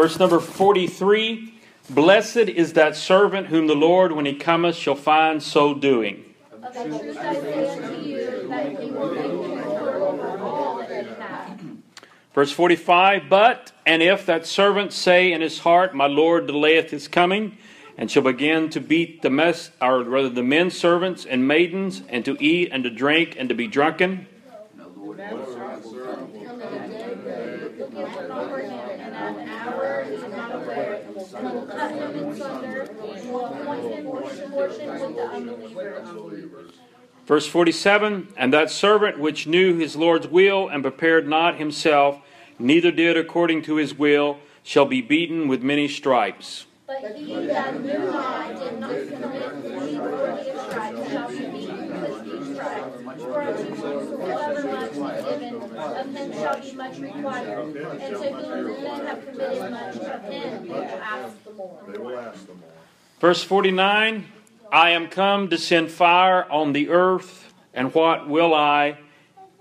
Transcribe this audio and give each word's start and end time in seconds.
Verse 0.00 0.18
number 0.18 0.40
43 0.40 1.52
Blessed 1.90 2.38
is 2.38 2.72
that 2.72 2.96
servant 2.96 3.48
whom 3.48 3.66
the 3.66 3.74
Lord, 3.74 4.12
when 4.12 4.24
he 4.24 4.32
cometh, 4.32 4.74
shall 4.74 4.94
find 4.94 5.42
so 5.42 5.74
doing. 5.74 6.24
Of 6.50 6.62
the 6.62 6.68
truth 6.70 7.18
I 7.18 7.34
say 7.34 7.68
unto 7.68 8.00
you, 8.00 8.48
that 8.48 8.80
he 8.80 8.90
will 8.92 9.14
make 9.14 9.28
him 9.28 9.34
ruler 9.58 9.96
over 9.96 10.38
all 10.38 10.78
that 10.78 11.04
he 11.04 11.10
hath. 11.20 11.60
Verse 12.32 12.50
45 12.50 13.28
But, 13.28 13.72
and 13.84 14.02
if 14.02 14.24
that 14.24 14.46
servant 14.46 14.94
say 14.94 15.32
in 15.32 15.42
his 15.42 15.58
heart, 15.58 15.94
My 15.94 16.06
Lord 16.06 16.46
delayeth 16.46 16.90
his 16.90 17.06
coming, 17.06 17.58
and 17.98 18.10
shall 18.10 18.22
begin 18.22 18.70
to 18.70 18.80
beat 18.80 19.20
the 19.20 19.28
mess, 19.28 19.70
or 19.82 20.02
rather 20.02 20.30
the 20.30 20.42
men 20.42 20.70
servants 20.70 21.26
and 21.26 21.46
maidens, 21.46 22.00
and 22.08 22.24
to 22.24 22.42
eat 22.42 22.70
and 22.72 22.84
to 22.84 22.90
drink 22.90 23.36
and 23.38 23.50
to 23.50 23.54
be 23.54 23.66
drunken, 23.66 24.26
Until 24.80 25.12
the 25.12 25.16
day 27.16 27.60
looketh 27.80 28.30
over 28.30 28.60
him, 28.60 28.72
and 28.72 29.14
at 29.14 29.36
an 29.36 29.48
hour 29.48 30.04
he 30.04 30.14
is 30.14 30.22
not 30.22 30.54
aware, 30.54 31.02
and 31.06 31.16
Verse 37.26 37.46
47 37.46 38.28
And 38.36 38.52
that 38.52 38.70
servant 38.70 39.18
which 39.18 39.46
knew 39.46 39.76
his 39.76 39.96
Lord's 39.96 40.26
will 40.26 40.68
and 40.68 40.82
prepared 40.82 41.28
not 41.28 41.56
himself, 41.58 42.20
neither 42.58 42.90
did 42.90 43.16
according 43.16 43.62
to 43.62 43.76
his 43.76 43.94
will, 43.94 44.38
shall 44.62 44.84
be 44.84 45.00
beaten 45.00 45.48
with 45.48 45.62
many 45.62 45.88
stripes. 45.88 46.66
But 46.90 47.14
he 47.14 47.46
that 47.46 47.80
knew 47.82 47.98
not, 47.98 48.58
did 48.58 48.80
not 48.80 48.90
commit 48.90 49.62
to 49.62 49.86
be 49.86 49.96
worthy 49.96 50.50
of 50.50 50.60
stripes, 50.60 51.10
shall 51.12 51.28
be 51.28 51.38
beaten 51.46 52.00
with 52.02 52.22
few 52.24 52.54
stripes. 52.54 53.02
For 53.22 53.42
unto 53.42 53.74
whomsoever 53.76 54.68
much 54.72 54.90
is 54.90 55.24
given, 55.24 55.54
of 55.78 56.14
him 56.16 56.32
shall 56.32 56.60
be 56.60 56.72
much 56.72 56.98
required. 56.98 57.76
And 57.76 58.16
to 58.16 58.32
whom 58.32 58.82
men 58.82 59.06
have 59.06 59.24
committed 59.24 59.70
much, 59.70 59.96
of 59.98 60.22
him 60.24 60.68
will 60.68 60.82
ask 60.82 61.44
the 61.44 61.52
more. 61.52 61.80
They 61.86 61.98
will 61.98 62.18
ask 62.18 62.46
them 62.48 62.60
all. 62.64 62.72
Verse 63.20 63.44
49 63.44 64.26
I 64.72 64.90
am 64.90 65.08
come 65.08 65.48
to 65.50 65.58
send 65.58 65.92
fire 65.92 66.50
on 66.50 66.72
the 66.72 66.88
earth, 66.88 67.52
and 67.72 67.94
what 67.94 68.28
will 68.28 68.52
I 68.52 68.98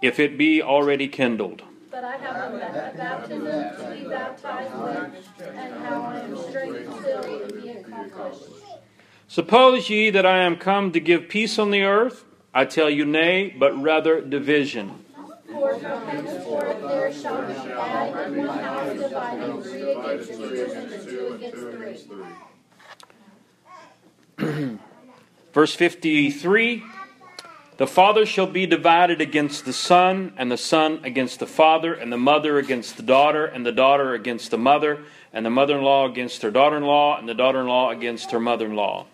if 0.02 0.20
it 0.20 0.36
be 0.36 0.64
already 0.64 1.08
kindled? 1.08 1.62
But 1.92 2.04
I 2.04 2.18
have 2.18 2.54
a 2.54 2.58
baptism 2.96 3.46
to 3.46 3.96
be 3.96 4.08
baptized 4.08 4.76
with, 4.76 5.48
and 5.48 5.74
how 5.84 6.02
I 6.04 6.20
am 6.20 6.38
straight 6.38 6.88
still 7.00 7.24
to 7.24 7.62
be 7.62 7.70
accomplished. 7.70 8.44
Suppose 9.28 9.90
ye 9.90 10.12
that 10.12 10.26
I 10.26 10.44
am 10.44 10.56
come 10.58 10.92
to 10.92 11.00
give 11.00 11.30
peace 11.30 11.58
on 11.58 11.72
the 11.72 11.84
earth? 11.84 12.26
I 12.54 12.66
tell 12.66 12.90
you, 12.90 13.06
nay, 13.06 13.56
but 13.58 13.80
rather 13.82 14.22
division. 14.22 15.04
For 15.48 15.80
from 15.80 16.08
henceforth 16.08 16.82
there 16.82 17.14
shall 17.14 17.42
be 17.42 17.54
bad 17.54 18.36
one 18.36 18.48
house 18.48 18.94
divided, 19.00 19.64
three 19.64 19.92
against 19.92 20.34
two, 21.10 21.40
and 21.42 21.54
two 21.54 21.68
against 21.70 22.08
three. 24.38 24.78
Verse 25.54 25.76
53 25.76 26.84
The 27.80 27.88
father 27.88 28.26
shall 28.26 28.46
be 28.46 28.66
divided 28.66 29.22
against 29.22 29.64
the 29.64 29.72
son, 29.72 30.34
and 30.36 30.52
the 30.52 30.58
son 30.58 31.00
against 31.06 31.40
the 31.40 31.48
father, 31.48 31.94
and 31.94 32.12
the 32.12 32.18
mother 32.18 32.58
against 32.58 32.98
the 32.98 33.04
daughter, 33.04 33.46
and 33.46 33.66
the 33.66 33.72
daughter 33.72 34.14
against 34.14 34.52
the 34.52 34.58
mother, 34.58 35.00
and 35.32 35.46
the 35.46 35.50
mother 35.50 35.78
in 35.78 35.84
law 35.86 36.06
against 36.06 36.42
her 36.42 36.52
daughter 36.52 36.76
in 36.76 36.84
law, 36.84 37.18
and 37.18 37.30
the 37.30 37.34
daughter 37.34 37.62
in 37.62 37.68
law 37.68 37.90
against 37.90 38.32
her 38.32 38.40
mother 38.42 38.66
in 38.66 38.76
law. 38.76 39.06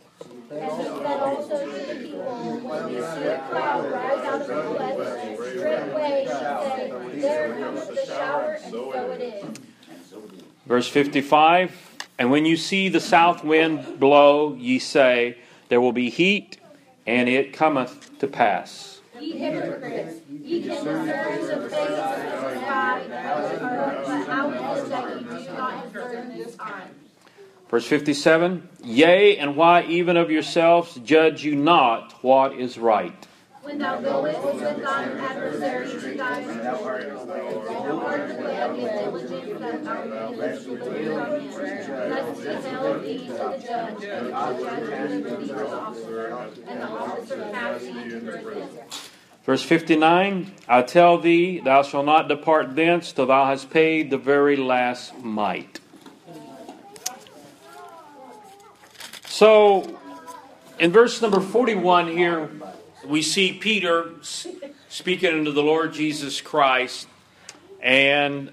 Verse 10.66 10.88
55 10.88 11.98
And 12.18 12.32
when 12.32 12.46
you 12.46 12.58
see 12.58 12.90
the 12.90 13.00
south 13.00 13.44
wind 13.44 14.00
blow, 14.00 14.56
ye 14.56 14.80
say, 14.80 15.38
There 15.70 15.80
will 15.80 15.92
be 15.92 16.10
heat, 16.10 16.58
and 17.06 17.30
it 17.30 17.54
cometh 17.54 18.18
to 18.20 18.28
pass. 18.28 19.02
Ye 19.20 19.38
hypocrites, 19.38 20.16
ye 20.30 20.62
can 20.62 20.70
discern 20.70 21.06
the 21.06 21.14
face 21.14 21.50
of 21.50 21.64
the 21.64 21.70
sky 21.70 23.00
and 23.00 23.14
of 23.14 23.60
the 23.60 23.66
earth, 23.66 24.08
but 24.08 24.28
how 24.28 24.50
it 24.52 24.78
is 24.78 24.90
that 24.90 25.16
ye 25.16 25.24
do 25.24 25.54
not 25.54 25.94
discern 25.94 26.38
the 26.38 26.52
time? 26.52 26.90
Verse 27.70 27.86
57 27.86 28.70
Yea, 28.84 29.38
and 29.38 29.56
why 29.56 29.84
even 29.84 30.18
of 30.18 30.30
yourselves 30.30 30.96
judge 31.04 31.44
you 31.44 31.56
not 31.56 32.12
what 32.24 32.54
is 32.54 32.78
right? 32.78 33.28
When 33.66 33.80
thou 33.80 34.00
goest 34.00 34.44
with 34.44 34.84
thine 34.84 35.18
adversary 35.18 35.90
to 35.90 36.18
thine 36.18 36.60
accord, 36.60 37.04
thou 37.10 38.00
art 38.00 38.30
aware 38.30 38.72
with 38.72 39.28
diligence 39.28 39.60
that 39.60 39.84
thou 39.84 40.30
mayest 40.30 40.66
deliver 40.66 41.42
from 41.52 41.74
him, 41.74 42.10
lest 42.12 42.38
he 42.38 42.46
nail 42.46 43.00
thee 43.00 43.26
to 43.26 43.34
the 43.34 43.64
judge, 43.66 44.04
and 44.04 44.28
the 44.28 44.64
judge 44.64 44.86
deliver 44.86 45.36
thee 45.38 45.48
to 45.48 45.54
the 45.56 45.76
officer, 45.76 46.28
and 46.68 46.80
the 46.80 46.86
officer 46.86 47.50
cast 47.52 47.82
thee 47.82 48.04
into 48.04 48.40
prison. 48.44 48.80
Verse 49.44 49.64
59 49.64 50.52
I 50.68 50.82
tell 50.84 51.18
thee, 51.18 51.60
thou 51.60 51.82
shalt 51.82 52.06
not 52.06 52.28
depart 52.28 52.76
thence 52.76 53.12
till 53.14 53.26
thou 53.26 53.46
hast 53.46 53.72
paid 53.72 54.12
the 54.12 54.20
very 54.20 54.58
last 54.58 55.18
mite. 55.24 55.80
So, 59.26 59.98
in 60.78 60.92
verse 60.92 61.20
number 61.20 61.40
41 61.40 62.16
here, 62.16 62.52
we 63.08 63.22
see 63.22 63.54
Peter 63.54 64.12
speaking 64.90 65.34
unto 65.34 65.52
the 65.52 65.64
Lord 65.64 65.94
Jesus 65.94 66.42
Christ 66.42 67.08
and 67.82 68.52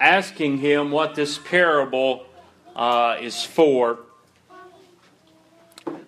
asking 0.00 0.58
him 0.58 0.90
what 0.90 1.14
this 1.14 1.38
parable 1.38 2.26
uh, 2.74 3.18
is 3.20 3.42
for 3.42 3.98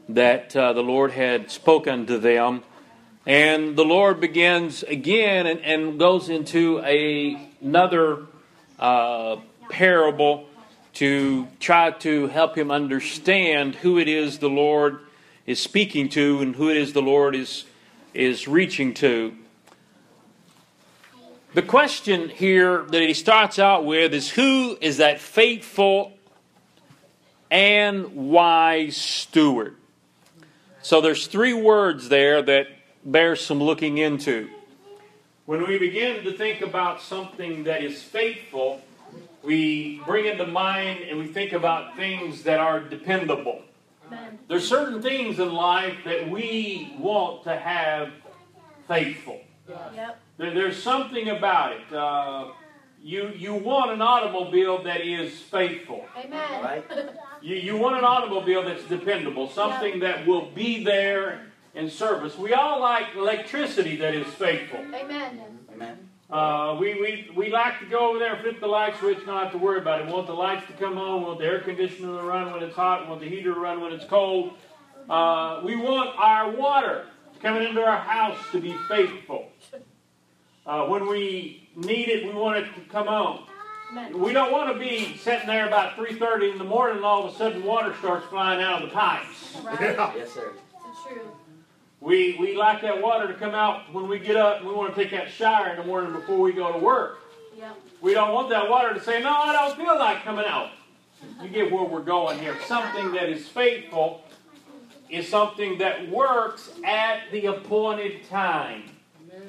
that 0.09 0.57
uh, 0.57 0.73
the 0.73 0.83
Lord 0.83 1.11
had 1.11 1.51
spoken 1.51 2.07
to 2.07 2.19
them. 2.19 2.63
And 3.27 3.77
the 3.77 3.85
Lord 3.85 4.21
begins 4.21 4.83
again 4.83 5.47
and, 5.47 5.61
and 5.61 5.99
goes 5.99 6.31
into 6.31 6.81
a, 6.81 7.39
another 7.61 8.27
uh, 8.79 9.37
parable 9.69 10.47
to 10.95 11.47
try 11.61 11.91
to 11.91 12.29
help 12.29 12.57
him 12.57 12.71
understand 12.71 13.75
who 13.75 13.99
it 13.99 14.09
is 14.09 14.39
the 14.39 14.49
Lord 14.49 15.01
is 15.49 15.59
speaking 15.59 16.11
to 16.11 16.43
and 16.43 16.55
who 16.55 16.69
it 16.69 16.77
is 16.77 16.93
the 16.93 17.01
Lord 17.01 17.35
is, 17.35 17.65
is 18.13 18.47
reaching 18.47 18.93
to. 18.93 19.35
The 21.55 21.63
question 21.63 22.29
here 22.29 22.83
that 22.91 23.01
he 23.01 23.15
starts 23.15 23.59
out 23.59 23.87
with 23.87 24.13
is 24.13 24.29
who 24.29 24.77
is 24.83 24.99
that 24.99 25.21
faithful 25.21 26.13
and 27.51 28.29
wise 28.31 28.99
steward? 28.99 29.77
So 30.83 31.01
there's 31.01 31.27
three 31.27 31.55
words 31.55 32.11
there 32.11 32.43
that 32.43 32.67
bear 33.03 33.35
some 33.35 33.59
looking 33.59 33.97
into. 33.97 34.51
When 35.47 35.67
we 35.67 35.79
begin 35.79 36.25
to 36.25 36.33
think 36.37 36.61
about 36.61 37.01
something 37.01 37.65
that 37.65 37.83
is 37.83 38.03
faithful, 38.03 38.83
we 39.43 40.03
bring 40.05 40.27
into 40.27 40.47
mind 40.47 41.05
and 41.09 41.19
we 41.19 41.27
think 41.27 41.55
about 41.55 41.97
things 41.97 42.43
that 42.43 42.61
are 42.61 42.81
dependable. 42.81 43.63
Amen. 44.09 44.39
There's 44.49 44.69
certain 44.69 45.01
things 45.03 45.39
in 45.39 45.53
life 45.53 45.97
that 46.05 46.29
we 46.31 46.95
want 46.99 47.45
to 47.45 47.57
have 47.57 48.11
faithful. 48.87 49.41
Yep. 49.69 50.19
There- 50.39 50.55
There's 50.55 50.83
something 50.83 51.29
about 51.29 51.73
it. 51.73 51.93
Uh, 51.93 52.53
you, 53.03 53.29
you 53.29 53.55
want 53.55 53.93
an 53.93 54.03
automobile 54.03 54.83
that 54.83 55.03
is 55.03 55.39
faithful. 55.41 56.05
Amen. 56.17 56.83
You, 57.41 57.55
you 57.57 57.77
want 57.77 57.97
an 57.97 58.05
automobile 58.05 58.65
that's 58.65 58.83
dependable, 58.85 59.49
something 59.49 60.01
that 60.01 60.27
will 60.27 60.51
be 60.51 60.83
there 60.83 61.43
in 61.75 61.89
service. 61.91 62.37
We 62.37 62.55
all 62.55 62.81
like 62.81 63.15
electricity 63.15 63.97
that 63.97 64.15
is 64.15 64.27
faithful. 64.35 64.81
Amen. 64.81 65.41
Amen. 65.73 66.08
Uh, 66.31 66.77
we, 66.79 66.95
we, 66.95 67.31
we 67.35 67.51
like 67.51 67.81
to 67.81 67.87
go 67.87 68.11
over 68.11 68.19
there, 68.19 68.37
flip 68.37 68.61
the 68.61 68.67
light 68.67 68.95
switch, 68.99 69.19
not 69.27 69.45
have 69.45 69.53
to 69.53 69.59
worry 69.59 69.79
about 69.79 70.01
it. 70.01 70.07
We 70.07 70.13
want 70.13 70.27
the 70.27 70.35
lights 70.35 70.67
to 70.67 70.75
come 70.75 70.99
on, 70.99 71.21
we 71.21 71.27
want 71.27 71.39
the 71.39 71.47
air 71.47 71.61
conditioner 71.61 72.21
to 72.21 72.27
run 72.27 72.53
when 72.53 72.63
it's 72.63 72.77
hot, 72.77 73.03
we 73.03 73.09
want 73.09 73.21
the 73.23 73.29
heater 73.29 73.55
to 73.55 73.61
run 73.61 73.81
when 73.81 73.93
it's 73.93 74.05
cold. 74.05 74.53
Uh, 75.09 75.63
we 75.65 75.75
want 75.75 76.11
our 76.19 76.51
water 76.51 77.07
coming 77.41 77.67
into 77.67 77.81
our 77.83 77.97
house 77.97 78.37
to 78.53 78.61
be 78.61 78.77
faithful. 78.89 79.49
Uh, 80.67 80.85
when 80.87 81.09
we 81.09 81.71
need 81.75 82.09
it, 82.09 82.27
we 82.27 82.33
want 82.39 82.59
it 82.59 82.75
to 82.75 82.81
come 82.91 83.09
on. 83.09 83.45
We 84.13 84.35
don't 84.35 84.53
want 84.53 84.71
to 84.71 84.79
be 84.79 85.17
sitting 85.17 85.47
there 85.47 85.67
about 85.67 85.97
3.30 85.97 86.53
in 86.53 86.59
the 86.59 86.65
morning 86.65 86.97
and 86.97 87.07
all 87.07 87.27
of 87.27 87.35
a 87.35 87.39
sudden 87.39 87.65
water 87.65 87.95
starts 88.01 88.27
flying 88.27 88.61
out 88.63 88.83
of 88.83 88.91
the 88.91 88.95
pipes. 88.95 89.57
Right? 89.65 89.81
Yes, 90.15 90.31
sir. 90.33 90.53
It's 90.91 91.03
true. 91.05 91.33
We, 92.01 92.37
we 92.39 92.57
like 92.57 92.81
that 92.83 93.03
water 93.03 93.27
to 93.27 93.35
come 93.35 93.55
out 93.55 93.93
when 93.93 94.09
we 94.09 94.19
get 94.19 94.37
up 94.37 94.59
and 94.59 94.69
we 94.69 94.75
want 94.75 94.95
to 94.95 95.01
take 95.03 95.11
that 95.11 95.31
shower 95.31 95.69
in 95.71 95.77
the 95.77 95.85
morning 95.85 96.13
before 96.13 96.39
we 96.39 96.53
go 96.53 96.73
to 96.73 96.79
work. 96.79 97.19
Yep. 97.57 97.77
We 98.01 98.15
don't 98.15 98.33
want 98.33 98.51
that 98.51 98.71
water 98.71 98.95
to 98.95 99.01
say, 99.01 99.21
no, 99.21 99.31
I 99.31 99.53
don't 99.53 99.77
feel 99.77 99.99
like 99.99 100.23
coming 100.23 100.45
out. 100.47 100.71
You 101.43 101.49
get 101.49 101.73
where 101.73 101.83
we're 101.83 102.03
going 102.03 102.39
here. 102.39 102.57
Something 102.67 103.11
that 103.13 103.29
is 103.29 103.49
faithful 103.49 104.23
is 105.11 105.29
something 105.29 105.79
that 105.79 106.09
works 106.09 106.71
at 106.85 107.23
the 107.33 107.47
appointed 107.47 108.29
time. 108.29 108.85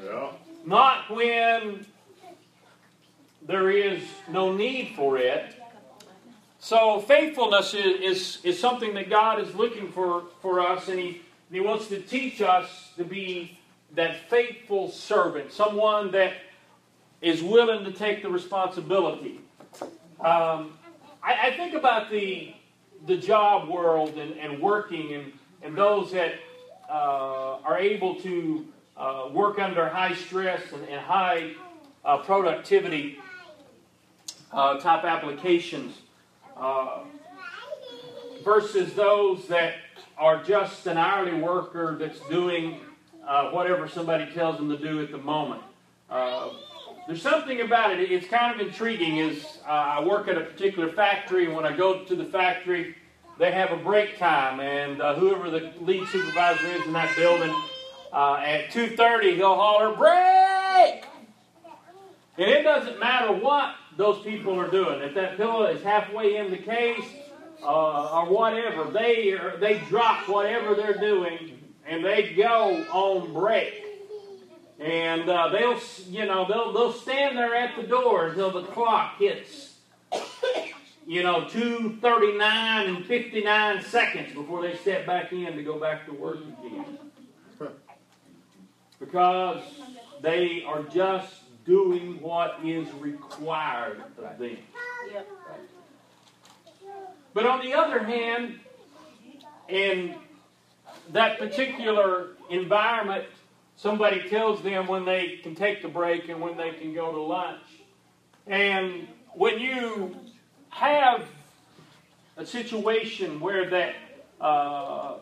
Yeah. 0.03 0.31
Not 0.65 1.09
when 1.11 1.85
there 3.45 3.69
is 3.69 4.01
no 4.27 4.53
need 4.53 4.93
for 4.95 5.17
it, 5.17 5.55
So 6.59 6.99
faithfulness 6.99 7.73
is, 7.73 8.01
is, 8.01 8.39
is 8.43 8.59
something 8.59 8.93
that 8.95 9.09
God 9.09 9.39
is 9.39 9.55
looking 9.55 9.91
for, 9.91 10.23
for 10.41 10.59
us, 10.59 10.89
and 10.89 10.99
he, 10.99 11.21
he 11.51 11.59
wants 11.59 11.87
to 11.87 11.99
teach 12.01 12.41
us 12.41 12.91
to 12.97 13.03
be 13.03 13.57
that 13.95 14.29
faithful 14.29 14.89
servant, 14.89 15.51
someone 15.51 16.11
that 16.11 16.33
is 17.21 17.41
willing 17.41 17.83
to 17.85 17.91
take 17.91 18.21
the 18.21 18.29
responsibility. 18.29 19.41
Um, 20.19 20.77
I, 21.23 21.47
I, 21.47 21.53
think 21.57 21.73
about 21.73 22.11
the, 22.11 22.53
the 23.07 23.17
job 23.17 23.67
world 23.67 24.17
and, 24.17 24.37
and 24.37 24.61
working 24.61 25.13
and, 25.13 25.31
and 25.61 25.75
those 25.75 26.11
that 26.11 26.35
uh, 26.89 27.57
are 27.63 27.77
able 27.77 28.15
to 28.15 28.65
uh, 28.97 29.29
work 29.31 29.59
under 29.59 29.87
high 29.87 30.13
stress 30.13 30.61
and, 30.73 30.87
and 30.87 30.99
high 30.99 31.51
uh, 32.05 32.17
productivity 32.17 33.19
uh, 34.51 34.79
type 34.79 35.03
applications 35.03 35.95
uh, 36.57 36.99
versus 38.43 38.93
those 38.93 39.47
that 39.47 39.75
are 40.19 40.43
just 40.43 40.85
an 40.85 40.97
hourly 40.97 41.33
worker 41.33 41.95
that's 41.97 42.19
doing 42.29 42.81
uh, 43.25 43.51
whatever 43.51 43.87
somebody 43.87 44.31
tells 44.33 44.57
them 44.57 44.69
to 44.69 44.77
do 44.77 45.01
at 45.01 45.11
the 45.11 45.17
moment. 45.17 45.61
there's 47.07 47.21
something 47.21 47.61
about 47.61 47.97
it. 47.97 48.11
It's 48.11 48.27
kind 48.27 48.53
of 48.53 48.67
intriguing. 48.67 49.17
Is 49.17 49.59
I 49.65 50.03
work 50.03 50.27
at 50.27 50.37
a 50.37 50.41
particular 50.41 50.91
factory, 50.91 51.45
and 51.45 51.55
when 51.55 51.65
I 51.65 51.75
go 51.75 52.03
to 52.03 52.15
the 52.15 52.25
factory, 52.25 52.95
they 53.39 53.51
have 53.53 53.71
a 53.71 53.77
break 53.77 54.19
time, 54.19 54.59
and 54.59 55.01
uh, 55.01 55.15
whoever 55.15 55.49
the 55.49 55.71
lead 55.79 56.05
supervisor 56.09 56.67
is 56.67 56.85
in 56.85 56.93
that 56.93 57.15
building, 57.15 57.55
uh, 58.11 58.41
at 58.43 58.69
2.30, 58.71 59.35
he'll 59.35 59.55
holler, 59.55 59.95
break! 59.95 61.05
And 62.37 62.49
it 62.49 62.63
doesn't 62.63 62.99
matter 62.99 63.31
what 63.31 63.75
those 63.95 64.21
people 64.23 64.59
are 64.59 64.69
doing. 64.69 65.01
If 65.01 65.13
that 65.15 65.37
pillow 65.37 65.65
is 65.65 65.81
halfway 65.83 66.35
in 66.35 66.51
the 66.51 66.57
case 66.57 67.05
uh, 67.63 68.21
or 68.21 68.29
whatever, 68.29 68.85
they, 68.85 69.33
are, 69.33 69.57
they 69.57 69.79
drop 69.89 70.27
whatever 70.27 70.75
they're 70.75 70.97
doing 70.97 71.59
and 71.85 72.03
they 72.03 72.33
go 72.33 72.85
on 72.91 73.33
break. 73.33 73.85
And 74.79 75.29
uh, 75.29 75.49
they'll, 75.49 75.79
you 76.07 76.25
know, 76.25 76.47
they'll, 76.47 76.71
they'll 76.71 76.93
stand 76.93 77.37
there 77.37 77.53
at 77.55 77.75
the 77.75 77.83
door 77.83 78.27
until 78.27 78.51
the 78.51 78.63
clock 78.63 79.17
hits 79.19 79.69
you 81.09 81.23
know, 81.23 81.47
239 81.47 82.87
and 82.87 83.03
59 83.03 83.81
seconds 83.81 84.31
before 84.31 84.61
they 84.61 84.75
step 84.75 85.07
back 85.07 85.33
in 85.33 85.55
to 85.55 85.63
go 85.63 85.79
back 85.79 86.05
to 86.05 86.13
work 86.13 86.37
again. 86.63 86.99
Because 88.99 89.63
they 90.21 90.63
are 90.67 90.83
just 90.83 91.33
doing 91.65 92.21
what 92.21 92.59
is 92.63 92.87
required 92.93 94.03
of 94.19 94.37
them. 94.37 94.57
But 97.39 97.47
on 97.47 97.61
the 97.61 97.73
other 97.73 98.03
hand, 98.03 98.59
in 99.69 100.15
that 101.13 101.39
particular 101.39 102.31
environment, 102.49 103.27
somebody 103.77 104.27
tells 104.27 104.61
them 104.61 104.87
when 104.87 105.05
they 105.05 105.39
can 105.41 105.55
take 105.55 105.81
the 105.81 105.87
break 105.87 106.27
and 106.27 106.41
when 106.41 106.57
they 106.57 106.71
can 106.71 106.93
go 106.93 107.13
to 107.13 107.21
lunch. 107.21 107.61
And 108.45 109.07
when 109.35 109.57
you 109.57 110.17
have 110.67 111.23
a 112.35 112.45
situation 112.45 113.39
where 113.39 113.69
that 113.69 113.95
uh, 114.41 115.19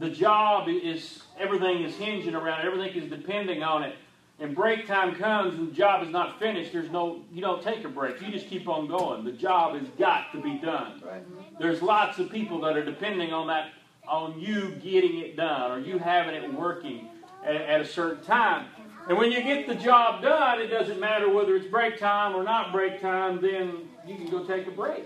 the 0.00 0.10
job 0.10 0.66
is 0.68 1.22
everything 1.38 1.84
is 1.84 1.94
hinging 1.94 2.34
around 2.34 2.66
everything 2.66 3.00
is 3.00 3.08
depending 3.08 3.62
on 3.62 3.84
it 3.84 3.94
and 4.40 4.54
break 4.54 4.86
time 4.86 5.14
comes 5.14 5.54
and 5.54 5.68
the 5.70 5.74
job 5.74 6.02
is 6.02 6.10
not 6.10 6.38
finished 6.38 6.72
there's 6.72 6.90
no 6.90 7.22
you 7.32 7.40
don't 7.40 7.62
take 7.62 7.84
a 7.84 7.88
break 7.88 8.20
you 8.20 8.30
just 8.30 8.48
keep 8.48 8.68
on 8.68 8.86
going 8.86 9.24
the 9.24 9.32
job 9.32 9.78
has 9.78 9.88
got 9.98 10.32
to 10.32 10.40
be 10.40 10.58
done 10.58 11.00
right. 11.04 11.22
there's 11.58 11.82
lots 11.82 12.18
of 12.18 12.30
people 12.30 12.60
that 12.60 12.76
are 12.76 12.84
depending 12.84 13.32
on 13.32 13.46
that 13.46 13.70
on 14.08 14.38
you 14.40 14.70
getting 14.82 15.18
it 15.18 15.36
done 15.36 15.70
or 15.70 15.78
you 15.78 15.98
having 15.98 16.34
it 16.34 16.52
working 16.54 17.08
at, 17.44 17.54
at 17.54 17.80
a 17.80 17.86
certain 17.86 18.24
time 18.24 18.66
and 19.08 19.18
when 19.18 19.32
you 19.32 19.42
get 19.42 19.66
the 19.66 19.74
job 19.74 20.22
done, 20.22 20.60
it 20.60 20.68
doesn't 20.68 21.00
matter 21.00 21.28
whether 21.28 21.56
it's 21.56 21.66
break 21.66 21.98
time 21.98 22.34
or 22.34 22.44
not 22.44 22.70
break 22.70 23.00
time, 23.00 23.40
then 23.40 23.88
you 24.06 24.14
can 24.14 24.26
go 24.26 24.44
take 24.44 24.66
a 24.66 24.70
break. 24.70 25.04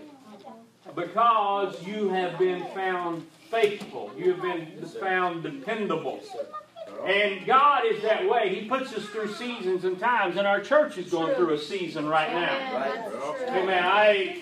Because 0.94 1.82
you 1.86 2.10
have 2.10 2.38
been 2.38 2.66
found 2.74 3.26
faithful. 3.50 4.12
You 4.16 4.34
have 4.34 4.42
been 4.42 4.86
found 5.00 5.42
dependable. 5.42 6.20
And 7.06 7.44
God 7.46 7.84
is 7.86 8.02
that 8.02 8.28
way. 8.28 8.54
He 8.54 8.68
puts 8.68 8.92
us 8.94 9.04
through 9.06 9.34
seasons 9.34 9.84
and 9.84 9.98
times. 9.98 10.36
And 10.36 10.46
our 10.46 10.60
church 10.60 10.96
is 10.96 11.10
going 11.10 11.34
through 11.34 11.54
a 11.54 11.58
season 11.58 12.06
right 12.06 12.32
now. 12.32 12.54
Amen. 13.48 13.84
I, 13.84 14.38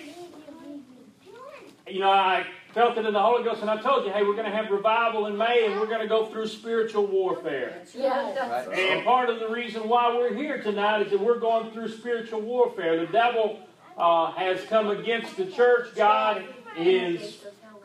you 1.87 1.99
know, 1.99 2.09
I 2.09 2.45
felt 2.73 2.97
it 2.97 3.05
in 3.05 3.13
the 3.13 3.21
Holy 3.21 3.43
Ghost, 3.43 3.61
and 3.61 3.69
I 3.69 3.81
told 3.81 4.05
you, 4.05 4.11
hey, 4.11 4.23
we're 4.23 4.35
going 4.35 4.49
to 4.49 4.55
have 4.55 4.71
revival 4.71 5.27
in 5.27 5.37
May, 5.37 5.65
and 5.65 5.79
we're 5.79 5.87
going 5.87 6.01
to 6.01 6.07
go 6.07 6.25
through 6.27 6.47
spiritual 6.47 7.05
warfare. 7.05 7.83
Yeah. 7.93 8.69
And 8.71 9.03
part 9.05 9.29
of 9.29 9.39
the 9.39 9.49
reason 9.49 9.87
why 9.87 10.15
we're 10.15 10.33
here 10.33 10.61
tonight 10.61 11.01
is 11.03 11.11
that 11.11 11.19
we're 11.19 11.39
going 11.39 11.71
through 11.71 11.89
spiritual 11.89 12.41
warfare. 12.41 13.05
The 13.05 13.11
devil 13.11 13.59
uh, 13.97 14.31
has 14.31 14.63
come 14.63 14.89
against 14.89 15.37
the 15.37 15.45
church. 15.45 15.93
God 15.95 16.43
is 16.77 17.43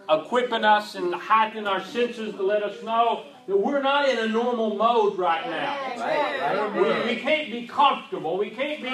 equipping 0.09 0.65
us 0.65 0.95
and 0.95 1.15
heightening 1.15 1.67
our 1.67 1.85
senses 1.85 2.35
to 2.35 2.43
let 2.43 2.63
us 2.63 2.83
know 2.83 3.25
that 3.25 3.38
we're 3.57 3.81
not 3.81 4.07
in 4.07 4.19
a 4.19 4.29
normal 4.29 4.77
mode 4.77 5.17
right 5.17 5.49
now. 5.49 5.75
Right, 5.97 6.75
right. 6.75 7.07
We, 7.07 7.15
we, 7.15 7.21
can't 7.21 7.51
be 7.51 7.67
comfortable. 7.67 8.37
We 8.37 8.51
can't 8.51 8.83
be 8.83 8.91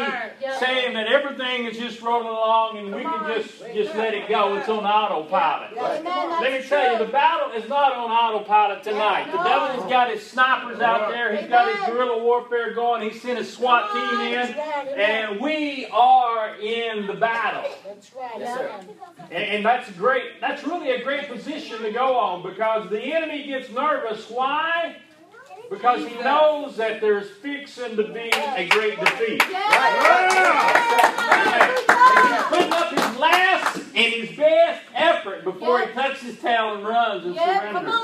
saying 0.61 0.95
that 0.95 1.09
everything 1.09 1.67
is 1.67 1.77
just 1.77 2.01
rolling 2.01 2.29
along 2.29 2.79
and 2.79 2.95
we 2.95 3.03
can 3.03 3.27
just, 3.27 3.59
just 3.75 3.97
let 3.97 4.15
it 4.15 4.29
go. 4.29 4.56
It's 4.56 4.69
on 4.69 4.85
autopilot. 4.85 5.75
Let 5.77 6.53
me 6.53 6.69
tell 6.69 6.93
you, 6.93 7.05
the 7.05 7.11
battle 7.11 7.51
is 7.61 7.69
not 7.69 7.95
on 7.95 8.11
autopilot 8.11 8.85
tonight. 8.85 9.27
The 9.27 9.43
devil 9.43 9.69
has 9.69 9.91
got 9.91 10.11
his 10.11 10.25
snipers 10.25 10.81
out 10.81 11.11
there. 11.11 11.37
He's 11.37 11.49
got 11.49 11.75
his 11.75 11.85
guerrilla 11.87 12.23
warfare 12.23 12.75
going. 12.75 13.11
He's 13.11 13.21
sent 13.21 13.39
his 13.39 13.53
SWAT 13.53 13.93
team 13.93 14.21
in. 14.21 14.55
And 14.97 15.41
we 15.41 15.87
are 15.93 16.55
in 16.61 17.09
the 17.09 17.15
battle. 17.15 17.69
That's 17.85 18.15
right. 18.15 18.39
Yes. 18.39 18.85
And, 19.33 19.45
and 19.45 19.67
that's 19.67 19.91
great. 19.93 20.41
That's 20.41 20.62
really 20.65 20.93
a 20.93 21.03
great 21.03 21.29
position 21.29 21.83
to 21.83 21.91
go 21.91 22.17
on 22.17 22.49
because 22.49 22.89
the 22.89 23.00
enemy 23.00 23.47
gets 23.49 23.69
nervous. 23.71 24.31
Why? 24.31 24.44
Because 25.70 26.06
he 26.06 26.14
knows 26.23 26.76
that 26.76 27.00
there's 27.00 27.31
fixing 27.31 27.96
to 27.96 28.05
be 28.05 28.31
a 28.56 28.69
great 28.69 29.00
defeat. 29.00 29.43
He's 29.43 29.52
putting 32.49 32.73
up 32.73 32.91
his 32.91 33.17
last 33.19 33.76
and 33.76 34.12
his 34.14 34.37
best 34.37 34.83
effort 34.95 35.42
before 35.45 35.80
he 35.80 35.87
tucks 35.95 36.21
his 36.21 36.38
tail 36.38 36.75
and 36.76 36.87
runs 36.87 37.25
and 37.25 37.35
surrenders. 37.35 37.95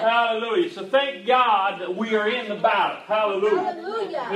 Hallelujah. 0.00 0.70
So 0.70 0.86
thank 0.86 1.26
God 1.26 1.80
that 1.80 1.94
we 1.94 2.14
are 2.16 2.28
in 2.28 2.48
the 2.48 2.56
battle. 2.56 3.02
Hallelujah. 3.06 3.74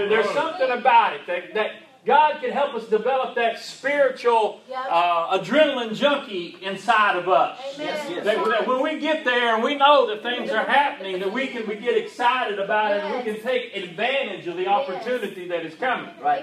There's 0.09 0.31
something 0.31 0.71
about 0.71 1.15
it 1.15 1.27
that, 1.27 1.55
that 1.55 1.73
God 2.07 2.41
can 2.41 2.51
help 2.51 2.75
us 2.75 2.87
develop 2.87 3.35
that 3.35 3.59
spiritual 3.59 4.61
uh, 4.75 5.39
adrenaline 5.39 5.95
junkie 5.95 6.57
inside 6.63 7.17
of 7.17 7.29
us. 7.29 7.59
Yes, 7.79 8.25
that, 8.25 8.43
that, 8.45 8.67
when 8.67 8.83
we 8.83 8.99
get 8.99 9.23
there 9.25 9.55
and 9.55 9.63
we 9.63 9.75
know 9.75 10.07
that 10.07 10.23
things 10.23 10.51
are 10.51 10.65
happening, 10.65 11.19
that 11.21 11.31
we 11.31 11.47
can 11.47 11.67
we 11.69 11.77
get 11.77 11.99
excited 11.99 12.59
about 12.59 12.93
it 12.97 13.05
and 13.05 13.17
we 13.17 13.23
can 13.33 13.43
take 13.43 13.77
advantage 13.77 14.47
of 14.47 14.57
the 14.57 14.67
opportunity 14.67 15.47
that 15.49 15.67
is 15.67 15.75
coming. 15.75 16.15
Right? 16.23 16.43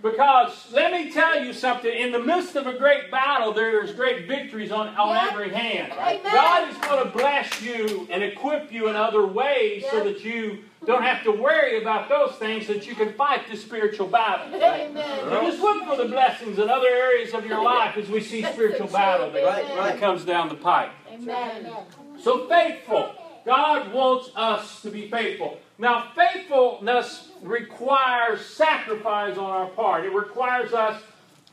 Because 0.00 0.68
let 0.72 0.92
me 0.92 1.10
tell 1.10 1.42
you 1.42 1.52
something, 1.52 1.92
in 1.92 2.12
the 2.12 2.20
midst 2.20 2.54
of 2.54 2.68
a 2.68 2.78
great 2.78 3.10
battle, 3.10 3.52
there's 3.52 3.92
great 3.92 4.28
victories 4.28 4.70
on, 4.70 4.88
on 4.96 5.16
every 5.28 5.50
hand. 5.50 5.92
God 6.22 6.70
is 6.70 6.76
going 6.78 7.04
to 7.04 7.10
bless 7.10 7.60
you 7.60 8.06
and 8.10 8.22
equip 8.22 8.72
you 8.72 8.88
in 8.88 8.94
other 8.94 9.26
ways 9.26 9.84
so 9.90 10.04
that 10.04 10.22
you 10.24 10.58
don't 10.88 11.02
have 11.02 11.22
to 11.22 11.30
worry 11.30 11.80
about 11.80 12.08
those 12.08 12.34
things 12.36 12.66
that 12.66 12.86
you 12.86 12.94
can 12.94 13.12
fight 13.12 13.42
the 13.48 13.56
spiritual 13.58 14.08
battle. 14.08 14.54
Amen. 14.54 15.20
So 15.20 15.42
just 15.42 15.60
look 15.60 15.84
for 15.84 15.96
the 15.96 16.06
blessings 16.06 16.58
in 16.58 16.70
other 16.70 16.88
areas 16.88 17.34
of 17.34 17.44
your 17.44 17.62
life 17.62 17.98
as 17.98 18.08
we 18.08 18.22
see 18.22 18.42
spiritual 18.42 18.88
battle 18.88 19.30
that, 19.30 19.44
right, 19.44 19.76
right. 19.76 20.00
comes 20.00 20.24
down 20.24 20.48
the 20.48 20.54
pipe. 20.54 20.90
Amen. 21.12 21.70
So 22.18 22.48
faithful. 22.48 23.12
God 23.44 23.92
wants 23.92 24.30
us 24.34 24.80
to 24.80 24.90
be 24.90 25.10
faithful. 25.10 25.58
Now, 25.76 26.10
faithfulness 26.16 27.32
requires 27.42 28.44
sacrifice 28.46 29.36
on 29.36 29.50
our 29.50 29.66
part. 29.68 30.06
It 30.06 30.12
requires 30.14 30.72
us 30.72 31.02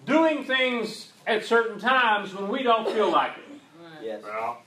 doing 0.06 0.46
things 0.46 1.12
at 1.28 1.44
certain 1.44 1.78
times 1.78 2.34
when 2.34 2.48
we 2.48 2.64
don't 2.64 2.90
feel 2.90 3.12
like 3.12 3.34
it. 3.38 3.60
Yes. 4.02 4.24
Well, 4.24 4.62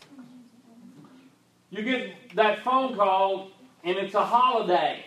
you 1.71 1.83
get 1.83 2.35
that 2.35 2.63
phone 2.63 2.95
call 2.95 3.51
and 3.85 3.97
it's 3.97 4.15
a 4.15 4.25
holiday. 4.25 5.05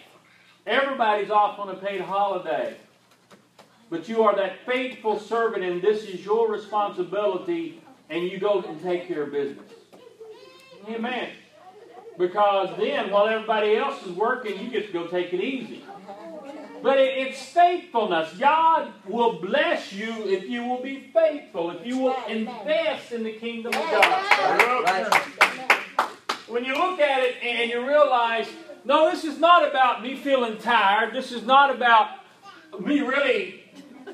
Everybody's 0.65 1.29
off 1.29 1.59
on 1.59 1.69
a 1.69 1.75
paid 1.75 2.01
holiday. 2.01 2.75
But 3.89 4.07
you 4.07 4.23
are 4.23 4.35
that 4.35 4.65
faithful 4.65 5.19
servant, 5.19 5.63
and 5.63 5.81
this 5.81 6.03
is 6.03 6.23
your 6.23 6.49
responsibility, 6.49 7.81
and 8.09 8.23
you 8.23 8.39
go 8.39 8.61
and 8.61 8.81
take 8.81 9.07
care 9.07 9.23
of 9.23 9.31
business. 9.31 9.69
Amen. 10.87 11.31
Because 12.17 12.77
then, 12.77 13.09
while 13.09 13.27
everybody 13.27 13.75
else 13.75 14.05
is 14.05 14.11
working, 14.11 14.59
you 14.63 14.69
get 14.69 14.87
to 14.87 14.93
go 14.93 15.07
take 15.07 15.33
it 15.33 15.41
easy. 15.41 15.83
But 16.81 16.99
it, 16.99 17.17
it's 17.17 17.41
faithfulness. 17.41 18.33
God 18.37 18.91
will 19.07 19.39
bless 19.39 19.93
you 19.93 20.27
if 20.27 20.49
you 20.49 20.63
will 20.63 20.81
be 20.81 21.11
faithful, 21.13 21.71
if 21.71 21.85
you 21.85 21.97
will 21.97 22.17
invest 22.27 23.11
in 23.11 23.23
the 23.23 23.33
kingdom 23.33 23.73
of 23.73 23.91
God. 23.91 25.77
When 26.48 26.65
you 26.65 26.74
look 26.74 27.00
at 27.00 27.24
it 27.24 27.36
and 27.43 27.69
you 27.69 27.86
realize, 27.88 28.48
no, 28.83 29.10
this 29.12 29.24
is 29.24 29.38
not 29.39 29.67
about 29.67 30.01
me 30.01 30.15
feeling 30.15 30.57
tired. 30.57 31.13
This 31.13 31.31
is 31.31 31.43
not 31.43 31.74
about 31.74 32.10
me 32.79 33.01
really 33.01 33.57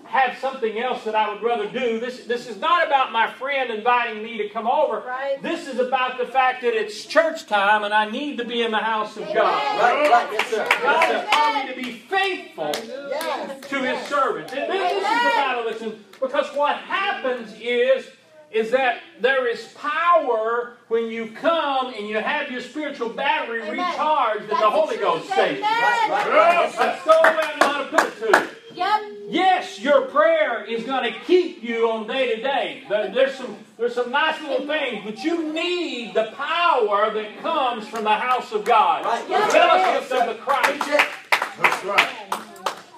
have 0.03 0.37
something 0.37 0.79
else 0.79 1.03
that 1.03 1.15
I 1.15 1.33
would 1.33 1.41
rather 1.43 1.67
do. 1.69 1.99
This, 1.99 2.25
this 2.25 2.47
is 2.47 2.57
not 2.57 2.85
about 2.87 3.11
my 3.11 3.29
friend 3.31 3.71
inviting 3.71 4.23
me 4.23 4.37
to 4.37 4.49
come 4.49 4.67
over. 4.67 4.99
Right. 5.05 5.41
This 5.41 5.67
is 5.67 5.79
about 5.79 6.17
the 6.17 6.25
fact 6.25 6.61
that 6.61 6.73
it's 6.73 7.05
church 7.05 7.45
time 7.45 7.83
and 7.83 7.93
I 7.93 8.09
need 8.09 8.37
to 8.37 8.45
be 8.45 8.61
in 8.63 8.71
the 8.71 8.77
house 8.77 9.17
of 9.17 9.25
God. 9.25 9.35
Right, 9.35 10.09
right, 10.09 10.29
yes, 10.31 10.47
sir. 10.47 10.67
God 10.81 11.01
Yes, 11.01 11.11
has 11.11 11.29
called 11.33 11.65
me 11.67 11.73
to 11.73 11.81
be 11.81 11.97
faithful 11.99 12.71
Yes. 13.09 13.69
to 13.69 13.79
his 13.81 14.07
servants. 14.07 14.53
And 14.53 14.71
this, 14.71 14.91
this 14.93 14.97
is 14.97 15.03
the 15.03 15.29
battle, 15.35 15.65
listen, 15.65 16.05
because 16.21 16.47
what 16.55 16.77
happens 16.77 17.53
is 17.59 18.07
is 18.51 18.71
that 18.71 18.99
there 19.21 19.47
is 19.47 19.73
power 19.75 20.73
when 20.87 21.07
you 21.07 21.31
come 21.31 21.93
and 21.93 22.07
you 22.07 22.17
have 22.17 22.49
your 22.51 22.61
spiritual 22.61 23.09
battery 23.09 23.61
Amen. 23.61 23.77
recharged 23.77 24.41
and 24.43 24.49
That's 24.51 24.61
the 24.61 24.69
Holy 24.69 24.95
the 24.95 25.01
Ghost 25.01 25.25
truth. 25.25 25.35
saves. 25.35 25.59
Amen. 25.59 25.71
Right, 25.71 26.07
right, 26.09 26.27
right. 26.27 26.53
Yes, 26.53 26.77
That's 26.77 27.03
sir. 27.03 27.11
the 27.11 27.37
way 27.37 27.43
I 27.43 27.57
know 27.59 27.67
how 27.73 27.83
to 27.83 27.89
put 27.89 28.07
it 28.07 28.19
to 28.33 28.39
you. 28.39 28.49
Yep. 28.75 29.01
Yes, 29.29 29.79
your 29.81 30.01
prayer 30.03 30.63
is 30.63 30.83
going 30.83 31.11
to 31.11 31.19
keep 31.21 31.61
you 31.63 31.89
on 31.91 32.07
day 32.07 32.35
to 32.35 32.41
day. 32.41 32.83
There- 32.87 33.09
There's 33.13 33.35
some 33.35 33.57
there's 33.77 33.93
some 33.93 34.09
nice 34.11 34.41
little 34.41 34.65
things, 34.65 35.03
but 35.05 35.23
you 35.23 35.51
need 35.53 36.15
the 36.15 36.31
power 36.35 37.11
that 37.13 37.39
comes 37.41 37.87
from 37.87 38.03
the 38.05 38.13
house 38.13 38.51
of 38.51 38.65
God. 38.65 39.05
Right. 39.05 39.23
The 39.25 39.29
Yes, 39.29 39.51
fellowship 39.53 40.09
sir. 40.09 40.21
of 40.29 40.37
the 40.37 40.41
Christ. 40.41 40.87
That's 41.61 41.85
right. 41.85 42.09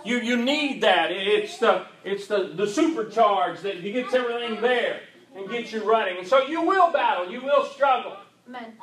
You 0.06 0.18
you 0.20 0.38
need 0.38 0.82
that. 0.84 1.12
It's 1.12 1.58
the 1.58 1.86
it's 2.06 2.28
the, 2.28 2.52
the 2.56 2.66
supercharge 2.66 3.62
that 3.62 3.78
you 3.82 3.92
gets 3.94 4.14
everything 4.14 4.62
there 4.62 5.02
and 5.36 5.50
get 5.50 5.72
you 5.72 5.90
running. 5.90 6.18
And 6.18 6.28
so 6.28 6.48
you 6.48 6.62
will 6.62 6.92
battle, 6.92 7.32
you 7.32 7.42
will 7.42 7.66
struggle. 7.66 8.18
Amen. 8.48 8.74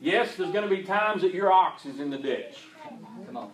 Yes, 0.00 0.36
there's 0.36 0.52
going 0.52 0.68
to 0.68 0.74
be 0.74 0.82
times 0.82 1.22
that 1.22 1.34
your 1.34 1.52
ox 1.52 1.86
is 1.86 1.98
in 2.00 2.10
the 2.10 2.18
ditch. 2.18 2.58
Come 3.26 3.36
on. 3.36 3.52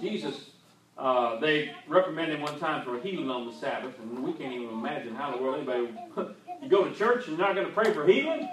Jesus, 0.00 0.50
uh, 0.96 1.38
they 1.38 1.72
reprimanded 1.86 2.36
him 2.36 2.42
one 2.42 2.58
time 2.58 2.84
for 2.84 2.98
healing 3.00 3.30
on 3.30 3.46
the 3.46 3.52
Sabbath, 3.52 3.98
and 4.00 4.22
we 4.22 4.32
can't 4.32 4.52
even 4.52 4.70
imagine 4.70 5.14
how 5.14 5.32
in 5.32 5.38
the 5.38 5.42
world 5.42 5.56
anybody. 5.56 5.94
You 6.62 6.70
go 6.70 6.84
to 6.84 6.94
church 6.94 7.28
and 7.28 7.36
you're 7.36 7.46
not 7.46 7.54
going 7.54 7.66
to 7.66 7.72
pray 7.74 7.92
for 7.92 8.06
healing? 8.06 8.48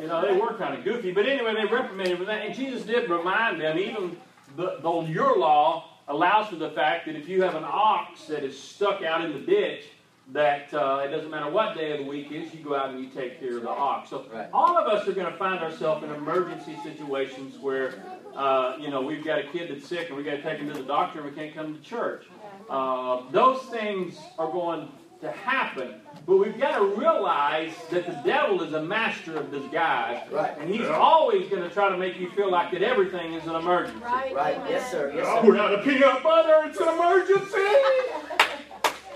You 0.00 0.08
know, 0.08 0.20
they 0.20 0.32
were 0.32 0.54
kind 0.54 0.76
of 0.76 0.82
goofy. 0.82 1.12
But 1.12 1.26
anyway, 1.26 1.54
they 1.54 1.72
reprimanded 1.72 2.14
him 2.14 2.18
for 2.18 2.24
that. 2.24 2.44
And 2.44 2.52
Jesus 2.52 2.82
did 2.82 3.08
remind 3.08 3.60
them, 3.60 3.78
even 3.78 4.16
though 4.56 5.04
your 5.04 5.38
law 5.38 5.98
allows 6.08 6.48
for 6.48 6.56
the 6.56 6.70
fact 6.70 7.06
that 7.06 7.14
if 7.14 7.28
you 7.28 7.42
have 7.42 7.54
an 7.54 7.64
ox 7.64 8.24
that 8.24 8.42
is 8.42 8.60
stuck 8.60 9.02
out 9.02 9.24
in 9.24 9.32
the 9.32 9.38
ditch, 9.38 9.84
that 10.32 10.72
uh, 10.72 11.02
it 11.04 11.08
doesn't 11.10 11.30
matter 11.30 11.50
what 11.50 11.74
day 11.76 11.92
of 11.92 11.98
the 12.04 12.10
week 12.10 12.32
is, 12.32 12.52
you 12.54 12.64
go 12.64 12.74
out 12.74 12.90
and 12.90 13.00
you 13.00 13.08
take 13.10 13.38
care 13.40 13.56
of 13.56 13.62
the 13.62 13.68
ox. 13.68 14.10
So 14.10 14.24
Right. 14.32 14.48
all 14.52 14.76
of 14.78 14.86
us 14.86 15.06
are 15.06 15.12
going 15.12 15.30
to 15.30 15.36
find 15.38 15.60
ourselves 15.62 16.02
in 16.02 16.10
emergency 16.10 16.76
situations 16.82 17.58
where, 17.58 17.94
uh, 18.34 18.76
you 18.80 18.88
know, 18.90 19.02
we've 19.02 19.24
got 19.24 19.38
a 19.38 19.42
kid 19.44 19.70
that's 19.70 19.86
sick 19.86 20.08
and 20.08 20.16
we've 20.16 20.24
got 20.26 20.36
to 20.36 20.42
take 20.42 20.58
him 20.58 20.68
to 20.68 20.74
the 20.74 20.82
doctor 20.84 21.20
and 21.20 21.28
we 21.30 21.36
can't 21.36 21.54
come 21.54 21.74
to 21.74 21.80
church. 21.82 22.24
Uh, 22.70 23.22
those 23.32 23.60
things 23.64 24.18
are 24.38 24.50
going 24.50 24.88
to 25.20 25.30
happen. 25.30 26.00
But 26.26 26.36
we've 26.38 26.58
got 26.58 26.78
to 26.78 26.84
realize 26.84 27.72
that 27.90 28.06
the 28.06 28.12
devil 28.28 28.62
is 28.62 28.72
a 28.72 28.82
master 28.82 29.36
of 29.36 29.50
disguise. 29.50 30.22
Right. 30.30 30.56
And 30.58 30.68
he's 30.70 30.80
Yeah. 30.82 30.96
always 30.98 31.48
going 31.50 31.62
to 31.62 31.70
try 31.70 31.90
to 31.90 31.96
make 31.98 32.18
you 32.18 32.30
feel 32.30 32.50
like 32.50 32.72
that 32.72 32.82
everything 32.82 33.34
is 33.34 33.46
an 33.46 33.54
emergency. 33.56 34.02
Right. 34.02 34.34
Right, 34.34 34.58
yes, 34.68 34.90
sir. 34.90 35.12
Yes, 35.14 35.26
Oh, 35.28 35.42
sir. 35.42 35.48
we're 35.48 35.58
out 35.58 35.74
of 35.74 35.84
peanut 35.84 36.22
butter. 36.22 36.62
It's 36.68 36.80
an 36.80 36.88
emergency. 36.88 37.58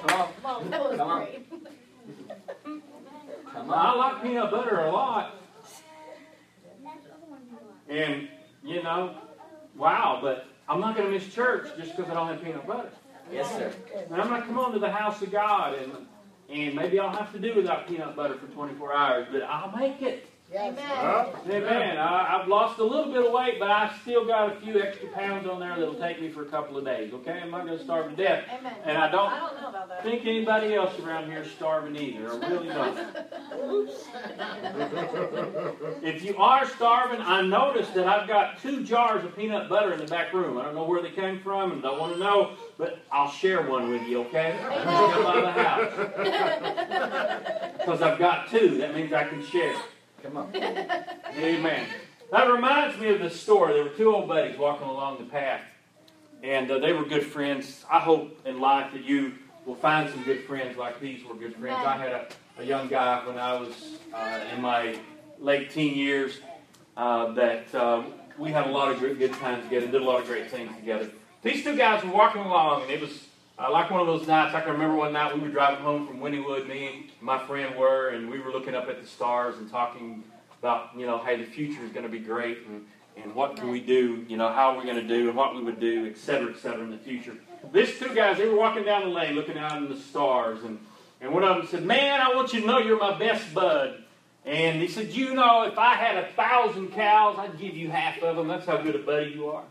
Come 0.06 0.20
on. 0.20 0.28
Well, 0.44 0.60
that 0.70 0.80
was 0.84 0.96
Come 0.96 1.08
on. 1.10 1.24
great. 1.24 1.50
Come 3.52 3.70
I 3.70 3.94
like 3.94 4.22
peanut 4.22 4.50
butter 4.50 4.80
a 4.80 4.90
lot. 4.90 5.34
And, 7.88 8.28
you 8.62 8.82
know, 8.82 9.16
wow, 9.74 10.18
but 10.22 10.46
I'm 10.68 10.80
not 10.80 10.94
going 10.94 11.08
to 11.08 11.12
miss 11.12 11.32
church 11.32 11.68
just 11.78 11.96
because 11.96 12.10
I 12.10 12.14
don't 12.14 12.28
have 12.28 12.42
peanut 12.42 12.66
butter. 12.66 12.90
Yes, 13.32 13.50
sir. 13.50 13.72
And 14.10 14.20
I'm 14.20 14.28
going 14.28 14.40
to 14.42 14.46
come 14.46 14.58
on 14.58 14.72
to 14.72 14.78
the 14.78 14.90
house 14.90 15.20
of 15.22 15.30
God, 15.32 15.74
and, 15.74 15.92
and 16.50 16.74
maybe 16.74 16.98
I'll 16.98 17.14
have 17.14 17.32
to 17.32 17.38
do 17.38 17.54
without 17.54 17.88
peanut 17.88 18.14
butter 18.14 18.34
for 18.34 18.46
24 18.46 18.94
hours, 18.94 19.26
but 19.32 19.42
I'll 19.42 19.74
make 19.76 20.02
it. 20.02 20.26
Amen. 20.54 20.78
Huh? 20.78 21.26
Amen. 21.46 21.98
I, 21.98 22.38
I've 22.40 22.48
lost 22.48 22.78
a 22.78 22.84
little 22.84 23.12
bit 23.12 23.26
of 23.26 23.32
weight, 23.32 23.58
but 23.58 23.70
I 23.70 23.94
still 24.00 24.24
got 24.26 24.56
a 24.56 24.60
few 24.60 24.80
extra 24.80 25.08
pounds 25.08 25.46
on 25.46 25.60
there 25.60 25.76
that'll 25.78 25.94
take 25.96 26.22
me 26.22 26.30
for 26.30 26.40
a 26.40 26.46
couple 26.46 26.78
of 26.78 26.86
days, 26.86 27.12
okay? 27.12 27.40
I'm 27.42 27.50
not 27.50 27.66
going 27.66 27.76
to 27.76 27.84
starve 27.84 28.08
to 28.10 28.16
death. 28.16 28.44
Amen. 28.58 28.72
And 28.86 28.96
I 28.96 29.10
don't 29.10 29.30
I 29.30 29.40
don't 29.40 29.60
know 29.60 29.68
about 29.68 29.90
that. 29.90 30.02
think 30.02 30.22
anybody 30.22 30.74
else 30.74 30.98
around 31.00 31.30
here 31.30 31.42
is 31.42 31.50
starving 31.50 31.96
either. 31.96 32.32
I 32.32 32.48
really 32.48 32.68
don't. 32.68 32.98
If 36.02 36.24
you 36.24 36.34
are 36.38 36.66
starving, 36.66 37.20
I 37.20 37.42
noticed 37.42 37.92
that 37.94 38.06
I've 38.06 38.26
got 38.26 38.58
two 38.62 38.84
jars 38.84 39.26
of 39.26 39.36
peanut 39.36 39.68
butter 39.68 39.92
in 39.92 39.98
the 39.98 40.06
back 40.06 40.32
room. 40.32 40.56
I 40.56 40.62
don't 40.64 40.74
know 40.74 40.84
where 40.84 41.02
they 41.02 41.10
came 41.10 41.40
from 41.40 41.72
and 41.72 41.82
don't 41.82 42.00
want 42.00 42.14
to 42.14 42.18
know, 42.18 42.52
but 42.78 43.00
I'll 43.12 43.30
share 43.30 43.68
one 43.68 43.90
with 43.90 44.08
you, 44.08 44.20
okay? 44.22 44.58
Come 44.62 45.24
by 45.24 45.40
the 45.42 45.52
house. 45.52 45.92
Because 47.78 48.00
I've 48.00 48.18
got 48.18 48.48
two. 48.48 48.78
That 48.78 48.94
means 48.94 49.12
I 49.12 49.24
can 49.24 49.44
share. 49.44 49.74
Come 50.22 50.36
on. 50.36 50.54
Amen. 50.56 51.86
That 52.30 52.50
reminds 52.50 52.98
me 52.98 53.08
of 53.08 53.20
this 53.20 53.40
story. 53.40 53.74
There 53.74 53.84
were 53.84 53.90
two 53.90 54.14
old 54.14 54.28
buddies 54.28 54.58
walking 54.58 54.86
along 54.86 55.18
the 55.18 55.24
path, 55.24 55.62
and 56.42 56.70
uh, 56.70 56.78
they 56.78 56.92
were 56.92 57.04
good 57.04 57.24
friends. 57.24 57.84
I 57.90 58.00
hope 58.00 58.38
in 58.46 58.60
life 58.60 58.92
that 58.92 59.04
you 59.04 59.34
will 59.64 59.76
find 59.76 60.10
some 60.10 60.22
good 60.24 60.44
friends 60.44 60.76
like 60.76 61.00
these 61.00 61.24
were 61.24 61.34
good 61.34 61.54
friends. 61.56 61.78
I 61.84 61.96
had 61.96 62.12
a, 62.12 62.28
a 62.58 62.64
young 62.64 62.88
guy 62.88 63.26
when 63.26 63.38
I 63.38 63.54
was 63.58 63.98
uh, 64.12 64.40
in 64.54 64.60
my 64.60 64.98
late 65.38 65.70
teen 65.70 65.96
years 65.96 66.40
uh, 66.96 67.32
that 67.32 67.74
uh, 67.74 68.02
we 68.36 68.50
had 68.50 68.66
a 68.66 68.70
lot 68.70 68.90
of 68.90 69.00
good, 69.00 69.18
good 69.18 69.32
times 69.34 69.64
together 69.64 69.86
did 69.86 70.02
a 70.02 70.04
lot 70.04 70.20
of 70.20 70.26
great 70.26 70.50
things 70.50 70.74
together. 70.76 71.10
These 71.42 71.64
two 71.64 71.76
guys 71.76 72.02
were 72.02 72.10
walking 72.10 72.42
along, 72.42 72.82
and 72.82 72.90
it 72.90 73.00
was 73.00 73.27
uh, 73.58 73.70
like 73.70 73.90
one 73.90 74.00
of 74.00 74.06
those 74.06 74.26
nights. 74.26 74.54
I 74.54 74.60
can 74.60 74.72
remember 74.72 74.96
one 74.96 75.12
night 75.12 75.34
we 75.34 75.40
were 75.40 75.48
driving 75.48 75.80
home 75.80 76.06
from 76.06 76.20
Wynnewood, 76.20 76.68
me 76.68 76.86
and 76.86 77.04
my 77.20 77.38
friend 77.46 77.76
were, 77.76 78.08
and 78.08 78.30
we 78.30 78.38
were 78.38 78.52
looking 78.52 78.74
up 78.74 78.88
at 78.88 79.00
the 79.00 79.06
stars 79.06 79.56
and 79.58 79.70
talking 79.70 80.22
about, 80.60 80.90
you 80.96 81.06
know, 81.06 81.18
hey, 81.18 81.36
the 81.36 81.44
future 81.44 81.82
is 81.84 81.90
going 81.90 82.04
to 82.04 82.08
be 82.08 82.18
great, 82.18 82.58
and, 82.66 82.86
and 83.16 83.34
what 83.34 83.56
can 83.56 83.70
we 83.70 83.80
do, 83.80 84.24
you 84.28 84.36
know, 84.36 84.48
how 84.48 84.70
are 84.70 84.78
we 84.78 84.84
going 84.84 84.96
to 84.96 85.06
do, 85.06 85.28
and 85.28 85.36
what 85.36 85.54
we 85.54 85.62
would 85.62 85.80
do, 85.80 86.06
et 86.06 86.16
cetera, 86.16 86.50
et 86.50 86.58
cetera, 86.58 86.82
in 86.82 86.90
the 86.90 86.98
future. 86.98 87.34
These 87.72 87.98
two 87.98 88.14
guys, 88.14 88.38
they 88.38 88.48
were 88.48 88.56
walking 88.56 88.84
down 88.84 89.02
the 89.02 89.08
lane 89.08 89.34
looking 89.34 89.58
out 89.58 89.76
in 89.76 89.88
the 89.88 89.96
stars, 89.96 90.62
and, 90.64 90.78
and 91.20 91.32
one 91.32 91.42
of 91.44 91.56
them 91.56 91.66
said, 91.66 91.84
man, 91.84 92.20
I 92.20 92.34
want 92.34 92.52
you 92.52 92.60
to 92.60 92.66
know 92.66 92.78
you're 92.78 92.98
my 92.98 93.18
best 93.18 93.52
bud. 93.52 94.04
And 94.44 94.80
he 94.80 94.88
said, 94.88 95.12
you 95.12 95.34
know, 95.34 95.64
if 95.64 95.76
I 95.76 95.94
had 95.94 96.16
a 96.16 96.32
thousand 96.32 96.92
cows, 96.92 97.36
I'd 97.38 97.58
give 97.58 97.76
you 97.76 97.90
half 97.90 98.22
of 98.22 98.36
them. 98.36 98.48
That's 98.48 98.64
how 98.64 98.78
good 98.78 98.94
a 98.94 99.00
buddy 99.00 99.32
you 99.32 99.48
are. 99.48 99.64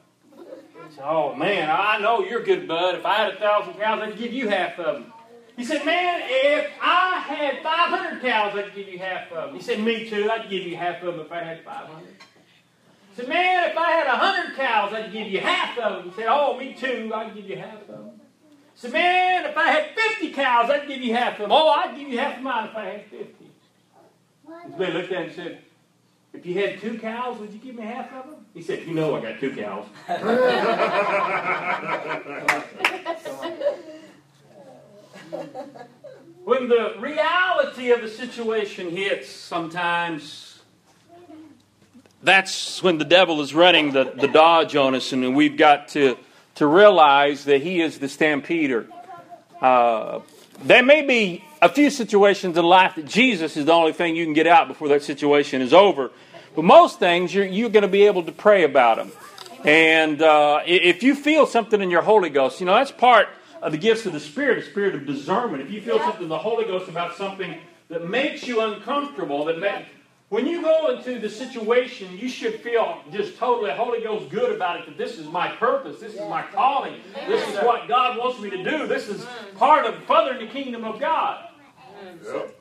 Said, 0.89 1.03
oh, 1.05 1.35
man, 1.35 1.69
I 1.69 1.99
know 1.99 2.23
you're 2.23 2.43
good, 2.43 2.67
bud. 2.67 2.95
If 2.95 3.05
I 3.05 3.15
had 3.15 3.33
a 3.33 3.35
thousand 3.37 3.73
cows, 3.75 4.01
I'd 4.01 4.17
give 4.17 4.33
you 4.33 4.49
half 4.49 4.79
of 4.79 4.95
them. 4.95 5.13
He 5.55 5.65
said, 5.65 5.85
man, 5.85 6.21
if 6.23 6.71
I 6.81 7.17
had 7.19 7.63
500 7.63 8.21
cows, 8.21 8.55
I'd 8.55 8.75
give 8.75 8.87
you 8.87 8.99
half 8.99 9.31
of 9.31 9.47
them. 9.47 9.55
He 9.55 9.61
said, 9.61 9.79
me 9.79 10.07
too. 10.07 10.29
I'd 10.29 10.49
give 10.49 10.63
you 10.63 10.77
half 10.77 11.01
of 11.01 11.15
them 11.15 11.25
if 11.25 11.31
I 11.31 11.43
had 11.43 11.63
500. 11.63 12.07
He 12.07 13.15
said, 13.15 13.27
man, 13.27 13.69
if 13.69 13.77
I 13.77 13.91
had 13.91 14.07
100 14.07 14.55
cows, 14.55 14.93
I'd 14.93 15.11
give 15.11 15.27
you 15.27 15.39
half 15.39 15.77
of 15.79 16.03
them. 16.03 16.11
He 16.11 16.15
said, 16.15 16.27
oh, 16.29 16.57
me 16.57 16.75
too. 16.79 17.11
I'd 17.13 17.33
give 17.33 17.49
you 17.49 17.57
half 17.57 17.81
of 17.81 17.87
them. 17.87 18.11
He 18.73 18.79
said, 18.79 18.93
man, 18.93 19.45
if 19.45 19.57
I 19.57 19.71
had 19.71 19.85
50 19.95 20.31
cows, 20.33 20.69
I'd 20.69 20.87
give 20.87 21.01
you 21.01 21.15
half 21.15 21.33
of 21.33 21.39
them. 21.39 21.51
Oh, 21.51 21.69
I'd 21.69 21.97
give 21.97 22.07
you 22.07 22.19
half 22.19 22.37
of 22.37 22.43
mine 22.43 22.69
if 22.69 22.75
I 22.75 22.85
had 22.85 23.05
50. 23.07 23.25
This 24.67 24.79
man 24.79 24.93
looked 24.93 25.11
at 25.11 25.17
him 25.17 25.23
and 25.23 25.35
said, 25.35 25.61
if 26.33 26.45
you 26.45 26.53
had 26.53 26.79
two 26.79 26.99
cows, 26.99 27.39
would 27.39 27.51
you 27.51 27.59
give 27.59 27.75
me 27.75 27.83
half 27.83 28.13
of 28.13 28.25
them? 28.25 28.36
He 28.57 28.63
said, 28.63 28.87
you 28.87 28.95
know 28.95 29.15
I 29.15 29.21
got 29.21 29.39
two 29.39 29.55
cows. 29.55 29.85
When 36.43 36.69
the 36.69 36.95
reality 36.97 37.91
of 37.91 38.01
the 38.01 38.07
situation 38.07 38.89
hits, 38.89 39.29
sometimes 39.29 40.59
that's 42.23 42.81
when 42.81 42.97
the 42.97 43.05
devil 43.05 43.41
is 43.41 43.53
running 43.53 43.91
the, 43.91 44.05
the 44.05 44.27
dodge 44.27 44.75
on 44.75 44.95
us, 44.95 45.13
and 45.13 45.35
we've 45.35 45.57
got 45.57 45.89
to, 45.89 46.17
to 46.55 46.65
realize 46.65 47.45
that 47.45 47.61
he 47.61 47.81
is 47.81 47.99
the 47.99 48.09
stampeder. 48.09 48.87
Uh, 49.61 50.21
there 50.63 50.81
may 50.81 51.03
be 51.03 51.43
a 51.61 51.69
few 51.69 51.91
situations 51.91 52.57
in 52.57 52.65
life 52.65 52.95
that 52.95 53.05
Jesus 53.05 53.57
is 53.57 53.65
the 53.65 53.73
only 53.73 53.93
thing 53.93 54.15
you 54.15 54.25
can 54.25 54.33
get 54.33 54.47
out 54.47 54.67
before 54.67 54.87
that 54.87 55.03
situation 55.03 55.61
is 55.61 55.73
over. 55.73 56.09
But 56.57 56.65
most 56.65 56.97
things, 56.97 57.35
you're, 57.35 57.45
you're 57.45 57.69
going 57.69 57.83
to 57.83 57.87
be 57.87 58.07
able 58.07 58.23
to 58.23 58.31
pray 58.31 58.63
about 58.63 58.97
them. 58.97 59.11
And 59.63 60.19
uh, 60.23 60.61
if 60.65 61.03
you 61.03 61.13
feel 61.13 61.45
something 61.45 61.83
in 61.83 61.91
your 61.91 62.01
Holy 62.01 62.31
Ghost, 62.31 62.59
you 62.59 62.65
know, 62.65 62.73
that's 62.73 62.91
part 62.91 63.29
of 63.61 63.71
the 63.71 63.77
gifts 63.77 64.07
of 64.07 64.13
the 64.13 64.19
Spirit, 64.19 64.65
the 64.65 64.71
Spirit 64.71 64.95
of 64.95 65.05
discernment. 65.05 65.61
If 65.61 65.69
you 65.69 65.81
feel 65.81 65.99
something 65.99 66.23
in 66.23 66.29
the 66.29 66.37
Holy 66.39 66.65
Ghost 66.65 66.89
about 66.89 67.15
something 67.15 67.59
that 67.89 68.09
makes 68.09 68.47
you 68.47 68.61
uncomfortable, 68.61 69.45
that, 69.45 69.59
ma- 69.59 69.83
when 70.29 70.47
you 70.47 70.63
go 70.63 70.95
into 70.95 71.19
the 71.19 71.29
situation, 71.29 72.17
you 72.17 72.27
should 72.27 72.55
feel 72.61 73.03
just 73.11 73.37
totally 73.37 73.69
Holy 73.69 74.01
Ghost 74.01 74.31
good 74.31 74.55
about 74.55 74.79
it 74.79 74.87
that 74.87 74.97
this 74.97 75.19
is 75.19 75.27
my 75.27 75.49
purpose, 75.49 75.99
this 75.99 76.15
is 76.15 76.21
my 76.21 76.41
calling, 76.41 76.95
this 77.27 77.47
is 77.49 77.55
what 77.57 77.87
God 77.87 78.17
wants 78.17 78.41
me 78.41 78.49
to 78.49 78.63
do, 78.63 78.87
this 78.87 79.09
is 79.09 79.23
part 79.57 79.85
of 79.85 79.93
furthering 80.05 80.43
the 80.43 80.51
kingdom 80.51 80.85
of 80.85 80.99
God. 80.99 81.49
Yep. 82.25 82.56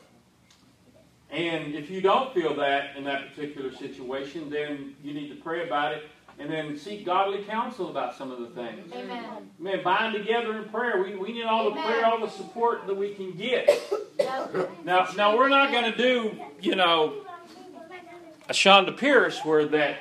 And 1.30 1.74
if 1.74 1.90
you 1.90 2.00
don't 2.00 2.32
feel 2.32 2.54
that 2.56 2.96
in 2.96 3.04
that 3.04 3.28
particular 3.28 3.72
situation, 3.72 4.48
then 4.48 4.94
you 5.02 5.12
need 5.12 5.28
to 5.28 5.34
pray 5.36 5.66
about 5.66 5.92
it 5.92 6.04
and 6.38 6.50
then 6.50 6.78
seek 6.78 7.04
godly 7.04 7.42
counsel 7.44 7.90
about 7.90 8.14
some 8.14 8.30
of 8.30 8.40
the 8.40 8.48
things. 8.48 8.92
Amen. 8.92 9.50
Man, 9.58 9.82
bind 9.82 10.14
together 10.14 10.56
in 10.58 10.68
prayer. 10.68 11.02
We, 11.02 11.16
we 11.16 11.32
need 11.32 11.44
all 11.44 11.64
the 11.64 11.80
prayer, 11.80 12.04
all 12.04 12.20
the 12.20 12.30
support 12.30 12.86
that 12.86 12.94
we 12.94 13.14
can 13.14 13.32
get. 13.32 13.68
Now, 14.84 15.08
now 15.16 15.36
we're 15.36 15.48
not 15.48 15.72
going 15.72 15.90
to 15.90 15.96
do, 15.96 16.38
you 16.60 16.74
know, 16.74 17.22
a 18.48 18.52
Chonda 18.52 18.96
Pierce 18.96 19.40
where 19.44 19.66
that, 19.66 19.96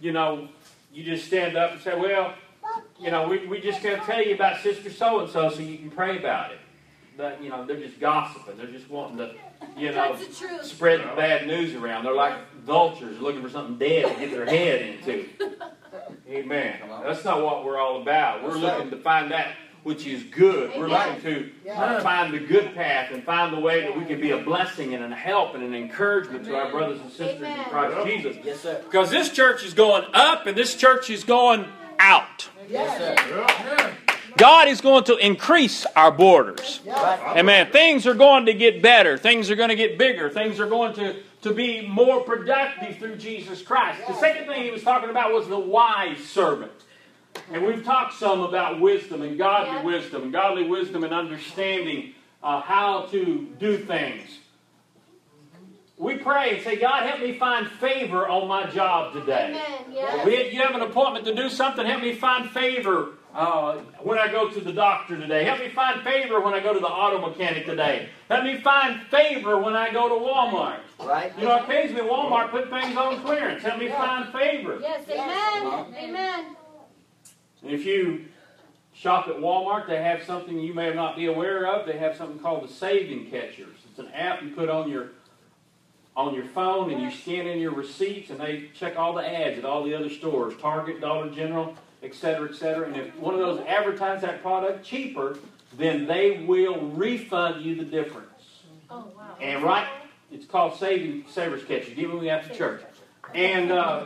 you 0.00 0.12
know, 0.12 0.48
you 0.92 1.04
just 1.04 1.26
stand 1.26 1.56
up 1.56 1.72
and 1.72 1.80
say, 1.80 1.98
well, 1.98 2.34
you 2.98 3.10
know, 3.10 3.28
we, 3.28 3.46
we 3.46 3.60
just 3.60 3.82
going 3.82 4.00
to 4.00 4.06
tell 4.06 4.24
you 4.24 4.34
about 4.34 4.60
Sister 4.62 4.90
So 4.90 5.20
and 5.20 5.30
so 5.30 5.50
so 5.50 5.60
you 5.60 5.76
can 5.76 5.90
pray 5.90 6.18
about 6.18 6.50
it. 6.50 6.58
But, 7.16 7.42
you 7.42 7.50
know, 7.50 7.64
they're 7.64 7.78
just 7.78 8.00
gossiping. 8.00 8.56
They're 8.56 8.66
just 8.66 8.90
wanting 8.90 9.18
to, 9.18 9.34
you 9.76 9.90
know, 9.90 10.14
That's 10.16 10.26
the 10.26 10.46
truth. 10.46 10.64
spread 10.64 11.00
the 11.00 11.16
bad 11.16 11.46
news 11.46 11.74
around. 11.74 12.04
They're 12.04 12.14
like 12.14 12.38
vultures 12.64 13.20
looking 13.20 13.42
for 13.42 13.48
something 13.48 13.78
dead 13.78 14.14
to 14.14 14.20
get 14.20 14.30
their 14.30 14.46
head 14.46 14.82
into. 14.82 15.28
Amen. 16.28 16.80
That's 17.04 17.24
not 17.24 17.42
what 17.42 17.64
we're 17.64 17.78
all 17.78 18.02
about. 18.02 18.42
We're 18.42 18.56
looking 18.56 18.90
to 18.90 18.96
find 18.96 19.30
that 19.30 19.54
which 19.84 20.06
is 20.06 20.22
good. 20.24 20.72
We're 20.76 20.88
looking 20.88 21.20
to 21.22 21.70
uh, 21.70 22.00
find 22.00 22.32
the 22.32 22.40
good 22.40 22.74
path 22.74 23.12
and 23.12 23.22
find 23.22 23.54
the 23.54 23.60
way 23.60 23.82
that 23.82 23.96
we 23.96 24.06
can 24.06 24.20
be 24.20 24.30
a 24.30 24.38
blessing 24.38 24.94
and 24.94 25.12
a 25.12 25.14
help 25.14 25.54
and 25.54 25.62
an 25.62 25.74
encouragement 25.74 26.46
to 26.46 26.56
our 26.56 26.70
brothers 26.70 27.00
and 27.00 27.10
sisters 27.10 27.40
in 27.40 27.44
Amen. 27.44 27.64
Christ 27.66 28.06
Jesus. 28.06 28.36
Yes, 28.42 28.60
sir. 28.60 28.80
Because 28.82 29.10
this 29.10 29.30
church 29.30 29.62
is 29.62 29.74
going 29.74 30.04
up 30.14 30.46
and 30.46 30.56
this 30.56 30.74
church 30.74 31.10
is 31.10 31.22
going 31.22 31.66
out. 31.98 32.48
Yes, 32.68 32.98
sir. 32.98 33.46
Yep. 33.78 33.94
God 34.36 34.68
is 34.68 34.80
going 34.80 35.04
to 35.04 35.16
increase 35.16 35.86
our 35.96 36.10
borders. 36.10 36.80
Amen. 36.88 37.70
Things 37.70 38.06
are 38.06 38.14
going 38.14 38.46
to 38.46 38.54
get 38.54 38.82
better. 38.82 39.16
Things 39.16 39.50
are 39.50 39.56
going 39.56 39.68
to 39.68 39.76
get 39.76 39.98
bigger. 39.98 40.30
Things 40.30 40.60
are 40.60 40.66
going 40.68 40.94
to, 40.94 41.16
to 41.42 41.52
be 41.54 41.86
more 41.86 42.22
productive 42.22 42.98
through 42.98 43.16
Jesus 43.16 43.62
Christ. 43.62 44.00
The 44.06 44.14
second 44.14 44.46
thing 44.46 44.62
he 44.62 44.70
was 44.70 44.82
talking 44.82 45.10
about 45.10 45.32
was 45.32 45.48
the 45.48 45.58
wise 45.58 46.18
servant. 46.18 46.72
And 47.52 47.64
we've 47.66 47.84
talked 47.84 48.14
some 48.14 48.40
about 48.40 48.80
wisdom 48.80 49.22
and 49.22 49.36
godly 49.36 49.74
Yeah. 49.74 49.82
wisdom, 49.82 50.30
godly 50.30 50.68
wisdom 50.68 51.04
and 51.04 51.12
understanding 51.12 52.14
uh, 52.42 52.60
how 52.60 53.02
to 53.10 53.48
do 53.58 53.78
things. 53.78 54.38
We 55.96 56.16
pray 56.16 56.56
and 56.56 56.62
say, 56.64 56.76
God, 56.76 57.06
help 57.08 57.20
me 57.20 57.38
find 57.38 57.68
favor 57.68 58.28
on 58.28 58.48
my 58.48 58.66
job 58.70 59.12
today. 59.12 59.56
Amen. 59.88 60.52
You 60.52 60.60
have 60.60 60.74
an 60.74 60.82
appointment 60.82 61.24
to 61.26 61.34
do 61.34 61.48
something. 61.48 61.86
Help 61.86 62.02
me 62.02 62.14
find 62.14 62.50
favor 62.50 63.10
uh, 63.34 63.78
when 64.00 64.18
I 64.18 64.30
go 64.30 64.48
to 64.48 64.60
the 64.60 64.72
doctor 64.72 65.18
today. 65.18 65.44
Help 65.44 65.58
me 65.58 65.68
find 65.68 66.02
favor 66.02 66.40
when 66.40 66.54
I 66.54 66.60
go 66.60 66.72
to 66.72 66.78
the 66.78 66.86
auto 66.86 67.28
mechanic 67.28 67.66
today. 67.66 68.08
Help 68.28 68.44
me 68.44 68.60
find 68.60 69.02
favor 69.08 69.58
when 69.58 69.74
I 69.74 69.92
go 69.92 70.08
to 70.08 70.14
Walmart. 70.14 70.78
Right. 71.00 71.32
You 71.36 71.44
know, 71.44 71.58
occasionally 71.58 72.08
Walmart 72.08 72.50
put 72.50 72.70
things 72.70 72.96
on 72.96 73.20
clearance. 73.22 73.62
Help 73.64 73.80
me 73.80 73.88
find 73.88 74.32
favor. 74.32 74.78
Yes. 74.80 75.04
Amen. 75.08 75.94
Amen. 75.96 76.56
And 77.62 77.70
if 77.72 77.84
you 77.84 78.26
shop 78.94 79.26
at 79.26 79.34
Walmart, 79.34 79.88
they 79.88 80.02
have 80.02 80.22
something 80.22 80.58
you 80.58 80.72
may 80.72 80.94
not 80.94 81.16
be 81.16 81.26
aware 81.26 81.66
of. 81.66 81.86
They 81.86 81.98
have 81.98 82.16
something 82.16 82.38
called 82.38 82.62
the 82.68 82.72
Saving 82.72 83.30
Catchers. 83.30 83.76
It's 83.90 83.98
an 83.98 84.08
app 84.14 84.42
you 84.42 84.50
put 84.50 84.68
on 84.68 84.88
your 84.88 85.10
on 86.16 86.32
your 86.32 86.44
phone 86.44 86.92
and 86.92 87.02
you 87.02 87.10
scan 87.10 87.44
in 87.48 87.58
your 87.58 87.72
receipts 87.72 88.30
and 88.30 88.38
they 88.38 88.70
check 88.72 88.96
all 88.96 89.12
the 89.14 89.28
ads 89.28 89.58
at 89.58 89.64
all 89.64 89.82
the 89.82 89.92
other 89.92 90.08
stores, 90.08 90.54
Target, 90.60 91.00
Dollar 91.00 91.28
General, 91.28 91.74
et 92.04 92.14
cetera, 92.14 92.48
et 92.48 92.54
cetera. 92.54 92.86
And 92.86 92.96
if 92.96 93.16
one 93.16 93.34
of 93.34 93.40
those 93.40 93.60
advertise 93.66 94.20
that 94.22 94.42
product 94.42 94.84
cheaper, 94.84 95.38
then 95.76 96.06
they 96.06 96.44
will 96.46 96.80
refund 96.90 97.64
you 97.64 97.74
the 97.74 97.84
difference. 97.84 98.28
Oh 98.90 99.06
wow. 99.16 99.36
And 99.40 99.62
right, 99.62 99.88
it's 100.30 100.46
called 100.46 100.78
Saving 100.78 101.24
Savers 101.28 101.64
Catchers. 101.64 101.94
Give 101.94 102.12
me 102.14 102.28
after 102.28 102.54
church. 102.54 102.82
And 103.34 103.72
uh, 103.72 104.04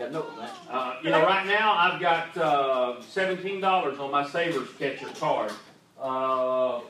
Got 0.00 0.12
no 0.12 0.26
uh, 0.70 0.96
you 1.04 1.10
know, 1.10 1.22
right 1.22 1.46
now 1.46 1.74
I've 1.74 2.00
got 2.00 2.36
uh, 2.36 3.02
seventeen 3.02 3.60
dollars 3.60 3.98
on 3.98 4.10
my 4.10 4.26
Savers 4.26 4.68
Catcher 4.78 5.08
card, 5.20 5.52
uh, 6.00 6.80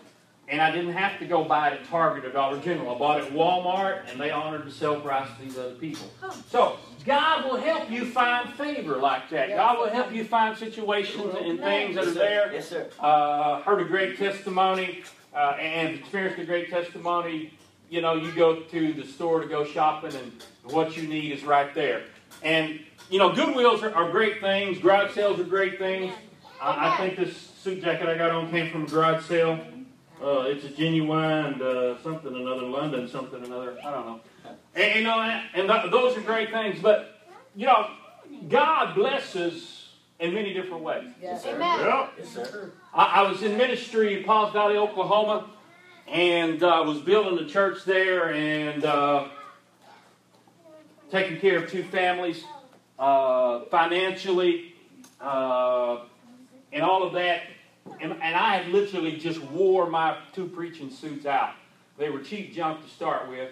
and 0.48 0.60
I 0.62 0.70
didn't 0.70 0.92
have 0.92 1.18
to 1.18 1.26
go 1.26 1.44
buy 1.44 1.68
it 1.70 1.80
at 1.80 1.88
Target 1.88 2.24
or 2.24 2.30
Dollar 2.30 2.58
General. 2.60 2.94
I 2.94 2.98
bought 2.98 3.20
it 3.20 3.26
at 3.26 3.32
Walmart, 3.32 4.10
and 4.10 4.18
they 4.18 4.30
honored 4.30 4.64
the 4.64 4.70
sale 4.70 5.00
price 5.00 5.28
to 5.36 5.44
these 5.44 5.58
other 5.58 5.74
people. 5.74 6.08
So 6.48 6.78
God 7.08 7.46
will 7.46 7.56
help 7.56 7.90
you 7.90 8.04
find 8.04 8.52
favor 8.52 8.96
like 8.98 9.30
that. 9.30 9.48
God 9.48 9.78
will 9.78 9.88
help 9.88 10.12
you 10.12 10.24
find 10.24 10.56
situations 10.56 11.34
and 11.40 11.58
things 11.58 11.94
that 11.94 12.06
are 12.06 12.10
there. 12.10 12.52
Yes, 12.52 12.68
sir. 12.68 12.90
Uh, 13.00 13.62
heard 13.62 13.80
a 13.80 13.86
great 13.86 14.18
testimony 14.18 15.02
uh, 15.34 15.56
and 15.58 15.98
experienced 15.98 16.38
a 16.38 16.44
great 16.44 16.68
testimony. 16.68 17.54
You 17.88 18.02
know, 18.02 18.14
you 18.14 18.30
go 18.32 18.60
to 18.60 18.92
the 18.92 19.06
store 19.06 19.40
to 19.40 19.48
go 19.48 19.64
shopping, 19.64 20.14
and 20.16 20.32
what 20.64 20.98
you 20.98 21.08
need 21.08 21.32
is 21.32 21.44
right 21.44 21.74
there. 21.74 22.02
And 22.42 22.80
you 23.08 23.18
know, 23.18 23.30
Goodwills 23.30 23.82
are, 23.82 23.94
are 23.94 24.10
great 24.10 24.42
things. 24.42 24.78
Garage 24.78 25.14
sales 25.14 25.40
are 25.40 25.44
great 25.44 25.78
things. 25.78 26.12
I, 26.60 26.92
I 26.92 26.96
think 26.98 27.16
this 27.16 27.34
suit 27.34 27.82
jacket 27.82 28.06
I 28.06 28.18
got 28.18 28.32
on 28.32 28.50
came 28.50 28.70
from 28.70 28.84
a 28.84 28.86
garage 28.86 29.24
sale. 29.24 29.58
Uh, 30.22 30.40
it's 30.40 30.64
a 30.64 30.70
genuine 30.70 31.62
uh, 31.62 31.96
something 32.02 32.34
another 32.34 32.66
London 32.66 33.08
something 33.08 33.42
another. 33.42 33.78
I 33.82 33.90
don't 33.92 34.06
know. 34.06 34.20
And 34.74 34.94
you 34.96 35.02
know, 35.02 35.20
and, 35.20 35.46
and 35.54 35.68
th- 35.68 35.90
those 35.90 36.16
are 36.16 36.20
great 36.20 36.50
things. 36.50 36.80
But 36.80 37.20
you 37.56 37.66
know, 37.66 37.90
God 38.48 38.94
blesses 38.94 39.88
in 40.20 40.34
many 40.34 40.52
different 40.52 40.82
ways. 40.82 41.08
Yes, 41.22 41.42
sir. 41.42 41.54
Amen. 41.54 41.80
Yep. 41.80 42.12
Yes, 42.18 42.28
sir. 42.28 42.72
I, 42.94 43.04
I 43.04 43.30
was 43.30 43.42
in 43.42 43.56
ministry 43.56 44.18
in 44.18 44.24
Pauls 44.24 44.52
Valley, 44.52 44.76
Oklahoma, 44.76 45.50
and 46.06 46.62
uh, 46.62 46.82
was 46.86 46.98
building 46.98 47.44
a 47.44 47.48
church 47.48 47.84
there 47.84 48.32
and 48.32 48.84
uh, 48.84 49.28
taking 51.10 51.38
care 51.38 51.62
of 51.62 51.70
two 51.70 51.84
families 51.84 52.44
uh, 52.98 53.60
financially 53.70 54.74
uh, 55.20 56.00
and 56.72 56.82
all 56.82 57.02
of 57.02 57.12
that. 57.14 57.42
And, 58.00 58.12
and 58.12 58.36
I 58.36 58.56
had 58.56 58.68
literally 58.68 59.16
just 59.16 59.40
wore 59.44 59.88
my 59.88 60.18
two 60.34 60.46
preaching 60.46 60.90
suits 60.90 61.26
out. 61.26 61.52
They 61.96 62.10
were 62.10 62.20
cheap 62.20 62.54
junk 62.54 62.84
to 62.84 62.90
start 62.90 63.28
with, 63.28 63.50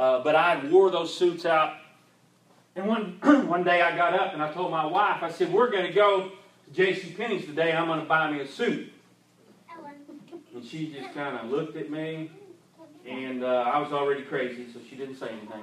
uh, 0.00 0.24
but 0.24 0.34
I 0.34 0.64
wore 0.68 0.90
those 0.90 1.14
suits 1.14 1.44
out. 1.44 1.74
And 2.74 2.86
one, 2.86 3.18
one 3.46 3.64
day 3.64 3.82
I 3.82 3.94
got 3.94 4.14
up 4.14 4.32
and 4.32 4.42
I 4.42 4.50
told 4.50 4.70
my 4.70 4.86
wife, 4.86 5.22
I 5.22 5.30
said, 5.30 5.52
We're 5.52 5.70
going 5.70 5.86
to 5.86 5.92
go 5.92 6.30
to 6.30 6.72
J.C. 6.72 7.10
Penney's 7.10 7.44
today 7.44 7.68
and 7.70 7.78
I'm 7.78 7.86
going 7.86 8.00
to 8.00 8.06
buy 8.06 8.30
me 8.32 8.40
a 8.40 8.48
suit. 8.48 8.94
And 10.54 10.64
she 10.64 10.90
just 10.90 11.12
kind 11.12 11.36
of 11.36 11.50
looked 11.50 11.76
at 11.76 11.90
me, 11.90 12.30
and 13.06 13.44
uh, 13.44 13.70
I 13.72 13.78
was 13.78 13.92
already 13.92 14.22
crazy, 14.22 14.66
so 14.72 14.80
she 14.88 14.96
didn't 14.96 15.14
say 15.14 15.28
anything. 15.28 15.62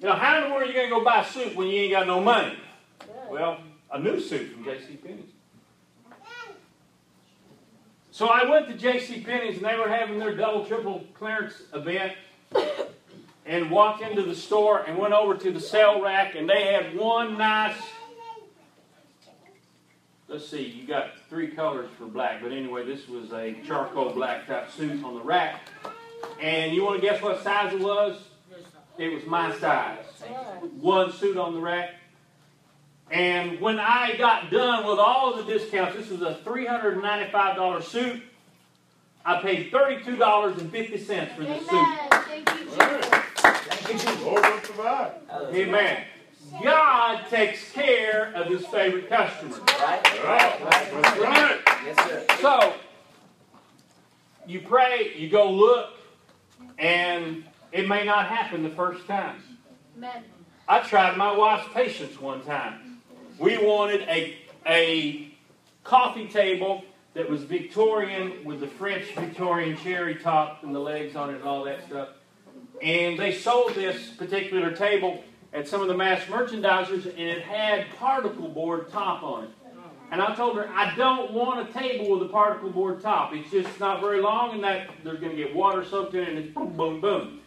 you 0.00 0.06
know, 0.06 0.12
how 0.12 0.36
in 0.38 0.44
the 0.44 0.50
world 0.50 0.62
are 0.62 0.66
you 0.66 0.72
going 0.72 0.88
to 0.88 0.94
go 0.94 1.02
buy 1.04 1.22
a 1.22 1.26
suit 1.26 1.56
when 1.56 1.66
you 1.66 1.80
ain't 1.80 1.92
got 1.92 2.06
no 2.06 2.20
money? 2.20 2.56
Well, 3.28 3.58
a 3.90 3.98
new 3.98 4.20
suit 4.20 4.52
from 4.52 4.62
J.C. 4.62 4.96
Penney's. 4.96 5.32
So 8.20 8.26
I 8.26 8.44
went 8.44 8.68
to 8.68 8.74
J.C. 8.74 9.22
Penney's, 9.22 9.56
and 9.56 9.64
they 9.64 9.76
were 9.76 9.88
having 9.88 10.18
their 10.18 10.36
double, 10.36 10.66
triple 10.66 11.04
clearance 11.14 11.54
event, 11.72 12.12
and 13.46 13.70
walked 13.70 14.02
into 14.02 14.20
the 14.20 14.34
store 14.34 14.80
and 14.80 14.98
went 14.98 15.14
over 15.14 15.34
to 15.38 15.50
the 15.50 15.58
sale 15.58 16.02
rack, 16.02 16.34
and 16.34 16.46
they 16.46 16.64
had 16.64 16.94
one 16.94 17.38
nice 17.38 17.80
let's 20.28 20.46
see, 20.46 20.62
you 20.62 20.86
got 20.86 21.12
three 21.30 21.48
colors 21.48 21.88
for 21.96 22.04
black, 22.04 22.42
but 22.42 22.52
anyway, 22.52 22.84
this 22.84 23.08
was 23.08 23.32
a 23.32 23.54
charcoal 23.66 24.10
black 24.10 24.46
type 24.46 24.70
suit 24.70 25.02
on 25.02 25.14
the 25.14 25.22
rack. 25.22 25.62
And 26.42 26.74
you 26.74 26.84
want 26.84 27.00
to 27.00 27.06
guess 27.06 27.22
what 27.22 27.42
size 27.42 27.72
it 27.72 27.80
was? 27.80 28.22
It 28.98 29.14
was 29.14 29.24
my 29.24 29.56
size. 29.56 30.04
One 30.78 31.10
suit 31.10 31.38
on 31.38 31.54
the 31.54 31.60
rack. 31.60 31.94
And 33.10 33.60
when 33.60 33.80
I 33.80 34.16
got 34.16 34.50
done 34.50 34.86
with 34.86 34.98
all 34.98 35.36
the 35.36 35.42
discounts, 35.42 35.96
this 35.96 36.10
was 36.10 36.22
a 36.22 36.38
$395 36.44 37.82
suit. 37.82 38.22
I 39.24 39.42
paid 39.42 39.72
$32.50 39.72 41.34
for 41.34 41.44
this 41.44 41.68
suit. 41.68 41.72
Amen. 41.72 42.08
Thank 42.10 42.50
you, 42.50 42.64
Jesus. 42.66 43.10
Thank 43.40 44.18
you, 44.18 44.24
Lord 44.24 44.42
will 44.42 44.60
provide. 44.60 45.12
Amen. 45.52 46.04
God 46.62 47.26
takes 47.28 47.70
care 47.72 48.32
of 48.34 48.46
his 48.46 48.66
favorite 48.66 49.08
customers. 49.08 49.58
Right? 49.58 50.00
Yep. 50.14 50.24
Right? 50.24 50.62
Right? 50.62 51.02
That's 51.02 51.18
right. 51.18 51.60
Yes, 51.84 52.08
sir. 52.08 52.26
So, 52.40 52.74
you 54.46 54.60
pray, 54.60 55.14
you 55.16 55.28
go 55.28 55.50
look, 55.50 55.90
and 56.78 57.44
it 57.72 57.88
may 57.88 58.04
not 58.04 58.26
happen 58.26 58.62
the 58.62 58.70
first 58.70 59.06
time. 59.06 59.42
Amen. 59.96 60.24
I 60.68 60.80
tried 60.80 61.16
my 61.16 61.36
wife's 61.36 61.68
patience 61.72 62.20
one 62.20 62.42
time. 62.42 62.89
We 63.40 63.56
wanted 63.56 64.02
a, 64.02 64.36
a 64.66 65.32
coffee 65.82 66.28
table 66.28 66.84
that 67.14 67.28
was 67.28 67.42
Victorian 67.42 68.44
with 68.44 68.60
the 68.60 68.66
French 68.66 69.14
Victorian 69.14 69.78
cherry 69.78 70.14
top 70.16 70.62
and 70.62 70.74
the 70.74 70.78
legs 70.78 71.16
on 71.16 71.30
it 71.30 71.36
and 71.36 71.44
all 71.44 71.64
that 71.64 71.86
stuff. 71.86 72.10
and 72.82 73.18
they 73.18 73.32
sold 73.32 73.74
this 73.74 74.10
particular 74.10 74.72
table 74.72 75.24
at 75.54 75.66
some 75.66 75.80
of 75.80 75.88
the 75.88 75.96
mass 75.96 76.20
merchandisers, 76.24 77.06
and 77.06 77.18
it 77.18 77.42
had 77.42 77.86
particle 77.96 78.48
board 78.48 78.90
top 78.90 79.22
on 79.22 79.44
it. 79.44 79.50
And 80.12 80.20
I 80.20 80.34
told 80.34 80.56
her, 80.56 80.68
I 80.68 80.94
don't 80.94 81.32
want 81.32 81.68
a 81.68 81.72
table 81.72 82.10
with 82.10 82.28
a 82.28 82.32
particle 82.32 82.70
board 82.70 83.00
top. 83.00 83.32
It's 83.34 83.50
just 83.50 83.80
not 83.80 84.00
very 84.00 84.20
long, 84.20 84.54
and 84.54 84.64
that 84.64 84.90
there's 85.02 85.18
going 85.18 85.34
to 85.34 85.42
get 85.42 85.54
water 85.54 85.84
soaked 85.84 86.14
in, 86.14 86.22
it, 86.22 86.28
and 86.28 86.38
it's 86.38 86.54
boom, 86.54 86.76
boom, 86.76 87.00
boom. 87.00 87.39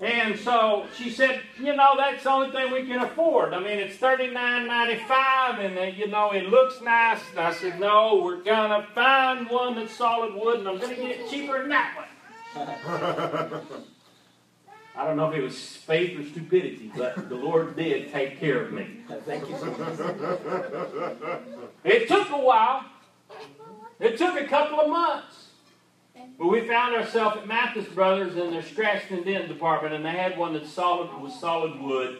And 0.00 0.38
so 0.38 0.86
she 0.96 1.10
said, 1.10 1.42
you 1.58 1.76
know, 1.76 1.94
that's 1.96 2.24
the 2.24 2.30
only 2.30 2.50
thing 2.52 2.72
we 2.72 2.86
can 2.86 3.02
afford. 3.02 3.52
I 3.52 3.58
mean, 3.58 3.78
it's 3.78 3.96
thirty-nine 3.96 4.66
ninety-five, 4.66 5.58
and 5.58 5.78
uh, 5.78 5.82
you 5.82 6.06
know, 6.06 6.30
it 6.30 6.48
looks 6.48 6.80
nice. 6.80 7.20
And 7.30 7.40
I 7.40 7.52
said, 7.52 7.78
no, 7.78 8.22
we're 8.24 8.42
gonna 8.42 8.86
find 8.94 9.48
one 9.50 9.74
that's 9.74 9.94
solid 9.94 10.34
wood, 10.34 10.60
and 10.60 10.68
I'm 10.68 10.78
gonna 10.78 10.94
get 10.96 11.20
it 11.20 11.30
cheaper 11.30 11.60
than 11.60 11.68
that 11.68 11.94
one. 11.96 12.06
I 14.96 15.04
don't 15.04 15.16
know 15.16 15.30
if 15.30 15.36
it 15.36 15.42
was 15.42 15.58
faith 15.58 16.18
or 16.18 16.24
stupidity, 16.24 16.90
but 16.96 17.28
the 17.28 17.34
Lord 17.34 17.76
did 17.76 18.10
take 18.10 18.40
care 18.40 18.64
of 18.64 18.72
me. 18.72 19.00
Thank 19.24 19.48
you, 19.48 19.54
It 21.84 22.08
took 22.08 22.30
a 22.30 22.38
while. 22.38 22.84
It 24.00 24.18
took 24.18 24.40
a 24.40 24.46
couple 24.46 24.80
of 24.80 24.88
months. 24.88 25.39
But 26.38 26.46
we 26.48 26.66
found 26.66 26.94
ourselves 26.94 27.36
at 27.38 27.46
Mathis 27.46 27.86
Brothers 27.86 28.36
in 28.36 28.50
their 28.50 28.62
scratch 28.62 29.02
and 29.10 29.24
dent 29.24 29.48
department, 29.48 29.94
and 29.94 30.04
they 30.04 30.10
had 30.10 30.38
one 30.38 30.54
that 30.54 30.66
solid 30.66 31.12
was 31.20 31.38
solid 31.38 31.78
wood. 31.80 32.18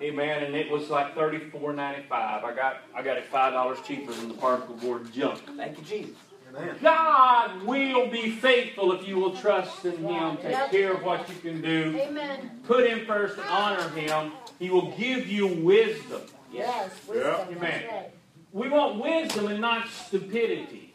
Amen. 0.00 0.42
And 0.44 0.54
it 0.54 0.70
was 0.70 0.90
like 0.90 1.14
thirty 1.14 1.38
four 1.38 1.72
ninety 1.72 2.02
five. 2.08 2.44
I 2.44 2.54
got 2.54 2.82
I 2.94 3.02
got 3.02 3.16
it 3.16 3.24
five 3.26 3.52
dollars 3.52 3.78
cheaper 3.86 4.12
than 4.12 4.28
the 4.28 4.34
particle 4.34 4.74
board 4.74 5.12
junk. 5.12 5.40
Thank 5.56 5.78
you, 5.78 5.84
Jesus. 5.84 6.16
Amen. 6.54 6.76
God 6.82 7.62
will 7.62 8.10
be 8.10 8.30
faithful 8.32 8.92
if 8.92 9.08
you 9.08 9.16
will 9.16 9.34
trust 9.34 9.84
in 9.86 9.96
Him, 10.04 10.36
take 10.36 10.70
care 10.70 10.92
of 10.92 11.02
what 11.02 11.26
you 11.28 11.34
can 11.36 11.62
do, 11.62 11.96
Amen. 11.98 12.60
put 12.64 12.86
Him 12.86 13.06
first, 13.06 13.38
and 13.38 13.48
honor 13.48 13.88
Him. 13.90 14.32
He 14.58 14.68
will 14.68 14.90
give 14.96 15.26
you 15.28 15.46
wisdom. 15.46 16.20
Yes, 16.52 16.90
Yeah. 17.08 17.12
wisdom, 17.14 17.56
Amen. 17.56 17.84
right. 17.90 18.10
We 18.52 18.68
want 18.68 19.02
wisdom 19.02 19.46
and 19.46 19.60
not 19.62 19.88
stupidity. 19.88 20.94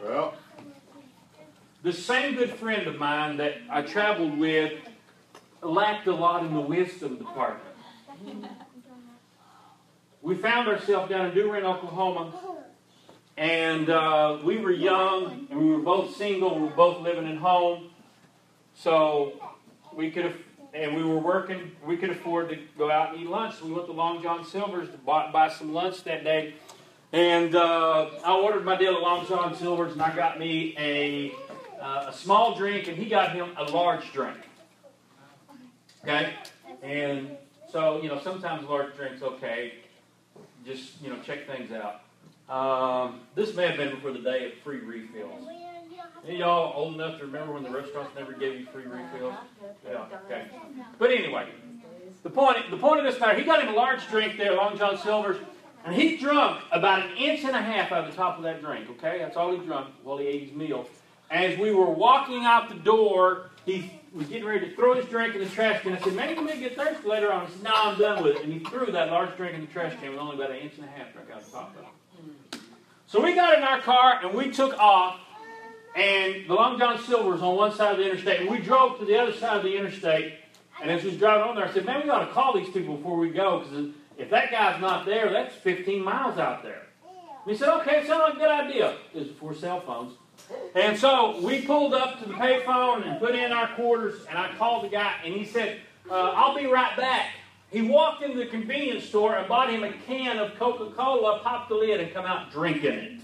Well, 0.00 0.34
The 1.84 1.92
same 1.92 2.34
good 2.36 2.54
friend 2.54 2.86
of 2.86 2.96
mine 2.96 3.36
that 3.36 3.56
I 3.68 3.82
traveled 3.82 4.38
with 4.38 4.72
lacked 5.60 6.06
a 6.06 6.14
lot 6.14 6.42
in 6.42 6.54
the 6.54 6.60
wisdom 6.60 7.18
department. 7.18 7.76
We 10.22 10.34
found 10.34 10.66
ourselves 10.66 11.10
down 11.10 11.26
in 11.26 11.34
Durant, 11.34 11.66
Oklahoma, 11.66 12.32
and 13.36 13.90
uh, 13.90 14.38
we 14.42 14.56
were 14.60 14.70
young, 14.70 15.46
and 15.50 15.60
we 15.60 15.68
were 15.68 15.82
both 15.82 16.16
single. 16.16 16.54
We 16.54 16.62
were 16.62 16.68
both 16.68 17.02
living 17.02 17.28
at 17.30 17.36
home, 17.36 17.90
so 18.74 19.34
we 19.92 20.10
could 20.10 20.24
have, 20.24 20.36
and 20.72 20.96
we 20.96 21.04
were 21.04 21.18
working. 21.18 21.72
We 21.84 21.98
could 21.98 22.08
afford 22.08 22.48
to 22.48 22.56
go 22.78 22.90
out 22.90 23.12
and 23.12 23.22
eat 23.22 23.28
lunch. 23.28 23.56
So 23.56 23.66
we 23.66 23.72
went 23.72 23.88
to 23.88 23.92
Long 23.92 24.22
John 24.22 24.42
Silver's 24.46 24.88
to 24.88 24.96
buy, 24.96 25.30
buy 25.30 25.50
some 25.50 25.74
lunch 25.74 26.02
that 26.04 26.24
day, 26.24 26.54
and 27.12 27.54
uh, 27.54 28.08
I 28.24 28.32
ordered 28.32 28.64
my 28.64 28.78
deal 28.78 28.94
at 28.94 29.02
Long 29.02 29.26
John 29.26 29.54
Silver's, 29.54 29.92
and 29.92 30.00
I 30.00 30.16
got 30.16 30.38
me 30.38 30.74
a 30.78 31.43
uh, 31.84 32.06
a 32.08 32.12
small 32.12 32.54
drink, 32.56 32.88
and 32.88 32.96
he 32.96 33.06
got 33.06 33.32
him 33.32 33.50
a 33.58 33.64
large 33.64 34.10
drink. 34.12 34.38
Okay, 36.02 36.32
and 36.82 37.36
so 37.70 38.00
you 38.02 38.08
know 38.08 38.18
sometimes 38.18 38.66
large 38.66 38.96
drinks 38.96 39.22
okay. 39.22 39.74
Just 40.64 41.00
you 41.02 41.10
know 41.10 41.18
check 41.24 41.46
things 41.46 41.70
out. 41.72 42.00
Um, 42.48 43.20
this 43.34 43.54
may 43.54 43.66
have 43.66 43.76
been 43.76 43.94
before 43.94 44.12
the 44.12 44.18
day 44.18 44.46
of 44.46 44.54
free 44.64 44.78
refills. 44.78 45.46
Any 46.26 46.38
y'all 46.38 46.72
old 46.74 46.94
enough 46.94 47.18
to 47.18 47.26
remember 47.26 47.52
when 47.52 47.62
the 47.62 47.70
restaurants 47.70 48.12
never 48.16 48.32
gave 48.32 48.60
you 48.60 48.66
free 48.66 48.84
refills? 48.84 49.34
Yeah, 49.86 50.06
okay. 50.24 50.46
But 50.98 51.10
anyway, 51.10 51.48
the 52.22 52.30
point 52.30 52.70
the 52.70 52.78
point 52.78 52.98
of 52.98 53.04
this 53.04 53.20
matter, 53.20 53.38
he 53.38 53.44
got 53.44 53.62
him 53.62 53.68
a 53.68 53.76
large 53.76 54.06
drink 54.08 54.38
there, 54.38 54.54
Long 54.54 54.78
John 54.78 54.96
Silver's, 54.96 55.36
and 55.84 55.94
he 55.94 56.16
drunk 56.16 56.62
about 56.72 57.02
an 57.02 57.16
inch 57.18 57.44
and 57.44 57.54
a 57.54 57.60
half 57.60 57.92
out 57.92 58.04
of 58.04 58.10
the 58.10 58.16
top 58.16 58.38
of 58.38 58.44
that 58.44 58.62
drink. 58.62 58.88
Okay, 58.92 59.18
that's 59.18 59.36
all 59.36 59.52
he 59.52 59.58
drunk 59.58 59.92
while 60.02 60.16
he 60.16 60.26
ate 60.26 60.48
his 60.48 60.52
meal. 60.52 60.86
As 61.30 61.58
we 61.58 61.72
were 61.72 61.90
walking 61.90 62.44
out 62.44 62.68
the 62.68 62.76
door, 62.76 63.50
he 63.66 64.00
was 64.12 64.26
getting 64.28 64.44
ready 64.44 64.68
to 64.68 64.76
throw 64.76 64.94
his 64.94 65.06
drink 65.06 65.34
in 65.34 65.40
the 65.40 65.48
trash 65.48 65.82
can. 65.82 65.94
I 65.94 65.98
said, 65.98 66.14
"Man, 66.14 66.36
you 66.36 66.42
may 66.42 66.58
get 66.58 66.76
thirsty 66.76 67.08
later 67.08 67.32
on." 67.32 67.46
He 67.46 67.52
said, 67.52 67.62
"No, 67.64 67.72
I'm 67.74 67.98
done 67.98 68.22
with 68.22 68.36
it." 68.36 68.44
And 68.44 68.52
he 68.52 68.60
threw 68.60 68.86
that 68.92 69.10
large 69.10 69.36
drink 69.36 69.54
in 69.54 69.62
the 69.62 69.66
trash 69.66 69.94
can 70.00 70.10
with 70.10 70.20
only 70.20 70.36
about 70.36 70.50
an 70.50 70.58
inch 70.58 70.74
and 70.76 70.84
a 70.84 70.88
half 70.88 71.12
drink 71.12 71.30
out 71.30 71.38
of 71.38 71.46
the 71.46 71.50
top 71.50 71.74
of 71.76 71.82
it. 71.82 72.60
So 73.06 73.20
we 73.20 73.34
got 73.34 73.56
in 73.56 73.64
our 73.64 73.80
car 73.80 74.20
and 74.22 74.34
we 74.34 74.50
took 74.50 74.78
off. 74.78 75.18
And 75.96 76.48
the 76.48 76.54
Long 76.54 76.76
John 76.76 76.98
Silver 76.98 77.30
was 77.30 77.42
on 77.42 77.54
one 77.54 77.72
side 77.72 77.92
of 77.92 77.98
the 77.98 78.04
interstate, 78.04 78.40
and 78.40 78.50
we 78.50 78.58
drove 78.58 78.98
to 78.98 79.04
the 79.04 79.16
other 79.16 79.32
side 79.32 79.58
of 79.58 79.62
the 79.62 79.76
interstate. 79.76 80.34
And 80.82 80.90
as 80.90 81.04
we 81.04 81.10
was 81.10 81.18
driving 81.18 81.48
on 81.48 81.54
there, 81.54 81.66
I 81.66 81.70
said, 81.72 81.84
"Man, 81.84 82.00
we 82.00 82.06
got 82.06 82.26
to 82.26 82.32
call 82.32 82.52
these 82.52 82.68
people 82.68 82.96
before 82.96 83.16
we 83.16 83.30
go, 83.30 83.60
because 83.60 83.90
if 84.18 84.28
that 84.30 84.50
guy's 84.50 84.80
not 84.80 85.06
there, 85.06 85.30
that's 85.30 85.54
15 85.54 86.02
miles 86.02 86.36
out 86.36 86.64
there." 86.64 86.88
And 87.04 87.52
he 87.52 87.56
said, 87.56 87.68
"Okay, 87.80 88.04
sounds 88.04 88.22
like 88.22 88.34
a 88.34 88.38
good 88.38 88.50
idea." 88.50 88.96
It 89.14 89.18
was 89.20 89.28
before 89.28 89.54
cell 89.54 89.80
phones. 89.80 90.14
And 90.74 90.98
so 90.98 91.40
we 91.40 91.62
pulled 91.62 91.94
up 91.94 92.20
to 92.20 92.28
the 92.28 92.34
payphone 92.34 93.06
and 93.06 93.18
put 93.20 93.34
in 93.34 93.52
our 93.52 93.68
quarters, 93.74 94.24
and 94.28 94.36
I 94.38 94.52
called 94.56 94.84
the 94.84 94.88
guy, 94.88 95.14
and 95.24 95.32
he 95.32 95.44
said, 95.44 95.80
uh, 96.10 96.32
"I'll 96.34 96.54
be 96.56 96.66
right 96.66 96.96
back." 96.96 97.30
He 97.70 97.82
walked 97.82 98.22
into 98.22 98.38
the 98.38 98.46
convenience 98.46 99.04
store 99.04 99.36
and 99.36 99.48
bought 99.48 99.70
him 99.70 99.82
a 99.82 99.92
can 99.92 100.38
of 100.38 100.54
Coca-Cola, 100.56 101.40
popped 101.40 101.70
the 101.70 101.74
lid, 101.74 102.00
and 102.00 102.12
come 102.12 102.24
out 102.24 102.52
drinking 102.52 102.92
it. 102.92 103.20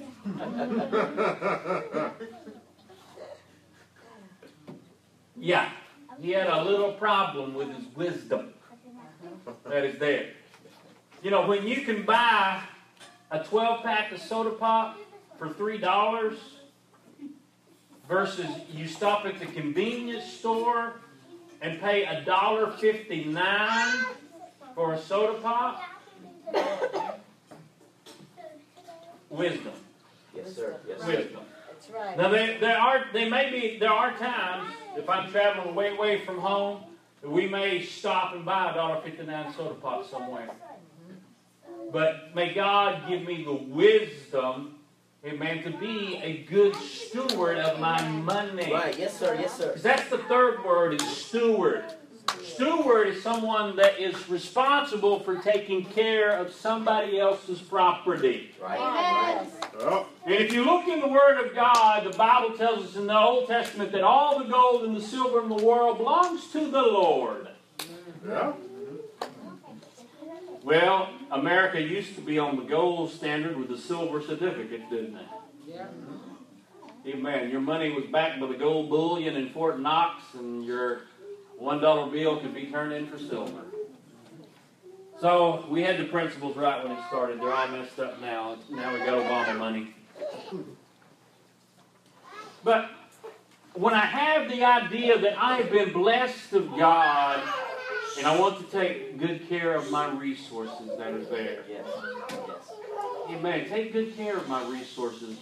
Yeah, 5.37 5.71
he 6.21 6.33
had 6.33 6.49
a 6.49 6.63
little 6.65 6.93
problem 6.93 7.55
with 7.55 7.75
his 7.75 7.87
wisdom 7.95 8.53
that 9.65 9.85
is 9.85 9.99
there. 9.99 10.27
You 11.23 11.31
know, 11.31 11.47
when 11.47 11.67
you 11.67 11.83
can 11.83 12.05
buy 12.05 12.61
a 13.31 13.43
12 13.43 13.83
pack 13.83 14.13
of 14.13 14.21
soda 14.21 14.51
pop 14.51 14.99
for 15.39 15.49
$3 15.49 16.35
versus 18.11 18.51
you 18.75 18.89
stop 18.89 19.25
at 19.25 19.39
the 19.39 19.47
convenience 19.47 20.25
store 20.25 20.95
and 21.63 21.81
pay 21.81 22.05
$1.59 22.05 24.05
for 24.75 24.95
a 24.95 25.01
soda 25.01 25.39
pop, 25.41 25.81
wisdom. 29.31 29.73
Yes, 30.35 30.57
sir. 30.57 30.77
Yes, 30.89 31.01
sir. 31.01 31.07
Wisdom. 31.07 31.41
That's 31.69 31.91
right. 31.91 32.17
Now 32.17 32.29
there, 32.29 32.59
there 32.59 32.79
are 32.79 33.05
they 33.13 33.29
may 33.29 33.51
be 33.51 33.79
there 33.79 33.93
are 33.93 34.17
times 34.17 34.73
if 34.97 35.09
I'm 35.09 35.31
traveling 35.31 35.75
way 35.75 35.97
away 35.97 36.25
from 36.25 36.39
home 36.39 36.83
that 37.23 37.31
we 37.31 37.47
may 37.47 37.83
stop 37.83 38.35
and 38.35 38.45
buy 38.45 38.73
a 38.73 38.75
dollar 38.75 39.01
fifty 39.03 39.25
nine 39.25 39.55
soda 39.55 39.75
pop 39.75 40.11
somewhere. 40.11 40.51
But 41.93 42.35
may 42.35 42.55
God 42.55 43.09
give 43.09 43.23
me 43.23 43.45
the 43.45 43.53
wisdom, 43.53 44.80
amen, 45.25 45.63
to 45.65 45.71
be 45.71 46.17
a 46.23 46.45
good 46.45 46.75
steward 46.77 47.59
of 47.59 47.79
my 47.79 48.07
money. 48.09 48.73
Right. 48.73 48.99
Yes, 48.99 49.19
sir. 49.19 49.37
Yes, 49.41 49.57
sir. 49.57 49.69
Because 49.69 49.83
that's 49.83 50.09
the 50.09 50.19
third 50.19 50.65
word 50.65 50.95
is 50.95 51.07
steward. 51.17 51.85
Steward 52.43 53.09
is 53.09 53.23
someone 53.23 53.77
that 53.77 53.99
is 53.99 54.29
responsible 54.29 55.21
for 55.21 55.37
taking 55.37 55.85
care 55.85 56.31
of 56.37 56.53
somebody 56.53 57.19
else's 57.19 57.61
property. 57.61 58.55
Right. 58.63 58.79
Amen. 58.79 59.51
And 60.27 60.35
if 60.35 60.53
you 60.53 60.65
look 60.65 60.87
in 60.87 61.01
the 61.01 61.09
Word 61.09 61.45
of 61.45 61.55
God, 61.55 62.05
the 62.05 62.17
Bible 62.17 62.57
tells 62.57 62.85
us 62.85 62.97
in 62.97 63.07
the 63.07 63.19
Old 63.19 63.49
Testament 63.49 63.93
that 63.93 64.03
all 64.03 64.39
the 64.39 64.45
gold 64.45 64.85
and 64.85 64.95
the 64.97 65.01
silver 65.01 65.43
in 65.43 65.49
the 65.49 65.65
world 65.65 65.99
belongs 65.99 66.49
to 66.53 66.71
the 66.71 66.83
Lord. 66.83 67.49
yeah. 68.27 68.53
Well, 70.63 71.09
America 71.31 71.81
used 71.81 72.15
to 72.17 72.21
be 72.21 72.39
on 72.39 72.57
the 72.57 72.65
gold 72.65 73.11
standard 73.11 73.57
with 73.57 73.69
the 73.69 73.79
silver 73.79 74.21
certificate, 74.21 74.91
didn't 74.91 75.17
it? 75.17 75.27
Yeah. 75.67 75.87
Amen. 77.07 77.49
Your 77.51 77.61
money 77.61 77.91
was 77.91 78.05
backed 78.07 78.41
by 78.41 78.47
the 78.47 78.55
gold 78.55 78.91
bullion 78.91 79.37
in 79.37 79.49
Fort 79.51 79.81
Knox, 79.81 80.23
and 80.35 80.65
your 80.65 81.03
one 81.57 81.81
dollar 81.81 82.11
bill 82.11 82.39
could 82.41 82.55
be 82.55 82.67
turned 82.67 82.93
in 82.93 83.07
for 83.07 83.19
silver. 83.19 83.65
So 85.19 85.67
we 85.69 85.83
had 85.83 85.99
the 85.99 86.05
principles 86.05 86.57
right 86.57 86.83
when 86.83 86.93
it 86.93 87.03
started. 87.09 87.41
They're 87.41 87.53
all 87.53 87.69
messed 87.69 87.99
up 87.99 88.21
now. 88.21 88.57
Now 88.71 88.93
we 88.93 88.99
got 89.01 89.09
Obama 89.09 89.59
money. 89.59 89.95
But 92.63 92.91
when 93.75 93.95
I 93.95 94.05
have 94.05 94.51
the 94.51 94.65
idea 94.65 95.19
that 95.19 95.39
I 95.39 95.57
have 95.57 95.71
been 95.71 95.93
blessed 95.93 96.53
of 96.53 96.69
God, 96.77 97.43
and 98.19 98.27
I 98.27 98.39
want 98.39 98.59
to 98.59 98.65
take 98.65 99.19
good 99.19 99.49
care 99.49 99.75
of 99.75 99.91
my 99.91 100.11
resources 100.11 100.89
that 100.99 101.13
are 101.13 101.25
there. 101.25 101.65
Yes. 101.69 101.87
Yes. 102.31 102.73
Amen. 103.31 103.69
Take 103.69 103.93
good 103.93 104.17
care 104.17 104.37
of 104.37 104.49
my 104.49 104.69
resources. 104.69 105.37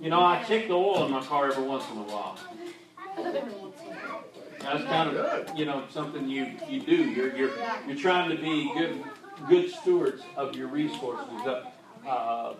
You 0.00 0.10
know, 0.10 0.20
I 0.20 0.42
check 0.44 0.68
the 0.68 0.74
oil 0.74 1.06
in 1.06 1.12
my 1.12 1.22
car 1.22 1.50
every 1.50 1.64
once 1.64 1.84
in 1.90 1.98
a 1.98 2.02
while. 2.02 2.38
That's 4.60 4.84
kind 4.84 5.16
of 5.16 5.58
you 5.58 5.66
know 5.66 5.84
something 5.90 6.28
you, 6.28 6.52
you 6.68 6.80
do. 6.80 6.96
You're 6.96 7.36
you're 7.36 7.52
you're 7.86 7.96
trying 7.96 8.30
to 8.30 8.36
be 8.36 8.72
good 8.74 9.04
good 9.48 9.70
stewards 9.70 10.22
of 10.36 10.56
your 10.56 10.68
resources. 10.68 11.28
Uh, 11.46 11.70
uh, 12.08 12.54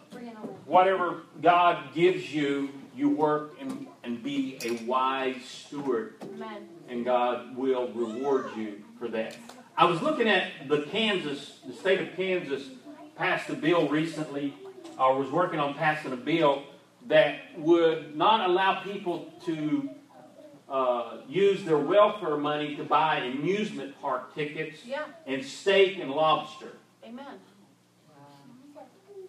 whatever 0.64 1.22
God 1.42 1.92
gives 1.94 2.32
you, 2.32 2.70
you 2.94 3.10
work 3.10 3.56
and, 3.60 3.86
and 4.02 4.22
be 4.22 4.58
be 4.58 4.68
a 4.68 4.84
wise 4.84 5.42
steward, 5.44 6.14
Amen. 6.22 6.68
and 6.88 7.04
God 7.04 7.56
will 7.56 7.88
reward 7.88 8.50
you 8.56 8.83
for 8.98 9.08
that. 9.08 9.36
I 9.76 9.84
was 9.86 10.00
looking 10.02 10.28
at 10.28 10.68
the 10.68 10.82
Kansas, 10.82 11.58
the 11.66 11.72
state 11.72 12.00
of 12.00 12.14
Kansas 12.16 12.68
passed 13.16 13.48
a 13.50 13.54
bill 13.54 13.88
recently, 13.88 14.54
or 14.98 15.18
was 15.18 15.30
working 15.30 15.58
on 15.58 15.74
passing 15.74 16.12
a 16.12 16.16
bill 16.16 16.62
that 17.06 17.36
would 17.58 18.16
not 18.16 18.48
allow 18.48 18.80
people 18.82 19.32
to 19.44 19.90
uh, 20.68 21.18
use 21.28 21.64
their 21.64 21.78
welfare 21.78 22.36
money 22.36 22.76
to 22.76 22.84
buy 22.84 23.18
amusement 23.18 23.94
park 24.00 24.34
tickets 24.34 24.78
Yeah. 24.84 25.04
and 25.26 25.44
steak 25.44 25.98
and 25.98 26.10
lobster. 26.10 26.72
Amen. 27.04 27.26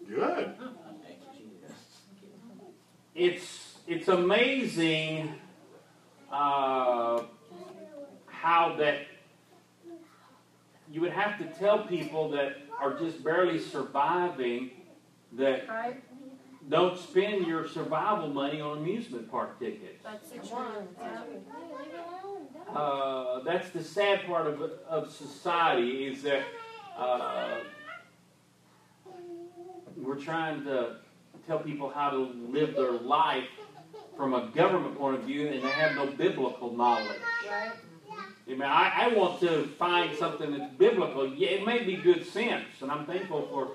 Good. 0.07 0.55
Thank 0.57 1.19
you, 1.33 1.49
Jesus. 1.61 1.75
It's 3.15 3.77
it's 3.87 4.07
amazing 4.07 5.33
uh, 6.31 7.23
how 8.27 8.75
that 8.77 8.99
you 10.91 11.01
would 11.01 11.11
have 11.11 11.37
to 11.39 11.45
tell 11.59 11.85
people 11.85 12.29
that 12.31 12.57
are 12.79 12.93
just 12.97 13.23
barely 13.23 13.59
surviving 13.59 14.71
that 15.33 15.67
Right? 15.67 16.03
don't 16.69 16.97
spend 16.97 17.45
your 17.45 17.67
survival 17.67 18.29
money 18.29 18.59
on 18.61 18.79
amusement 18.79 19.29
park 19.29 19.59
tickets. 19.59 20.03
That's 20.03 20.29
the 20.29 20.37
truth. 20.37 20.59
Uh, 22.75 23.39
that's 23.41 23.69
the 23.69 23.83
sad 23.83 24.25
part 24.25 24.47
of, 24.47 24.61
of 24.89 25.11
society 25.11 26.07
is 26.07 26.23
that 26.23 26.43
uh, 26.97 27.57
we're 29.95 30.19
trying 30.19 30.63
to 30.63 30.97
tell 31.47 31.59
people 31.59 31.89
how 31.89 32.09
to 32.09 32.17
live 32.17 32.75
their 32.75 32.91
life 32.93 33.47
from 34.17 34.33
a 34.33 34.47
government 34.55 34.97
point 34.97 35.17
of 35.17 35.23
view 35.23 35.47
and 35.47 35.61
they 35.63 35.69
have 35.69 35.95
no 35.95 36.07
biblical 36.07 36.75
knowledge. 36.75 37.19
Right? 37.49 37.71
I 38.47 38.53
I, 38.61 38.91
I 39.05 39.07
want 39.13 39.39
to 39.41 39.63
find 39.79 40.15
something 40.15 40.51
that's 40.57 40.73
biblical. 40.75 41.27
Yeah, 41.27 41.49
it 41.49 41.65
may 41.65 41.83
be 41.83 41.95
good 41.95 42.25
sense, 42.25 42.65
and 42.81 42.91
I'm 42.91 43.05
thankful 43.05 43.47
for 43.51 43.71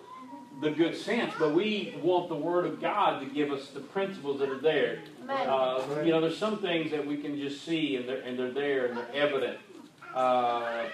the 0.61 0.71
good 0.71 0.97
sense, 0.97 1.33
but 1.39 1.55
we 1.55 1.97
want 2.03 2.29
the 2.29 2.35
Word 2.35 2.67
of 2.67 2.81
God 2.81 3.21
to 3.21 3.27
give 3.27 3.51
us 3.51 3.69
the 3.71 3.81
principles 3.81 4.41
that 4.41 4.49
are 4.51 4.59
there. 4.59 5.01
Uh, 5.29 5.83
you 6.05 6.11
know, 6.11 6.21
there's 6.21 6.37
some 6.37 6.59
things 6.59 6.91
that 6.91 7.07
we 7.07 7.17
can 7.17 7.39
just 7.39 7.65
see, 7.65 7.97
and 7.97 8.09
they're, 8.09 8.21
and 8.21 8.39
they're 8.39 8.53
there, 8.53 8.87
and 8.87 8.97
they're 8.97 9.13
evident. 9.15 9.59
Uh, 10.15 10.85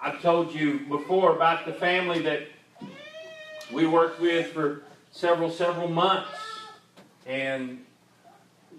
I 0.00 0.16
told 0.20 0.54
you 0.54 0.80
before 0.80 1.34
about 1.34 1.64
the 1.64 1.72
family 1.72 2.20
that 2.22 2.42
we 3.72 3.86
worked 3.86 4.20
with 4.20 4.48
for 4.48 4.82
several, 5.10 5.50
several 5.50 5.88
months. 5.88 6.28
And, 7.24 7.84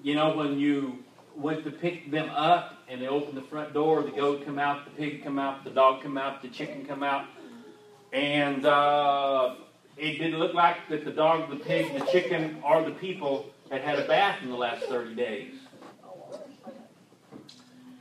you 0.03 0.13
know, 0.13 0.35
when 0.35 0.59
you 0.59 1.03
went 1.35 1.63
to 1.65 1.71
pick 1.71 2.11
them 2.11 2.29
up 2.29 2.73
and 2.87 3.01
they 3.01 3.07
opened 3.07 3.37
the 3.37 3.41
front 3.41 3.73
door, 3.73 4.01
the 4.01 4.11
goat 4.11 4.45
come 4.45 4.59
out, 4.59 4.85
the 4.85 4.91
pig 4.91 5.23
come 5.23 5.39
out, 5.39 5.63
the 5.63 5.69
dog 5.69 6.01
come 6.01 6.17
out, 6.17 6.41
the 6.41 6.47
chicken 6.47 6.85
come 6.85 7.03
out. 7.03 7.25
And 8.13 8.65
uh, 8.65 9.55
it 9.97 10.17
didn't 10.17 10.39
look 10.39 10.53
like 10.53 10.77
that 10.89 11.03
the 11.03 11.11
dog, 11.11 11.49
the 11.49 11.57
pig, 11.57 11.97
the 11.97 12.05
chicken, 12.05 12.61
or 12.63 12.83
the 12.83 12.91
people 12.91 13.47
had 13.69 13.81
had 13.81 13.99
a 13.99 14.07
bath 14.07 14.41
in 14.41 14.49
the 14.49 14.55
last 14.55 14.85
30 14.85 15.15
days. 15.15 15.53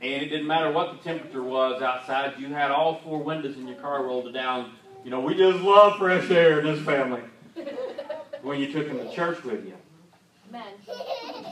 And 0.01 0.21
it 0.21 0.27
didn't 0.29 0.47
matter 0.47 0.71
what 0.71 0.91
the 0.91 1.03
temperature 1.03 1.43
was 1.43 1.81
outside, 1.81 2.35
you 2.37 2.49
had 2.49 2.71
all 2.71 2.99
four 3.03 3.23
windows 3.23 3.57
in 3.57 3.67
your 3.67 3.77
car 3.77 4.03
rolled 4.03 4.31
down. 4.33 4.73
You 5.03 5.11
know, 5.11 5.19
we 5.19 5.35
just 5.35 5.59
love 5.59 5.97
fresh 5.97 6.29
air 6.29 6.59
in 6.59 6.65
this 6.65 6.85
family. 6.85 7.21
when 8.45 8.59
you 8.59 8.71
took 8.71 8.87
them 8.87 8.99
to 8.99 9.11
church 9.11 9.43
with 9.43 9.65
you. 9.65 9.73
Amen. 10.49 10.73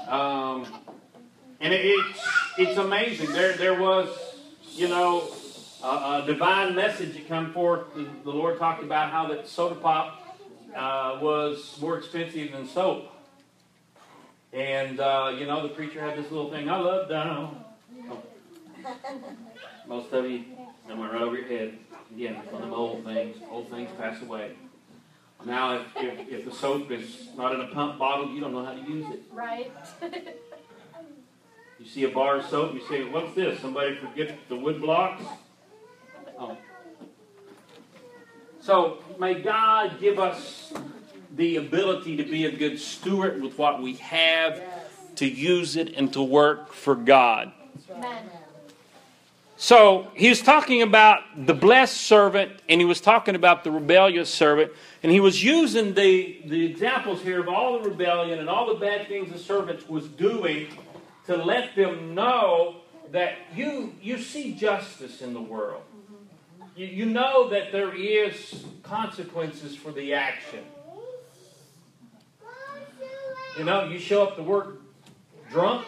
Um, 0.07 0.82
and 1.63 1.73
it, 1.73 1.85
it's 1.85 2.27
it's 2.57 2.77
amazing. 2.77 3.31
There 3.31 3.53
there 3.53 3.79
was 3.79 4.09
you 4.73 4.89
know 4.89 5.31
a, 5.81 6.21
a 6.21 6.23
divine 6.27 6.75
message 6.75 7.13
that 7.13 7.27
come 7.27 7.53
forth. 7.53 7.95
The, 7.95 8.05
the 8.23 8.31
Lord 8.31 8.59
talked 8.59 8.83
about 8.83 9.11
how 9.11 9.27
that 9.29 9.47
soda 9.47 9.75
pop 9.75 10.37
uh, 10.75 11.19
was 11.21 11.77
more 11.81 11.97
expensive 11.97 12.51
than 12.51 12.67
soap. 12.67 13.09
And 14.51 14.99
uh, 14.99 15.33
you 15.37 15.47
know 15.47 15.63
the 15.63 15.73
preacher 15.73 16.01
had 16.01 16.17
this 16.17 16.29
little 16.29 16.51
thing. 16.51 16.69
I 16.69 16.77
love 16.77 17.09
down. 17.09 17.63
Oh. 18.09 18.21
Most 19.87 20.11
of 20.11 20.29
you, 20.29 20.43
I 20.89 20.93
went 20.93 21.13
right 21.13 21.21
over 21.21 21.35
your 21.37 21.47
head. 21.47 21.77
Again, 22.13 22.35
it's 22.43 22.51
one 22.51 22.61
of 22.61 22.69
them 22.69 22.77
old 22.77 23.05
things. 23.05 23.37
Old 23.49 23.69
things 23.69 23.89
pass 23.97 24.21
away. 24.21 24.51
Now, 25.45 25.75
if, 25.75 25.87
if, 25.97 26.29
if 26.29 26.45
the 26.45 26.51
soap 26.51 26.89
is 26.91 27.27
not 27.35 27.53
in 27.53 27.61
a 27.61 27.67
pump 27.67 27.99
bottle, 27.99 28.29
you 28.29 28.39
don't 28.39 28.53
know 28.53 28.63
how 28.63 28.73
to 28.73 28.81
use 28.81 29.05
it. 29.11 29.23
Right? 29.33 29.71
You 31.79 31.85
see 31.85 32.03
a 32.03 32.09
bar 32.09 32.37
of 32.37 32.45
soap, 32.45 32.73
you 32.73 32.81
say, 32.87 33.03
What's 33.03 33.33
this? 33.35 33.59
Somebody 33.59 33.95
forget 33.95 34.37
the 34.49 34.55
wood 34.55 34.81
blocks? 34.81 35.23
Oh. 36.39 36.57
So, 38.61 38.99
may 39.19 39.35
God 39.35 39.99
give 39.99 40.19
us 40.19 40.73
the 41.35 41.57
ability 41.57 42.15
to 42.17 42.23
be 42.23 42.45
a 42.45 42.51
good 42.51 42.79
steward 42.79 43.41
with 43.41 43.57
what 43.57 43.81
we 43.81 43.95
have, 43.95 44.61
to 45.15 45.27
use 45.27 45.75
it, 45.75 45.95
and 45.95 46.13
to 46.13 46.21
work 46.21 46.71
for 46.71 46.95
God. 46.95 47.51
Amen. 47.91 48.29
So 49.63 50.07
he 50.13 50.27
was 50.27 50.41
talking 50.41 50.81
about 50.81 51.21
the 51.45 51.53
blessed 51.53 51.95
servant, 51.95 52.51
and 52.67 52.81
he 52.81 52.85
was 52.85 52.99
talking 52.99 53.33
about 53.33 53.63
the 53.63 53.71
rebellious 53.71 54.29
servant, 54.29 54.73
and 55.01 55.11
he 55.11 55.21
was 55.21 55.41
using 55.41 55.93
the, 55.93 56.41
the 56.45 56.65
examples 56.65 57.21
here 57.21 57.39
of 57.39 57.47
all 57.47 57.79
the 57.79 57.89
rebellion 57.89 58.39
and 58.39 58.49
all 58.49 58.67
the 58.67 58.79
bad 58.79 59.07
things 59.07 59.31
the 59.31 59.39
servant 59.39 59.89
was 59.89 60.07
doing 60.09 60.67
to 61.25 61.37
let 61.37 61.75
them 61.75 62.13
know 62.15 62.77
that 63.11 63.35
you 63.55 63.93
you 64.01 64.17
see 64.17 64.53
justice 64.53 65.21
in 65.21 65.33
the 65.33 65.41
world. 65.41 65.83
You, 66.75 66.87
you 66.87 67.05
know 67.05 67.49
that 67.49 67.71
there 67.71 67.93
is 67.93 68.65
consequences 68.81 69.75
for 69.75 69.91
the 69.91 70.13
action. 70.13 70.63
You 73.57 73.65
know, 73.65 73.85
you 73.85 73.99
show 73.99 74.23
up 74.23 74.35
to 74.37 74.43
work 74.43 74.81
drunk, 75.51 75.85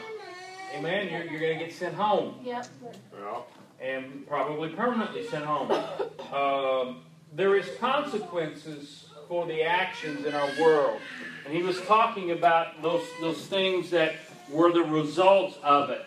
amen, 0.76 1.10
you're, 1.10 1.24
you're 1.24 1.39
going 1.39 1.58
to 1.58 1.65
get 1.65 1.74
sent 1.74 1.95
home 1.95 2.36
Yep. 2.43 2.67
Well, 3.12 3.48
and 3.82 4.28
probably 4.28 4.69
permanently 4.69 5.28
sent 5.28 5.43
home. 5.45 5.71
Um, 6.32 7.02
there 7.34 7.56
is 7.58 7.65
consequences 7.80 9.06
for 9.28 9.48
the 9.48 9.63
actions 9.63 10.26
in 10.26 10.36
our 10.36 10.50
world, 10.60 11.00
and 11.45 11.54
he 11.54 11.63
was 11.63 11.82
talking 11.82 12.32
about 12.32 12.82
those 12.84 13.04
those 13.19 13.45
things 13.48 13.89
that 13.89 14.13
were 14.50 14.72
the 14.72 14.84
results 14.84 15.58
of 15.64 15.90
it. 15.90 16.06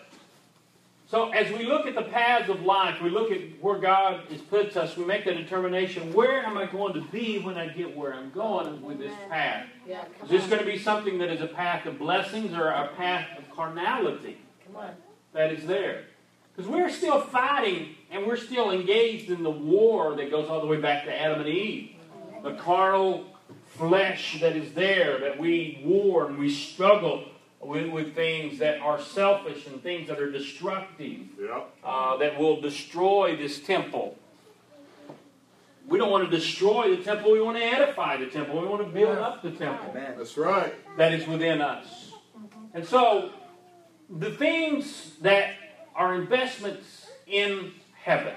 So 1.09 1.29
as 1.29 1.51
we 1.51 1.65
look 1.65 1.87
at 1.87 1.95
the 1.95 2.03
paths 2.03 2.49
of 2.49 2.61
life, 2.61 3.01
we 3.01 3.09
look 3.09 3.31
at 3.31 3.41
where 3.61 3.79
God 3.79 4.21
has 4.29 4.41
put 4.41 4.77
us. 4.77 4.95
We 4.95 5.05
make 5.05 5.25
the 5.25 5.33
determination: 5.33 6.13
where 6.13 6.45
am 6.45 6.55
I 6.55 6.67
going 6.67 6.93
to 6.93 7.01
be 7.01 7.39
when 7.39 7.57
I 7.57 7.67
get 7.67 7.97
where 7.97 8.13
I'm 8.13 8.29
going 8.29 8.83
with 8.83 8.99
this 8.99 9.13
path? 9.27 9.65
Yeah. 9.87 10.05
Is 10.23 10.29
this 10.29 10.45
going 10.45 10.59
to 10.59 10.65
be 10.65 10.77
something 10.77 11.17
that 11.17 11.29
is 11.29 11.41
a 11.41 11.47
path 11.47 11.87
of 11.87 11.97
blessings 11.97 12.53
or 12.53 12.67
a 12.67 12.89
path 12.95 13.27
of 13.39 13.49
carnality? 13.55 14.37
Come 14.67 14.75
on. 14.75 14.91
that 15.33 15.51
is 15.51 15.65
there. 15.65 16.03
Because 16.55 16.69
we're 16.69 16.91
still 16.91 17.21
fighting 17.21 17.95
and 18.11 18.27
we're 18.27 18.37
still 18.37 18.69
engaged 18.69 19.31
in 19.31 19.41
the 19.41 19.49
war 19.49 20.15
that 20.15 20.29
goes 20.29 20.47
all 20.47 20.61
the 20.61 20.67
way 20.67 20.77
back 20.77 21.05
to 21.05 21.21
Adam 21.21 21.39
and 21.39 21.49
Eve. 21.49 21.95
The 22.43 22.53
carnal 22.53 23.25
flesh 23.77 24.39
that 24.41 24.55
is 24.55 24.73
there, 24.73 25.19
that 25.21 25.39
we 25.39 25.81
war 25.83 26.27
and 26.27 26.37
we 26.37 26.53
struggle 26.53 27.25
with, 27.61 27.89
with 27.89 28.15
things 28.15 28.59
that 28.59 28.79
are 28.79 29.01
selfish 29.01 29.67
and 29.67 29.81
things 29.83 30.07
that 30.07 30.19
are 30.19 30.31
destructive, 30.31 31.27
yep. 31.39 31.73
uh, 31.83 32.17
that 32.17 32.39
will 32.39 32.61
destroy 32.61 33.35
this 33.35 33.59
temple. 33.59 34.17
We 35.87 35.97
don't 35.97 36.11
want 36.11 36.29
to 36.29 36.35
destroy 36.35 36.95
the 36.95 37.03
temple, 37.03 37.31
we 37.31 37.41
want 37.41 37.57
to 37.57 37.63
edify 37.63 38.17
the 38.17 38.27
temple, 38.27 38.61
we 38.61 38.67
want 38.67 38.85
to 38.85 38.91
build 38.91 39.17
up 39.17 39.41
the 39.41 39.51
temple 39.51 39.89
Amen. 39.89 40.13
That's 40.17 40.37
right. 40.37 40.73
that 40.97 41.13
is 41.13 41.27
within 41.27 41.61
us. 41.61 42.11
And 42.73 42.85
so, 42.85 43.31
the 44.09 44.31
things 44.31 45.13
that 45.21 45.55
are 45.95 46.13
investments 46.13 47.07
in 47.25 47.73
heaven, 48.01 48.33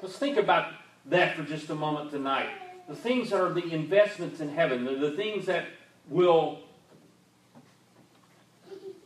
let's 0.00 0.16
think 0.16 0.36
about 0.36 0.72
that 1.06 1.36
for 1.36 1.42
just 1.42 1.68
a 1.70 1.74
moment 1.74 2.12
tonight. 2.12 2.48
The 2.88 2.94
things 2.94 3.30
that 3.30 3.40
are 3.40 3.52
the 3.52 3.72
investments 3.72 4.40
in 4.40 4.48
heaven, 4.48 4.84
the, 4.84 4.94
the 4.94 5.10
things 5.12 5.46
that 5.46 5.66
will 6.08 6.60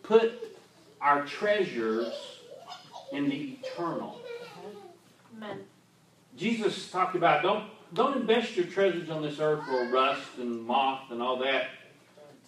put 0.07 0.57
our 1.01 1.25
treasures 1.25 2.13
in 3.13 3.29
the 3.29 3.59
eternal. 3.63 4.21
Amen. 5.37 5.65
Jesus 6.37 6.91
talked 6.91 7.17
about 7.17 7.43
don't 7.43 7.65
don't 7.95 8.17
invest 8.17 8.57
your 8.57 8.67
treasures 8.67 9.11
on 9.11 9.23
this 9.23 9.39
earth 9.39 9.67
where 9.69 9.91
rust 9.91 10.39
and 10.39 10.63
moth 10.67 11.11
and 11.11 11.23
all 11.23 11.39
that. 11.39 11.69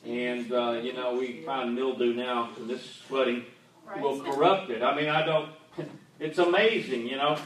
And 0.05 0.53
uh, 0.53 0.81
you 0.83 0.93
know 0.93 1.15
we 1.15 1.43
find 1.43 1.75
mildew 1.75 2.15
now 2.15 2.51
from 2.55 2.69
this 2.69 2.85
flooding 3.09 3.45
will 4.01 4.21
corrupt 4.21 4.71
it. 4.71 4.83
I 4.83 4.95
mean 4.95 5.09
I 5.09 5.25
don't. 5.25 5.51
It's 6.21 6.39
amazing, 6.39 7.07
you 7.07 7.15
know. 7.15 7.39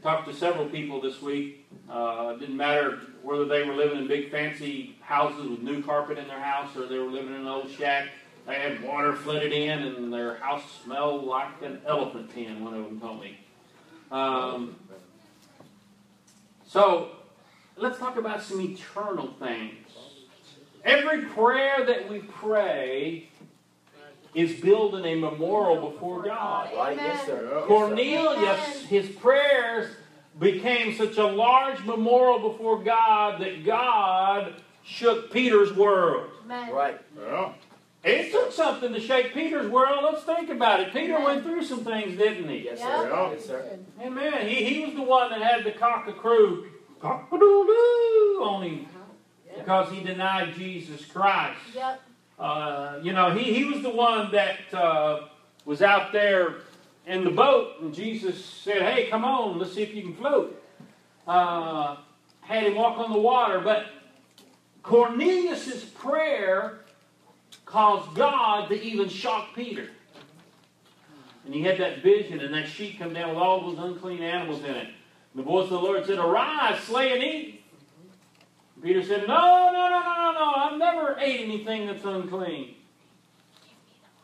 Talked 0.00 0.28
to 0.28 0.32
several 0.32 0.66
people 0.66 1.00
this 1.00 1.20
week. 1.20 1.66
Uh, 1.90 2.34
didn't 2.34 2.56
matter 2.56 3.00
whether 3.20 3.44
they 3.46 3.64
were 3.64 3.74
living 3.74 3.98
in 3.98 4.06
big 4.06 4.30
fancy 4.30 4.96
houses 5.00 5.48
with 5.48 5.58
new 5.58 5.82
carpet 5.82 6.16
in 6.16 6.28
their 6.28 6.38
house 6.38 6.76
or 6.76 6.86
they 6.86 6.98
were 6.98 7.10
living 7.10 7.34
in 7.34 7.40
an 7.40 7.48
old 7.48 7.68
shack 7.68 8.10
they 8.46 8.54
had 8.54 8.82
water 8.82 9.14
flooded 9.14 9.52
in, 9.52 9.78
and 9.82 10.12
their 10.12 10.36
house 10.36 10.62
smelled 10.84 11.24
like 11.24 11.62
an 11.62 11.80
elephant 11.86 12.34
pen. 12.34 12.64
One 12.64 12.74
of 12.74 12.84
them 12.84 13.00
told 13.00 13.20
me. 13.20 13.38
Um, 14.10 14.76
so 16.66 17.10
let's 17.76 17.98
talk 17.98 18.16
about 18.16 18.42
some 18.42 18.60
eternal 18.60 19.34
things. 19.38 19.74
Every 20.84 21.26
prayer 21.26 21.84
that 21.84 22.08
we 22.10 22.20
pray 22.20 23.28
is 24.34 24.60
building 24.60 25.04
a 25.04 25.14
memorial 25.14 25.90
before 25.90 26.22
God. 26.22 26.70
Right, 26.76 26.96
yes, 26.96 27.26
sir. 27.26 27.48
Yeah. 27.50 27.54
Yes, 27.54 27.60
sir. 27.60 27.66
Cornelius, 27.66 28.84
his 28.86 29.08
prayers 29.16 29.96
became 30.38 30.94
such 30.94 31.18
a 31.18 31.26
large 31.26 31.84
memorial 31.84 32.50
before 32.50 32.82
God 32.82 33.40
that 33.40 33.64
God 33.64 34.54
shook 34.84 35.32
Peter's 35.32 35.72
world. 35.72 36.30
Amen. 36.44 36.72
Right. 36.72 37.00
Yeah. 37.18 37.52
It 38.02 38.32
took 38.32 38.50
something 38.52 38.94
to 38.94 39.00
shake 39.00 39.34
Peter's 39.34 39.70
world. 39.70 40.02
Let's 40.02 40.24
think 40.24 40.48
about 40.48 40.80
it. 40.80 40.92
Peter 40.92 41.20
went 41.20 41.42
through 41.42 41.64
some 41.64 41.84
things, 41.84 42.16
didn't 42.16 42.48
he? 42.48 42.64
Yes, 42.64 42.78
sir. 42.78 43.08
Yeah. 43.10 43.30
Yes, 43.30 43.44
sir. 43.44 43.78
Amen. 44.00 44.48
He, 44.48 44.64
he 44.64 44.84
was 44.86 44.94
the 44.94 45.02
one 45.02 45.30
that 45.30 45.42
had 45.42 45.64
the 45.64 45.72
cock 45.72 46.08
a 46.08 46.12
crew 46.12 46.66
cock-a-doodle 47.00 48.42
on 48.42 48.62
him 48.62 48.86
because 49.56 49.90
he 49.92 50.02
denied 50.02 50.54
Jesus 50.54 51.04
Christ. 51.04 51.58
Yep. 51.74 52.00
Uh, 52.38 52.98
you 53.02 53.12
know, 53.12 53.32
he, 53.32 53.52
he 53.52 53.64
was 53.64 53.82
the 53.82 53.90
one 53.90 54.30
that 54.32 54.72
uh, 54.72 55.28
was 55.66 55.82
out 55.82 56.12
there 56.12 56.56
in 57.06 57.24
the 57.24 57.30
boat, 57.30 57.80
and 57.80 57.92
Jesus 57.92 58.42
said, 58.42 58.82
Hey, 58.82 59.08
come 59.10 59.24
on, 59.24 59.58
let's 59.58 59.74
see 59.74 59.82
if 59.82 59.94
you 59.94 60.02
can 60.02 60.14
float. 60.14 60.62
Uh, 61.26 61.96
had 62.40 62.64
him 62.64 62.74
walk 62.74 62.98
on 62.98 63.12
the 63.12 63.18
water, 63.18 63.60
but 63.60 63.86
Cornelius's 64.82 65.84
prayer 65.84 66.79
caused 67.70 68.14
God 68.16 68.68
to 68.68 68.82
even 68.82 69.08
shock 69.08 69.54
Peter. 69.54 69.88
And 71.44 71.54
he 71.54 71.62
had 71.62 71.78
that 71.78 72.02
vision, 72.02 72.40
and 72.40 72.52
that 72.52 72.68
sheet 72.68 72.98
come 72.98 73.14
down 73.14 73.30
with 73.30 73.38
all 73.38 73.70
those 73.70 73.78
unclean 73.78 74.22
animals 74.22 74.60
in 74.60 74.74
it. 74.74 74.86
And 74.86 75.36
the 75.36 75.42
voice 75.42 75.64
of 75.64 75.70
the 75.70 75.78
Lord 75.78 76.04
said, 76.04 76.18
Arise, 76.18 76.80
slay 76.80 77.12
and 77.12 77.22
eat. 77.22 77.64
Peter 78.82 79.02
said, 79.02 79.26
No, 79.26 79.70
no, 79.72 79.88
no, 79.88 80.00
no, 80.00 80.14
no, 80.14 80.32
no. 80.32 80.52
I've 80.56 80.78
never 80.78 81.16
ate 81.18 81.40
anything 81.40 81.86
that's 81.86 82.04
unclean. 82.04 82.74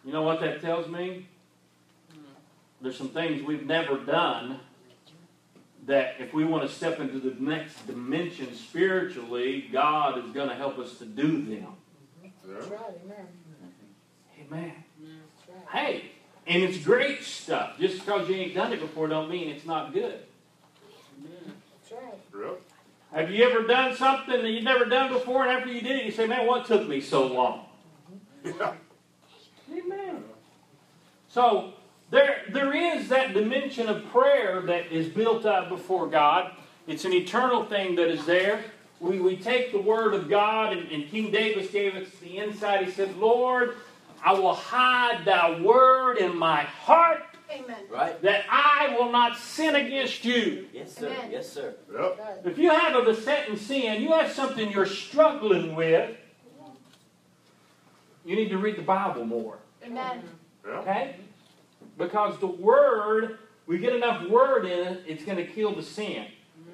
You 0.04 0.12
know 0.12 0.22
what 0.22 0.40
that 0.40 0.60
tells 0.60 0.88
me? 0.88 1.28
There's 2.80 2.96
some 2.96 3.08
things 3.08 3.42
we've 3.42 3.66
never 3.66 3.96
done 3.98 4.60
that 5.86 6.16
if 6.18 6.34
we 6.34 6.44
want 6.44 6.68
to 6.68 6.74
step 6.74 7.00
into 7.00 7.18
the 7.18 7.34
next 7.40 7.86
dimension 7.86 8.54
spiritually, 8.54 9.68
God 9.72 10.18
is 10.24 10.30
going 10.32 10.48
to 10.48 10.54
help 10.54 10.78
us 10.78 10.98
to 10.98 11.04
do 11.04 11.44
them. 11.44 11.68
Yeah. 12.48 12.76
Amen. 14.46 14.72
Hey, 15.72 16.10
and 16.46 16.62
it's 16.62 16.78
great 16.78 17.22
stuff. 17.22 17.78
Just 17.78 18.00
because 18.00 18.28
you 18.28 18.36
ain't 18.36 18.54
done 18.54 18.72
it 18.72 18.80
before 18.80 19.08
don't 19.08 19.28
mean 19.28 19.48
it's 19.48 19.66
not 19.66 19.92
good. 19.92 20.20
Have 23.12 23.30
you 23.30 23.44
ever 23.44 23.66
done 23.66 23.96
something 23.96 24.42
that 24.42 24.50
you've 24.50 24.64
never 24.64 24.84
done 24.84 25.12
before, 25.12 25.46
and 25.46 25.56
after 25.56 25.72
you 25.72 25.80
did 25.80 25.96
it, 25.96 26.04
you 26.04 26.12
say, 26.12 26.26
"Man, 26.26 26.46
what 26.46 26.66
took 26.66 26.86
me 26.86 27.00
so 27.00 27.26
long?" 27.26 27.66
Mm-hmm. 28.44 28.58
Yeah. 28.60 28.74
Amen. 29.72 30.24
So 31.28 31.72
there, 32.10 32.42
there 32.50 32.74
is 32.74 33.08
that 33.08 33.34
dimension 33.34 33.88
of 33.88 34.06
prayer 34.10 34.60
that 34.62 34.92
is 34.92 35.08
built 35.08 35.44
up 35.46 35.68
before 35.68 36.06
God. 36.06 36.52
It's 36.86 37.04
an 37.04 37.12
eternal 37.12 37.64
thing 37.64 37.96
that 37.96 38.08
is 38.08 38.24
there. 38.26 38.64
We, 39.00 39.20
we 39.20 39.36
take 39.36 39.72
the 39.72 39.80
Word 39.80 40.14
of 40.14 40.28
God, 40.28 40.72
and, 40.72 40.90
and 40.90 41.08
King 41.10 41.30
David 41.30 41.70
gave 41.70 41.94
us 41.96 42.08
the 42.20 42.38
insight. 42.38 42.84
He 42.84 42.90
said, 42.90 43.16
Lord, 43.16 43.76
I 44.24 44.32
will 44.32 44.54
hide 44.54 45.24
thy 45.24 45.60
Word 45.60 46.16
in 46.18 46.36
my 46.36 46.62
heart 46.62 47.22
Amen. 47.50 47.76
Right. 47.90 48.20
that 48.22 48.44
I 48.50 48.96
will 48.98 49.12
not 49.12 49.38
sin 49.38 49.76
against 49.76 50.24
you. 50.24 50.66
Yes, 50.72 50.94
sir. 50.94 51.06
Amen. 51.06 51.30
Yes, 51.30 51.50
sir. 51.50 51.74
Yep. 51.92 52.42
If 52.44 52.58
you 52.58 52.70
have 52.70 52.96
a 52.96 53.04
besetting 53.04 53.56
sin, 53.56 54.02
you 54.02 54.12
have 54.12 54.32
something 54.32 54.70
you're 54.70 54.86
struggling 54.86 55.76
with, 55.76 56.16
you 58.24 58.34
need 58.34 58.48
to 58.48 58.58
read 58.58 58.76
the 58.76 58.82
Bible 58.82 59.24
more. 59.24 59.58
Amen. 59.84 60.22
Okay? 60.66 61.16
Because 61.96 62.38
the 62.40 62.48
word, 62.48 63.38
we 63.66 63.78
get 63.78 63.94
enough 63.94 64.28
word 64.28 64.64
in 64.64 64.86
it, 64.86 65.04
it's 65.06 65.24
going 65.24 65.38
to 65.38 65.46
kill 65.46 65.74
the 65.74 65.82
sin. 65.82 66.26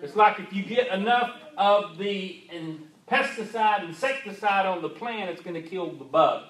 It's 0.02 0.16
like 0.16 0.40
if 0.40 0.52
you 0.52 0.64
get 0.64 0.88
enough 0.88 1.41
of 1.56 1.98
the 1.98 2.44
in 2.50 2.84
pesticide, 3.10 3.84
insecticide 3.86 4.66
on 4.66 4.82
the 4.82 4.88
plant, 4.88 5.30
it's 5.30 5.42
going 5.42 5.54
to 5.54 5.62
kill 5.62 5.92
the 5.92 6.04
bugs. 6.04 6.48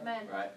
Amen. 0.00 0.22
Right. 0.32 0.50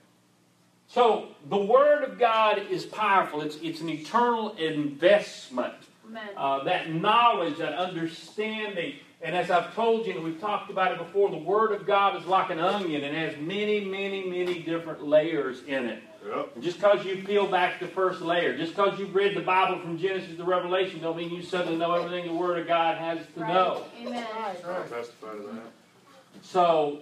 So 0.88 1.30
the 1.50 1.58
word 1.58 2.04
of 2.04 2.20
God 2.20 2.62
is 2.70 2.86
powerful. 2.86 3.42
It's, 3.42 3.58
it's 3.62 3.82
an 3.82 3.90
eternal 3.90 4.56
investment. 4.56 5.74
Amen. 6.08 6.30
Uh, 6.36 6.64
that 6.66 6.94
knowledge, 6.94 7.58
that 7.58 7.74
understanding. 7.74 8.96
And 9.22 9.36
as 9.36 9.50
I've 9.50 9.74
told 9.74 10.06
you, 10.06 10.14
and 10.14 10.24
we've 10.24 10.40
talked 10.40 10.70
about 10.70 10.92
it 10.92 10.98
before, 10.98 11.30
the 11.30 11.38
Word 11.38 11.72
of 11.72 11.88
God 11.88 12.20
is 12.20 12.28
like 12.28 12.50
an 12.50 12.60
onion 12.60 13.04
and 13.04 13.16
has 13.16 13.38
many, 13.40 13.86
many, 13.86 14.30
many 14.30 14.60
different 14.60 15.04
layers 15.04 15.64
in 15.64 15.86
it. 15.86 16.04
Yep. 16.26 16.62
Just 16.62 16.78
because 16.78 17.06
you 17.06 17.18
peel 17.18 17.48
back 17.48 17.80
the 17.80 17.88
first 17.88 18.22
layer, 18.22 18.58
just 18.58 18.76
because 18.76 18.98
you've 18.98 19.14
read 19.14 19.36
the 19.36 19.42
Bible 19.42 19.80
from 19.80 19.98
Genesis 19.98 20.38
to 20.38 20.44
Revelation, 20.44 21.02
don't 21.02 21.18
mean 21.18 21.30
you 21.32 21.42
suddenly 21.42 21.78
know 21.78 21.94
everything 21.94 22.28
the 22.28 22.34
Word 22.34 22.60
of 22.60 22.68
God 22.68 22.98
has 22.98 23.20
to 23.36 23.42
Right. 23.42 23.54
know. 23.54 23.86
Amen. 24.02 24.26
I 24.36 24.54
testify 24.88 25.34
to 25.34 25.42
that. 25.54 26.42
So 26.42 27.02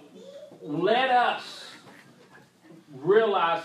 let 0.60 1.10
us 1.10 1.66
realize 2.92 3.62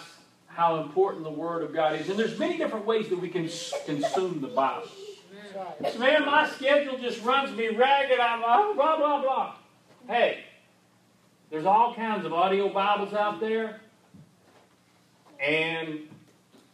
how 0.48 0.82
important 0.82 1.24
the 1.24 1.32
Word 1.32 1.64
of 1.64 1.74
God 1.74 2.00
is. 2.00 2.10
And 2.10 2.18
there's 2.18 2.38
many 2.38 2.58
different 2.58 2.86
ways 2.86 3.10
that 3.10 3.20
we 3.20 3.30
can 3.30 3.50
consume 3.86 4.42
the 4.42 4.48
Bible. 4.48 4.88
So, 5.92 6.00
man, 6.00 6.26
my 6.26 6.50
schedule 6.50 6.98
just 6.98 7.24
runs 7.24 7.56
me 7.56 7.70
ragged. 7.70 8.20
I'm 8.20 8.42
oh, 8.46 8.74
blah, 8.76 8.98
blah, 8.98 9.22
blah. 9.22 9.56
Hey, 10.08 10.44
there's 11.50 11.66
all 11.66 11.94
kinds 11.96 12.26
of 12.26 12.34
audio 12.34 12.70
Bibles 12.70 13.14
out 13.14 13.40
there. 13.40 13.80
And 15.40 16.08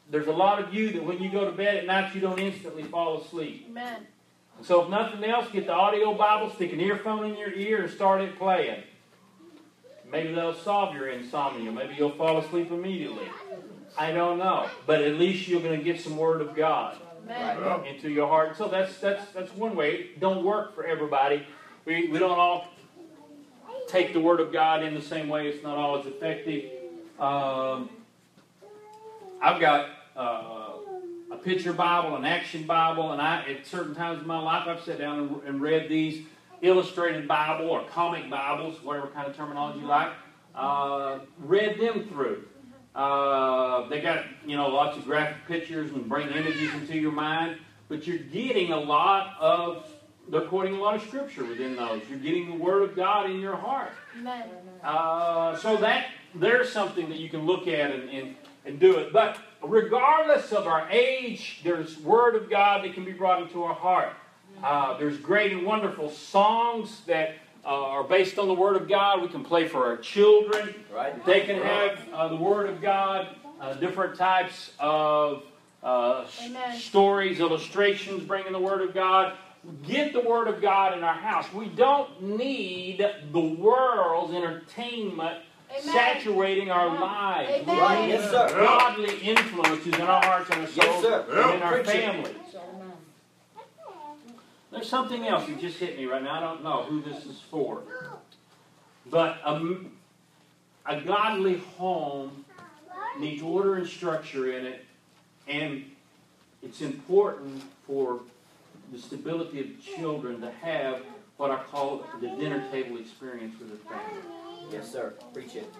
there's 0.10 0.28
a 0.28 0.32
lot 0.32 0.62
of 0.62 0.74
you 0.74 0.92
that 0.94 1.04
when 1.04 1.22
you 1.22 1.32
go 1.32 1.46
to 1.46 1.52
bed 1.52 1.76
at 1.76 1.86
night, 1.86 2.14
you 2.16 2.22
don't 2.22 2.40
instantly 2.40 2.84
fall 2.84 3.22
asleep. 3.22 3.68
Amen. 3.70 4.08
So 4.62 4.84
if 4.84 4.90
nothing 4.90 5.24
else, 5.24 5.50
get 5.52 5.66
the 5.66 5.74
audio 5.74 6.14
Bible, 6.14 6.52
stick 6.52 6.72
an 6.74 6.80
earphone 6.80 7.26
in 7.26 7.38
your 7.38 7.52
ear, 7.52 7.84
and 7.84 7.92
start 7.92 8.22
it 8.22 8.38
playing. 8.38 8.84
Maybe 10.10 10.34
that'll 10.34 10.54
solve 10.54 10.94
your 10.94 11.10
insomnia. 11.10 11.72
Maybe 11.72 11.96
you'll 11.98 12.12
fall 12.12 12.38
asleep 12.38 12.72
immediately. 12.72 13.28
I 13.98 14.12
don't 14.12 14.38
know, 14.38 14.70
but 14.86 15.02
at 15.02 15.16
least 15.16 15.48
you're 15.48 15.62
going 15.62 15.78
to 15.78 15.84
get 15.84 16.02
some 16.02 16.18
Word 16.18 16.42
of 16.42 16.56
God 16.56 16.98
Amen. 17.30 17.86
Into 17.86 18.10
your 18.10 18.28
heart. 18.28 18.58
So 18.58 18.68
that's 18.68 18.98
that's 18.98 19.32
that's 19.32 19.54
one 19.56 19.76
way. 19.76 19.94
It 19.94 20.20
don't 20.20 20.44
work 20.44 20.76
for 20.76 20.86
everybody. 20.86 21.46
We 21.86 22.08
we 22.08 22.20
don't 22.20 22.38
all 22.38 22.68
take 23.88 24.14
the 24.14 24.20
Word 24.20 24.40
of 24.40 24.52
God 24.52 24.84
in 24.84 24.94
the 24.94 25.02
same 25.02 25.30
way. 25.30 25.48
It's 25.48 25.64
not 25.64 25.78
always 25.78 26.06
effective. 26.06 26.72
Um, 27.20 27.90
I've 29.44 29.60
got 29.60 29.90
uh, 30.16 30.70
a 31.30 31.36
picture 31.36 31.74
Bible, 31.74 32.16
an 32.16 32.24
action 32.24 32.64
Bible, 32.64 33.12
and 33.12 33.22
I 33.22 33.44
at 33.44 33.66
certain 33.66 33.94
times 33.94 34.22
in 34.22 34.28
my 34.28 34.40
life 34.40 34.70
I've 34.70 34.82
sat 34.82 35.00
down 35.00 35.20
and, 35.20 35.44
and 35.44 35.62
read 35.62 35.90
these 35.90 36.26
illustrated 36.62 37.28
Bible 37.28 37.70
or 37.70 37.84
comic 37.84 38.30
Bibles, 38.30 38.82
whatever 38.82 39.08
kind 39.08 39.28
of 39.28 39.36
terminology 39.36 39.82
you 39.82 39.86
like. 39.86 40.14
Uh, 40.56 41.20
read 41.40 41.78
them 41.78 42.08
through. 42.08 42.46
Uh, 42.96 43.90
they 43.90 44.00
got 44.00 44.24
you 44.46 44.56
know 44.56 44.70
lots 44.70 44.98
of 44.98 45.04
graphic 45.04 45.46
pictures 45.46 45.92
and 45.92 46.08
bring 46.08 46.30
images 46.30 46.74
into 46.76 46.98
your 46.98 47.12
mind, 47.12 47.58
but 47.90 48.08
you're 48.08 48.20
getting 48.20 48.72
a 48.72 48.80
lot 48.80 49.36
of 49.42 49.92
they're 50.30 50.42
quoting 50.42 50.76
a 50.76 50.80
lot 50.80 50.96
of 50.96 51.02
scripture 51.02 51.44
within 51.44 51.76
those. 51.76 52.02
You're 52.10 52.20
getting 52.20 52.48
the 52.48 52.64
Word 52.64 52.84
of 52.84 52.96
God 52.96 53.30
in 53.30 53.42
your 53.42 53.58
heart. 53.58 53.92
Uh, 54.82 55.58
so 55.58 55.76
that 55.78 56.06
there's 56.34 56.72
something 56.72 57.10
that 57.10 57.18
you 57.18 57.30
can 57.30 57.46
look 57.46 57.68
at 57.68 57.92
and, 57.92 58.10
and, 58.10 58.36
and 58.66 58.80
do 58.80 58.98
it. 58.98 59.14
But 59.14 59.38
regardless 59.62 60.52
of 60.52 60.68
our 60.68 60.90
age, 60.90 61.62
there's 61.64 61.98
Word 62.00 62.36
of 62.36 62.50
God 62.50 62.84
that 62.84 62.94
can 62.94 63.06
be 63.06 63.12
brought 63.12 63.42
into 63.42 63.64
our 63.64 63.74
heart. 63.74 64.14
Uh, 64.64 64.98
there's 64.98 65.18
great 65.18 65.52
and 65.52 65.66
wonderful 65.66 66.10
songs 66.10 67.02
that 67.08 67.36
uh, 67.66 67.70
are 67.70 68.04
based 68.04 68.38
on 68.38 68.48
the 68.48 68.54
Word 68.54 68.76
of 68.76 68.88
God. 68.88 69.22
We 69.22 69.28
can 69.28 69.44
play 69.44 69.68
for 69.68 69.86
our 69.86 69.98
children. 69.98 70.76
Right. 70.94 71.26
They 71.26 71.42
can 71.42 71.62
have 71.62 72.00
uh, 72.14 72.28
the 72.30 72.36
Word 72.36 72.70
of 72.70 72.82
God, 72.82 73.36
uh, 73.60 73.74
different 73.76 74.16
types 74.18 74.72
of 74.80 75.44
uh, 75.82 76.26
stories, 76.78 77.40
illustrations, 77.40 78.24
bringing 78.24 78.54
the 78.54 78.60
Word 78.60 78.82
of 78.82 78.94
God. 78.94 79.34
Get 79.84 80.14
the 80.14 80.20
Word 80.20 80.48
of 80.48 80.62
God 80.62 80.98
in 80.98 81.04
our 81.04 81.14
house. 81.14 81.52
We 81.54 81.68
don't 81.68 82.22
need 82.22 83.06
the 83.32 83.40
world's 83.40 84.34
entertainment 84.34 85.40
Amen. 85.82 85.94
saturating 85.94 86.70
our 86.72 86.88
lives. 87.00 87.50
We 87.50 87.72
Amen. 87.72 87.78
Right. 87.78 88.10
Yes, 88.10 88.30
sir. 88.30 88.48
godly 88.50 89.18
influences 89.20 89.94
in 89.96 90.02
our 90.02 90.24
hearts 90.24 90.50
and 90.52 90.62
our 90.62 90.68
souls 90.68 90.78
Yes, 90.78 91.02
sir. 91.02 91.26
and 91.30 91.56
in 91.56 91.62
our 91.62 91.74
Preach 91.74 91.88
families. 91.88 92.36
There's 94.72 94.90
something 94.90 95.28
else 95.28 95.46
that 95.48 95.60
just 95.60 95.78
hit 95.78 95.98
me 95.98 96.06
right 96.06 96.24
now. 96.24 96.34
I 96.36 96.40
don't 96.40 96.64
know 96.64 96.84
who 96.84 97.02
this 97.02 97.26
is 97.26 97.40
for. 97.52 97.84
But 99.10 99.38
um, 99.44 99.92
a 100.86 101.00
godly 101.02 101.58
home 101.78 102.46
needs 103.20 103.44
order 103.44 103.76
and 103.76 103.88
structure 103.88 104.52
in 104.58 104.66
it, 104.66 104.86
and 105.48 105.86
it's 106.64 106.82
important 106.82 107.62
for 107.86 108.22
the 108.92 108.98
stability 108.98 109.60
of 109.60 109.68
children 109.84 110.42
to 110.42 110.50
have 110.52 111.02
what 111.38 111.52
I 111.52 111.62
call 111.64 112.06
the 112.22 112.30
dinner 112.30 112.64
table 112.72 112.98
experience 112.98 113.54
with 113.60 113.70
their 113.70 113.98
family. 113.98 114.22
Yes, 114.72 114.92
sir. 114.92 115.14
Preach 115.34 115.56
it. 115.56 115.72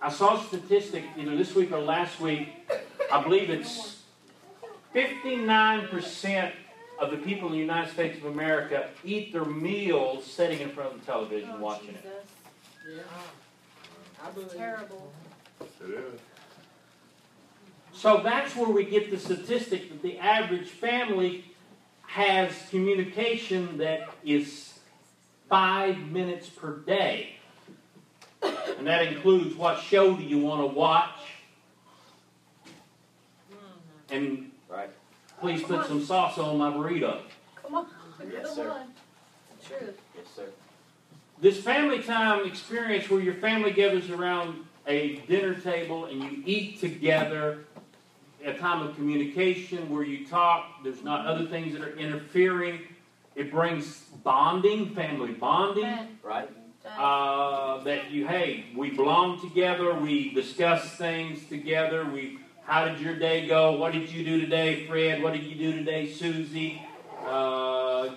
I 0.00 0.10
saw 0.10 0.40
a 0.40 0.44
statistic 0.44 1.04
either 1.16 1.36
this 1.36 1.54
week 1.54 1.72
or 1.72 1.80
last 1.80 2.20
week. 2.20 2.48
I 3.12 3.22
believe 3.22 3.50
it's 3.50 4.02
59% 4.94 6.52
of 6.98 7.10
the 7.10 7.16
people 7.18 7.48
in 7.48 7.52
the 7.52 7.58
United 7.60 7.92
States 7.92 8.18
of 8.18 8.26
America 8.26 8.88
eat 9.04 9.32
their 9.32 9.44
meals 9.44 10.24
sitting 10.24 10.60
in 10.60 10.70
front 10.70 10.94
of 10.94 11.00
the 11.00 11.06
television 11.06 11.50
Oh, 11.54 11.60
watching 11.60 11.90
it. 11.90 12.04
Jesus. 12.84 13.04
I 14.24 14.30
believe. 14.30 14.52
Terrible. 14.52 15.12
It 15.60 15.90
is. 15.90 16.20
So 17.92 18.20
that's 18.22 18.54
where 18.54 18.68
we 18.68 18.84
get 18.84 19.10
the 19.10 19.18
statistic 19.18 19.88
that 19.90 20.02
the 20.02 20.18
average 20.18 20.68
family 20.68 21.44
has 22.02 22.52
communication 22.70 23.78
that 23.78 24.08
is 24.24 24.75
five 25.48 25.98
minutes 26.10 26.48
per 26.48 26.78
day. 26.78 27.36
And 28.78 28.86
that 28.86 29.06
includes 29.06 29.54
what 29.56 29.80
show 29.80 30.14
do 30.14 30.22
you 30.22 30.38
want 30.38 30.60
to 30.68 30.74
watch? 30.74 31.10
Mm-hmm. 33.50 34.14
And 34.14 34.50
Right. 34.68 34.90
please 35.40 35.62
put 35.62 35.86
some 35.86 36.04
sauce 36.04 36.38
on 36.38 36.58
my 36.58 36.70
burrito. 36.70 37.20
Come 37.62 37.74
on. 37.74 37.86
Yes, 38.30 38.54
sir. 38.54 38.70
on. 38.70 38.88
Truth. 39.66 40.00
Yes, 40.16 40.26
sir. 40.34 40.46
This 41.40 41.58
family 41.62 42.02
time 42.02 42.46
experience 42.46 43.08
where 43.10 43.20
your 43.20 43.34
family 43.34 43.70
gathers 43.70 44.10
around 44.10 44.64
a 44.86 45.16
dinner 45.28 45.54
table 45.54 46.06
and 46.06 46.22
you 46.22 46.42
eat 46.46 46.80
together, 46.80 47.64
a 48.44 48.54
time 48.54 48.86
of 48.86 48.94
communication 48.96 49.90
where 49.90 50.02
you 50.04 50.26
talk, 50.26 50.82
there's 50.82 51.02
not 51.02 51.26
other 51.26 51.46
things 51.46 51.72
that 51.74 51.82
are 51.82 51.96
interfering. 51.96 52.80
It 53.36 53.50
brings 53.50 53.98
bonding, 54.24 54.94
family 54.94 55.32
bonding. 55.32 56.18
Right. 56.22 56.48
Uh, 56.86 57.82
that 57.84 58.10
you, 58.10 58.26
hey, 58.26 58.64
we 58.74 58.90
belong 58.90 59.40
together, 59.40 59.92
we 59.94 60.32
discuss 60.32 60.96
things 60.96 61.44
together, 61.46 62.06
we, 62.06 62.38
how 62.64 62.86
did 62.86 62.98
your 62.98 63.18
day 63.18 63.46
go? 63.46 63.72
What 63.72 63.92
did 63.92 64.08
you 64.08 64.24
do 64.24 64.40
today, 64.40 64.86
Fred? 64.86 65.22
What 65.22 65.34
did 65.34 65.42
you 65.42 65.56
do 65.56 65.76
today, 65.76 66.10
Susie? 66.10 66.80
Uh, 67.26 68.10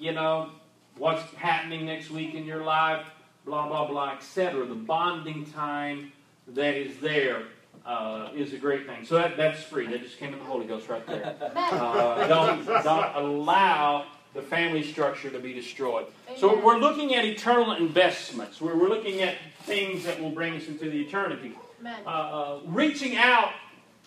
you 0.00 0.12
know, 0.12 0.50
what's 0.96 1.22
happening 1.34 1.86
next 1.86 2.10
week 2.10 2.34
in 2.34 2.44
your 2.44 2.64
life? 2.64 3.06
Blah, 3.44 3.68
blah, 3.68 3.86
blah, 3.86 4.14
etc. 4.14 4.66
The 4.66 4.74
bonding 4.74 5.46
time 5.46 6.12
that 6.48 6.74
is 6.74 6.98
there 6.98 7.44
uh, 7.86 8.28
is 8.34 8.52
a 8.52 8.58
great 8.58 8.86
thing. 8.86 9.04
So 9.04 9.14
that, 9.16 9.36
that's 9.36 9.62
free. 9.62 9.86
That 9.86 10.02
just 10.02 10.18
came 10.18 10.32
in 10.32 10.38
the 10.38 10.44
Holy 10.44 10.66
Ghost 10.66 10.88
right 10.88 11.06
there. 11.06 11.34
Uh, 11.56 12.26
don't, 12.26 12.64
don't 12.66 13.14
allow 13.16 14.06
the 14.34 14.42
family 14.42 14.82
structure 14.82 15.30
to 15.30 15.38
be 15.38 15.52
destroyed. 15.52 16.06
So 16.36 16.62
we're 16.64 16.78
looking 16.78 17.14
at 17.14 17.24
eternal 17.24 17.72
investments. 17.72 18.60
We're, 18.60 18.76
we're 18.76 18.88
looking 18.88 19.22
at 19.22 19.36
things 19.62 20.04
that 20.04 20.20
will 20.20 20.30
bring 20.30 20.54
us 20.54 20.66
into 20.68 20.90
the 20.90 21.00
eternity. 21.00 21.56
Uh, 21.84 22.08
uh, 22.08 22.60
reaching 22.66 23.16
out 23.16 23.52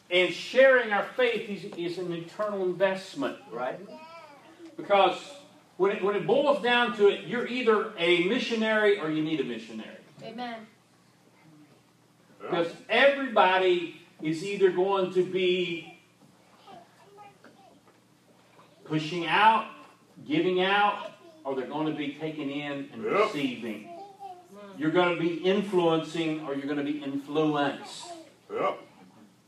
and 0.10 0.34
sharing 0.34 0.92
our 0.92 1.04
faith 1.04 1.50
is, 1.50 1.66
is 1.78 1.98
an 1.98 2.12
eternal 2.14 2.64
investment 2.66 3.38
Right. 3.52 3.80
because 4.78 5.18
when 5.78 5.92
it, 5.92 6.04
when 6.04 6.16
it 6.16 6.28
boils 6.28 6.62
down 6.62 6.96
to 6.98 7.08
it, 7.08 7.26
you're 7.26 7.48
either 7.48 7.94
a 7.98 8.26
missionary 8.26 9.00
or 9.00 9.10
you 9.10 9.24
need 9.24 9.40
a 9.40 9.44
missionary. 9.44 9.98
Amen. 10.24 10.68
Because 12.42 12.74
everybody 12.90 14.02
is 14.22 14.44
either 14.44 14.72
going 14.72 15.14
to 15.14 15.24
be 15.24 16.00
pushing 18.84 19.28
out, 19.28 19.68
giving 20.28 20.62
out, 20.62 21.12
or 21.44 21.56
they're 21.56 21.68
going 21.68 21.88
to 21.88 21.94
be 21.98 22.14
taking 22.20 22.50
in 22.50 22.90
and 22.94 23.04
Yep. 23.04 23.14
receiving. 23.28 23.90
You're 24.78 24.92
going 24.92 25.16
to 25.16 25.22
be 25.22 25.36
influencing 25.36 26.46
or 26.46 26.56
you're 26.56 26.66
going 26.66 26.78
to 26.78 26.84
be 26.92 27.04
influenced. 27.04 28.12
Yep. 28.52 28.80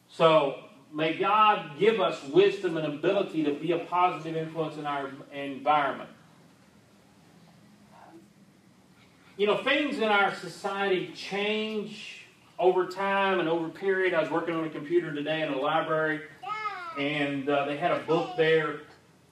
So 0.09 0.63
may 0.93 1.17
God 1.17 1.71
give 1.79 1.99
us 1.99 2.23
wisdom 2.25 2.77
and 2.77 2.85
ability 2.85 3.43
to 3.43 3.53
be 3.53 3.71
a 3.71 3.79
positive 3.79 4.35
influence 4.35 4.77
in 4.77 4.85
our 4.85 5.11
environment. 5.31 6.09
You 9.35 9.47
know, 9.47 9.63
things 9.63 9.97
in 9.97 10.03
our 10.03 10.33
society 10.35 11.11
change 11.15 12.22
over 12.60 12.88
time 12.88 13.39
and 13.39 13.49
over 13.49 13.70
period. 13.70 14.14
I 14.14 14.22
was 14.22 14.32
working 14.32 14.56
on 14.56 14.64
a 14.64 14.70
computer 14.70 15.14
today 15.14 15.41
in 15.41 15.54
a 15.54 15.58
library, 15.58 16.22
and 16.97 17.47
uh, 17.49 17.66
they 17.66 17.78
had 17.78 17.91
a 17.91 17.99
book 17.99 18.38
there, 18.38 18.82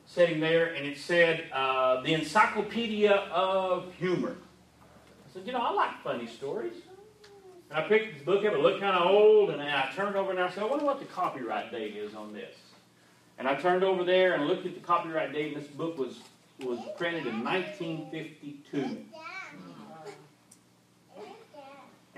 sitting 0.06 0.40
there, 0.40 0.74
and 0.74 0.86
it 0.86 0.98
said 0.98 1.46
uh, 1.54 2.02
the 2.02 2.14
Encyclopedia 2.14 3.12
of 3.12 3.94
Humor. 3.96 4.36
I 4.82 5.34
said, 5.34 5.46
you 5.46 5.54
know, 5.54 5.62
I 5.62 5.72
like 5.72 6.04
funny 6.04 6.28
stories. 6.28 6.74
And 7.70 7.80
I 7.80 7.88
picked 7.88 8.14
this 8.14 8.24
book 8.24 8.44
up. 8.46 8.54
It 8.54 8.60
looked 8.60 8.82
kind 8.82 8.98
of 8.98 9.10
old, 9.10 9.50
and 9.52 9.62
I 9.62 9.90
turned 9.96 10.16
over 10.16 10.32
and 10.32 10.40
I 10.40 10.50
said, 10.50 10.64
I 10.64 10.66
wonder 10.66 10.86
what 10.86 11.00
the 11.00 11.06
copyright 11.06 11.72
date 11.72 11.96
is 11.96 12.14
on 12.14 12.34
this. 12.34 12.56
And 13.38 13.48
I 13.48 13.56
turned 13.56 13.84
over 13.84 14.04
there 14.04 14.34
and 14.34 14.46
looked 14.46 14.66
at 14.66 14.74
the 14.76 14.82
copyright 14.82 15.32
date, 15.34 15.54
and 15.54 15.64
this 15.64 15.72
book 15.72 15.98
was 15.98 16.20
was 16.64 16.80
printed 16.96 17.26
in 17.26 17.44
1952. 17.44 19.06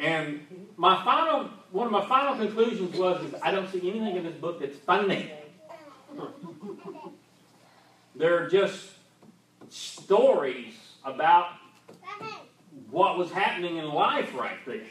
And 0.03 0.45
my 0.75 1.01
final, 1.05 1.49
one 1.71 1.85
of 1.85 1.93
my 1.93 2.05
final 2.05 2.35
conclusions 2.35 2.97
was, 2.97 3.23
is 3.23 3.33
I 3.41 3.51
don't 3.51 3.71
see 3.71 3.89
anything 3.89 4.17
in 4.17 4.23
this 4.25 4.35
book 4.35 4.59
that's 4.59 4.77
funny. 4.77 5.31
They're 8.15 8.49
just 8.49 8.89
stories 9.69 10.73
about 11.05 11.53
what 12.91 13.17
was 13.17 13.31
happening 13.31 13.77
in 13.77 13.85
life 13.85 14.35
right 14.35 14.57
there. 14.65 14.81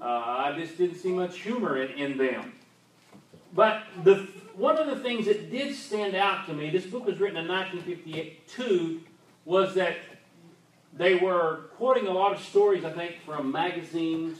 Uh, 0.00 0.04
I 0.04 0.54
just 0.58 0.76
didn't 0.76 0.96
see 0.96 1.12
much 1.12 1.38
humor 1.38 1.80
in, 1.80 1.90
in 1.92 2.18
them. 2.18 2.54
But 3.54 3.84
the 4.02 4.28
one 4.54 4.76
of 4.76 4.88
the 4.88 5.02
things 5.04 5.26
that 5.26 5.52
did 5.52 5.74
stand 5.76 6.16
out 6.16 6.46
to 6.46 6.52
me, 6.52 6.68
this 6.70 6.84
book 6.84 7.06
was 7.06 7.20
written 7.20 7.36
in 7.36 7.46
1952, 7.46 9.00
was 9.44 9.74
that 9.76 9.96
they 10.96 11.14
were 11.14 11.60
quoting 11.76 12.06
a 12.06 12.12
lot 12.12 12.32
of 12.32 12.42
stories, 12.42 12.84
I 12.84 12.90
think, 12.90 13.16
from 13.24 13.52
magazines. 13.52 14.38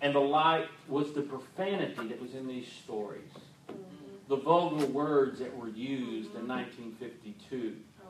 And 0.00 0.14
the 0.14 0.20
like 0.20 0.68
was 0.88 1.12
the 1.12 1.22
profanity 1.22 2.08
that 2.08 2.20
was 2.20 2.34
in 2.34 2.46
these 2.46 2.68
stories, 2.84 3.30
mm-hmm. 3.68 3.80
the 4.28 4.36
vulgar 4.36 4.84
words 4.86 5.38
that 5.38 5.56
were 5.56 5.68
used 5.68 6.34
in 6.34 6.46
1952. 6.46 7.76
Oh. 8.02 8.08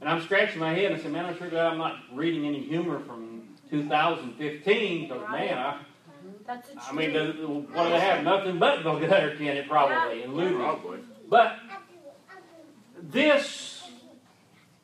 And 0.00 0.10
I'm 0.10 0.20
scratching 0.22 0.58
my 0.58 0.74
head 0.74 0.92
and 0.92 1.00
saying, 1.00 1.12
man, 1.12 1.26
I'm 1.26 1.38
sure 1.38 1.48
glad 1.48 1.66
I'm 1.66 1.78
not 1.78 1.96
reading 2.12 2.44
any 2.44 2.60
humor 2.60 2.98
from 2.98 3.56
2015. 3.70 5.08
Because, 5.08 5.30
man, 5.30 5.58
I, 5.58 5.78
That's 6.44 6.70
a 6.70 6.72
I 6.90 6.92
mean, 6.92 7.12
truth. 7.12 7.36
the, 7.36 7.46
what 7.46 7.84
do 7.84 7.90
they 7.90 8.00
have? 8.00 8.24
Nothing 8.24 8.58
but 8.58 8.82
the 8.82 8.98
gutter 8.98 9.36
can 9.36 9.56
it 9.56 9.68
probably, 9.68 10.22
and 10.22 10.34
looting. 10.34 10.58
Probably. 10.58 10.98
But 11.28 11.56
this, 13.00 13.75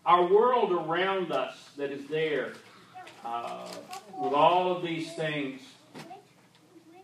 our 0.05 0.26
world 0.26 0.72
around 0.72 1.32
us 1.32 1.57
that 1.76 1.90
is 1.90 2.07
there, 2.09 2.53
uh, 3.24 3.68
with 4.20 4.32
all 4.32 4.74
of 4.74 4.82
these 4.82 5.12
things, 5.14 5.61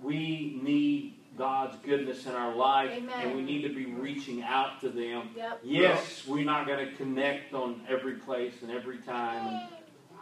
we 0.02 0.58
need 0.62 1.14
God's 1.36 1.76
goodness 1.84 2.26
in 2.26 2.32
our 2.32 2.54
life, 2.54 2.90
Amen. 2.90 3.14
and 3.20 3.36
we 3.36 3.42
need 3.42 3.62
to 3.62 3.72
be 3.72 3.86
reaching 3.86 4.42
out 4.42 4.80
to 4.80 4.88
them. 4.88 5.30
Yep. 5.36 5.60
Yes, 5.62 6.26
we're 6.26 6.44
not 6.44 6.66
going 6.66 6.84
to 6.84 6.92
connect 6.96 7.54
on 7.54 7.80
every 7.88 8.14
place 8.14 8.54
and 8.62 8.70
every 8.70 8.98
time. 8.98 9.46
And, 9.46 9.68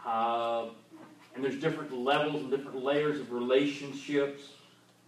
uh, 0.04 0.66
and 1.34 1.42
there's 1.42 1.58
different 1.58 1.92
levels 1.92 2.42
and 2.42 2.50
different 2.50 2.82
layers 2.82 3.18
of 3.18 3.32
relationships. 3.32 4.42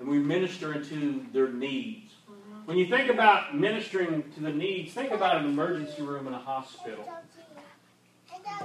And 0.01 0.09
we 0.09 0.19
minister 0.19 0.75
into 0.75 1.27
their 1.33 1.49
needs. 1.49 2.13
When 2.65 2.77
you 2.77 2.87
think 2.87 3.11
about 3.11 3.57
ministering 3.57 4.31
to 4.35 4.41
the 4.41 4.53
needs, 4.53 4.93
think 4.93 5.11
about 5.11 5.39
an 5.39 5.47
emergency 5.47 6.03
room 6.03 6.27
in 6.27 6.35
a 6.35 6.39
hospital. 6.39 7.11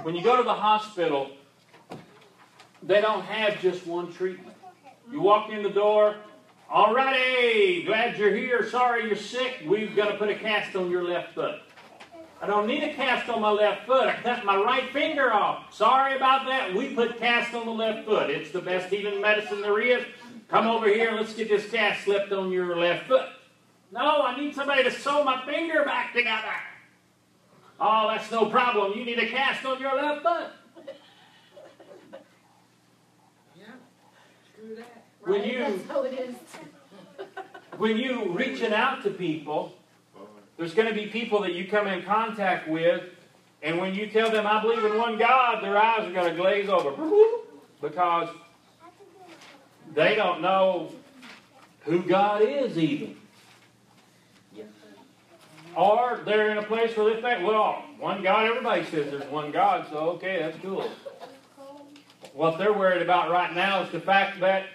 When 0.02 0.14
you 0.14 0.22
go 0.22 0.36
to 0.36 0.42
the 0.42 0.54
hospital, 0.54 1.30
they 2.82 3.00
don't 3.00 3.22
have 3.22 3.60
just 3.60 3.86
one 3.86 4.12
treatment. 4.12 4.56
You 5.10 5.20
walk 5.20 5.50
in 5.50 5.62
the 5.62 5.70
door, 5.70 6.16
Alrighty, 6.70 7.86
glad 7.86 8.18
you're 8.18 8.34
here. 8.34 8.68
Sorry 8.68 9.06
you're 9.06 9.16
sick. 9.16 9.62
We've 9.66 9.94
got 9.94 10.10
to 10.10 10.16
put 10.16 10.28
a 10.28 10.34
cast 10.34 10.74
on 10.74 10.90
your 10.90 11.04
left 11.04 11.34
foot. 11.34 11.60
I 12.42 12.46
don't 12.46 12.66
need 12.66 12.82
a 12.82 12.92
cast 12.94 13.28
on 13.28 13.42
my 13.42 13.50
left 13.50 13.86
foot. 13.86 14.08
I 14.08 14.14
cut 14.14 14.44
my 14.44 14.56
right 14.56 14.90
finger 14.92 15.32
off. 15.32 15.72
Sorry 15.72 16.16
about 16.16 16.46
that. 16.46 16.74
We 16.74 16.94
put 16.94 17.18
cast 17.18 17.54
on 17.54 17.66
the 17.66 17.72
left 17.72 18.06
foot. 18.06 18.28
It's 18.28 18.50
the 18.50 18.60
best 18.60 18.92
healing 18.92 19.20
medicine 19.20 19.60
there 19.60 19.80
is. 19.80 20.04
Come 20.48 20.66
over 20.66 20.88
here. 20.88 21.12
Let's 21.12 21.32
get 21.34 21.48
this 21.48 21.70
cast 21.70 22.04
slipped 22.04 22.32
on 22.32 22.50
your 22.50 22.76
left 22.76 23.06
foot. 23.06 23.28
No, 23.92 24.22
I 24.22 24.36
need 24.36 24.54
somebody 24.54 24.82
to 24.82 24.90
sew 24.90 25.22
my 25.22 25.44
finger 25.46 25.84
back 25.84 26.12
together. 26.12 26.54
Oh, 27.80 28.08
that's 28.08 28.30
no 28.30 28.46
problem. 28.46 28.98
You 28.98 29.04
need 29.04 29.18
a 29.18 29.28
cast 29.28 29.64
on 29.64 29.80
your 29.80 29.96
left 29.96 30.22
butt. 30.22 30.52
Yeah, 33.56 33.64
screw 34.52 34.76
that. 34.76 35.04
When 35.22 35.44
you, 35.44 35.58
that's 35.58 35.88
how 35.88 36.02
it 36.02 36.12
is. 36.12 36.36
when 37.78 37.96
you 37.96 38.30
reaching 38.32 38.72
out 38.72 39.02
to 39.04 39.10
people, 39.10 39.74
there's 40.56 40.74
going 40.74 40.88
to 40.88 40.94
be 40.94 41.06
people 41.06 41.40
that 41.42 41.54
you 41.54 41.66
come 41.66 41.86
in 41.86 42.02
contact 42.04 42.68
with, 42.68 43.02
and 43.62 43.78
when 43.78 43.94
you 43.94 44.08
tell 44.08 44.30
them, 44.30 44.46
I 44.46 44.60
believe 44.60 44.84
in 44.84 44.98
one 44.98 45.18
God, 45.18 45.64
their 45.64 45.76
eyes 45.76 46.06
are 46.06 46.12
going 46.12 46.30
to 46.30 46.36
glaze 46.36 46.68
over 46.68 46.92
because 47.80 48.28
they 49.94 50.14
don't 50.14 50.40
know 50.40 50.92
who 51.80 52.02
God 52.02 52.42
is, 52.42 52.78
even. 52.78 53.16
Or 55.76 56.20
they're 56.24 56.50
in 56.50 56.58
a 56.58 56.62
place 56.62 56.96
where 56.96 57.12
they 57.12 57.20
think, 57.20 57.46
well, 57.46 57.82
one 57.98 58.22
God, 58.22 58.46
everybody 58.46 58.84
says 58.84 59.10
there's 59.10 59.30
one 59.30 59.50
God, 59.50 59.86
so 59.90 60.10
okay, 60.10 60.38
that's 60.40 60.58
cool. 60.58 60.88
What 62.32 62.58
they're 62.58 62.72
worried 62.72 63.02
about 63.02 63.30
right 63.30 63.54
now 63.54 63.82
is 63.82 63.90
the 63.90 64.00
fact 64.00 64.40
that 64.40 64.66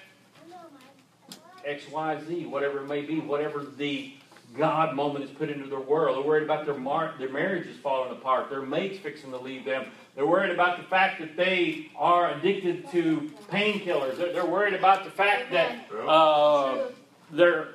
X, 1.65 1.83
Y, 1.91 2.21
Z, 2.27 2.45
whatever 2.45 2.79
it 2.79 2.87
may 2.87 3.01
be, 3.01 3.19
whatever 3.19 3.63
the 3.63 4.13
God 4.57 4.95
moment 4.95 5.25
is 5.25 5.31
put 5.31 5.49
into 5.49 5.69
their 5.69 5.79
world. 5.79 6.17
They're 6.17 6.27
worried 6.27 6.43
about 6.43 6.65
their 6.65 6.77
mar- 6.77 7.13
their 7.19 7.29
marriage 7.29 7.67
is 7.67 7.77
falling 7.77 8.11
apart, 8.11 8.49
their 8.49 8.61
mates 8.61 8.97
fixing 8.97 9.31
to 9.31 9.37
leave 9.37 9.63
them. 9.65 9.91
They're 10.15 10.25
worried 10.25 10.51
about 10.51 10.77
the 10.77 10.83
fact 10.83 11.19
that 11.19 11.37
they 11.37 11.91
are 11.95 12.31
addicted 12.31 12.89
to 12.91 13.31
painkillers. 13.51 14.17
They're, 14.17 14.33
they're 14.33 14.45
worried 14.45 14.73
about 14.73 15.03
the 15.03 15.11
fact 15.11 15.51
that 15.51 15.85
uh, 16.07 16.87
they're 17.31 17.67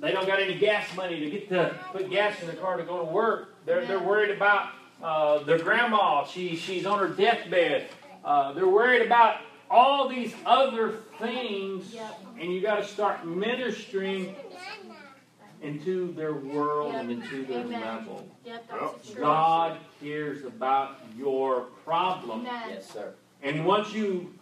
they 0.00 0.12
don't 0.12 0.26
got 0.26 0.40
any 0.40 0.58
gas 0.58 0.94
money 0.96 1.20
to 1.20 1.30
get 1.30 1.48
to 1.50 1.78
put 1.92 2.10
gas 2.10 2.40
in 2.40 2.48
the 2.48 2.54
car 2.54 2.76
to 2.76 2.84
go 2.84 2.98
to 2.98 3.04
work. 3.04 3.54
They're 3.66 3.84
they're 3.86 4.02
worried 4.02 4.30
about 4.30 4.70
uh, 5.02 5.42
their 5.44 5.58
grandma. 5.58 6.24
She 6.24 6.56
she's 6.56 6.86
on 6.86 6.98
her 6.98 7.08
deathbed. 7.08 7.88
Uh, 8.24 8.52
they're 8.52 8.68
worried 8.68 9.02
about 9.02 9.40
all 9.70 10.08
these 10.08 10.34
other 10.44 10.98
things, 11.18 11.94
and 12.40 12.52
you 12.52 12.60
got 12.60 12.76
to 12.76 12.86
start 12.86 13.26
ministering 13.26 14.34
into 15.62 16.12
their 16.14 16.32
world 16.34 16.94
and 16.94 17.10
into 17.10 17.44
their 17.44 17.60
Amen. 17.60 17.80
level. 17.80 18.28
Yep, 18.44 18.66
that's 18.68 18.92
the 18.92 19.12
truth. 19.12 19.18
God 19.18 19.78
cares 20.02 20.44
about 20.44 20.98
your 21.16 21.62
problem. 21.84 22.40
Amen. 22.40 22.70
Yes, 22.70 22.90
sir. 22.90 23.12
And 23.42 23.64
once 23.64 23.92
you 23.92 24.34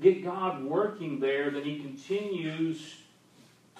get 0.00 0.24
God 0.24 0.64
working 0.64 1.20
there, 1.20 1.50
then 1.50 1.64
He 1.64 1.80
continues 1.80 3.01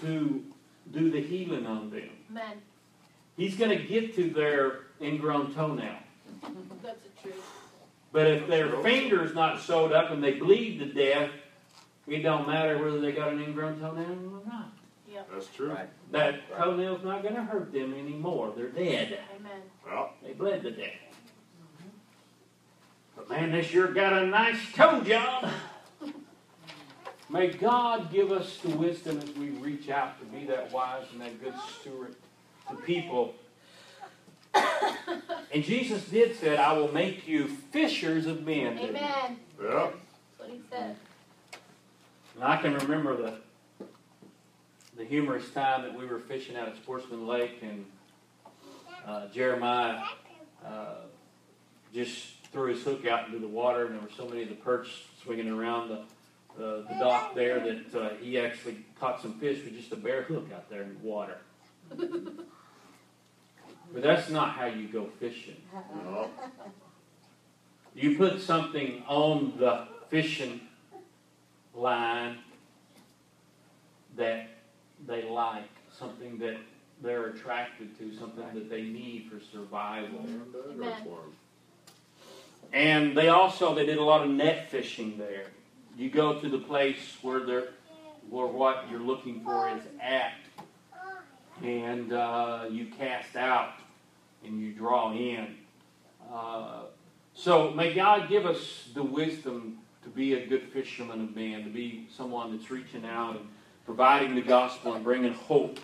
to 0.01 0.45
do 0.93 1.11
the 1.11 1.21
healing 1.21 1.67
on 1.67 1.91
them. 1.91 2.11
Amen. 2.31 2.59
He's 3.37 3.57
going 3.57 3.71
to 3.71 3.83
get 3.85 4.15
to 4.17 4.31
their 4.31 4.81
ingrown 5.01 5.55
toenail. 5.55 5.97
That's 6.83 6.99
the 7.01 7.23
truth. 7.23 7.43
But 8.13 8.27
if 8.27 8.47
their 8.47 8.71
finger's 8.83 9.35
not 9.35 9.61
sewed 9.61 9.93
up 9.93 10.11
and 10.11 10.23
they 10.23 10.33
bleed 10.33 10.79
to 10.81 10.87
death, 10.87 11.31
it 12.07 12.19
don't 12.21 12.47
matter 12.47 12.79
whether 12.83 13.01
they 13.01 13.13
got 13.13 13.33
an 13.33 13.41
ingrown 13.43 13.81
toenail 13.81 14.11
or 14.11 14.47
not. 14.47 14.73
That's 15.31 15.47
true. 15.49 15.71
Right. 15.71 15.89
That 16.11 16.41
toenail's 16.57 17.05
not 17.05 17.23
going 17.23 17.35
to 17.35 17.43
hurt 17.43 17.73
them 17.73 17.95
anymore. 17.95 18.53
They're 18.57 18.69
dead. 18.69 19.19
Amen. 19.39 19.61
Well, 19.87 20.13
They 20.23 20.33
bled 20.33 20.63
to 20.63 20.71
death. 20.71 20.91
But 23.17 23.29
man, 23.29 23.53
this 23.53 23.67
sure 23.67 23.89
got 23.93 24.13
a 24.15 24.27
nice 24.27 24.59
toe 24.75 25.01
job. 25.03 25.49
May 27.33 27.49
God 27.49 28.13
give 28.13 28.31
us 28.31 28.59
the 28.59 28.69
wisdom 28.77 29.19
as 29.19 29.31
we 29.37 29.49
reach 29.51 29.89
out 29.89 30.21
to 30.21 30.27
be 30.27 30.45
that 30.47 30.71
wise 30.71 31.07
and 31.13 31.23
that 31.23 31.43
good 31.43 31.55
steward 31.81 32.15
to 32.69 32.77
people. 32.77 33.35
And 34.55 35.65
Jesus 35.65 36.05
did 36.05 36.37
said, 36.37 36.59
I 36.59 36.75
will 36.75 36.93
make 36.93 37.27
you 37.27 37.49
fishers 37.49 38.27
of 38.27 38.45
men. 38.45 38.79
Amen. 38.79 39.39
yeah. 39.63 39.91
That's 39.91 39.95
what 40.37 40.51
he 40.51 40.61
said. 40.71 40.97
And 42.35 42.45
I 42.45 42.61
can 42.61 42.75
remember 42.75 43.17
the 43.17 43.35
the 44.97 45.05
humorous 45.05 45.51
time 45.51 45.83
that 45.83 45.99
we 45.99 46.05
were 46.05 46.19
fishing 46.19 46.55
out 46.55 46.69
at 46.69 46.77
Sportsman 46.77 47.27
Lake 47.27 47.63
and 47.63 47.87
uh, 49.07 49.27
Jeremiah 49.29 50.03
uh, 50.65 50.97
just 51.95 52.47
threw 52.53 52.75
his 52.75 52.83
hook 52.83 53.07
out 53.07 53.27
into 53.27 53.39
the 53.39 53.49
water 53.49 53.87
and 53.87 53.95
there 53.95 54.03
were 54.03 54.11
so 54.15 54.29
many 54.29 54.43
of 54.43 54.51
the 54.51 54.55
perch 54.55 55.05
swinging 55.23 55.49
around 55.49 55.89
the, 55.89 56.03
the, 56.57 56.85
the 56.89 56.95
dock 56.99 57.35
there 57.35 57.61
that 57.61 57.95
uh, 57.95 58.11
he 58.21 58.39
actually 58.39 58.85
caught 58.99 59.21
some 59.21 59.35
fish 59.39 59.65
with 59.65 59.75
just 59.75 59.93
a 59.93 59.97
bare 59.97 60.23
hook 60.23 60.49
out 60.55 60.69
there 60.71 60.83
in 60.83 60.95
the 60.95 61.01
water. 61.01 61.39
but 61.89 62.03
that's 63.95 64.31
not 64.31 64.51
how 64.51 64.67
you 64.67 64.89
go 64.89 65.07
fishing. 65.19 65.57
No. 66.05 66.31
You 67.95 68.17
put 68.17 68.41
something 68.41 69.03
on 69.07 69.55
the 69.59 69.87
fishing 70.09 70.61
line 71.75 72.39
that 74.17 74.49
they 75.07 75.23
like, 75.23 75.69
something 75.99 76.39
that 76.39 76.57
they're 77.03 77.27
attracted 77.27 77.99
to, 77.99 78.17
something 78.17 78.45
that 78.55 78.71
they 78.71 78.83
need 78.83 79.31
for 79.31 79.41
survival. 79.53 80.21
Amen. 80.25 80.43
And 82.73 83.17
they 83.17 83.29
also 83.29 83.75
they 83.75 83.85
did 83.85 83.99
a 83.99 84.05
lot 84.05 84.23
of 84.23 84.31
net 84.31 84.71
fishing 84.71 85.19
there. 85.19 85.47
You 85.97 86.11
go 86.11 86.41
to 86.41 86.49
the 86.49 86.59
place 86.59 87.17
where 87.23 87.41
they're 87.41 87.69
where 88.31 88.47
what 88.47 88.87
you're 88.91 89.01
looking 89.01 89.43
for 89.43 89.69
is 89.69 89.83
at, 90.01 90.33
and 91.63 92.13
uh, 92.13 92.65
you 92.71 92.87
cast 92.87 93.37
out 93.37 93.75
and 94.45 94.61
you 94.61 94.73
draw 94.73 95.13
in. 95.13 95.57
Uh, 96.33 96.83
so 97.35 97.71
may 97.71 97.93
God 97.93 98.29
give 98.29 98.47
us 98.47 98.89
the 98.95 99.03
wisdom 99.03 99.79
to 100.03 100.09
be 100.09 100.35
a 100.35 100.47
good 100.47 100.63
fisherman 100.73 101.21
of 101.21 101.37
men, 101.37 101.65
to 101.65 101.71
be 101.71 102.09
someone 102.17 102.57
that's 102.57 102.71
reaching 102.71 103.05
out 103.05 103.37
and 103.37 103.47
providing 103.85 104.35
the 104.35 104.43
gospel 104.43 104.95
and 104.95 105.05
bringing 105.05 105.35
hope 105.35 105.79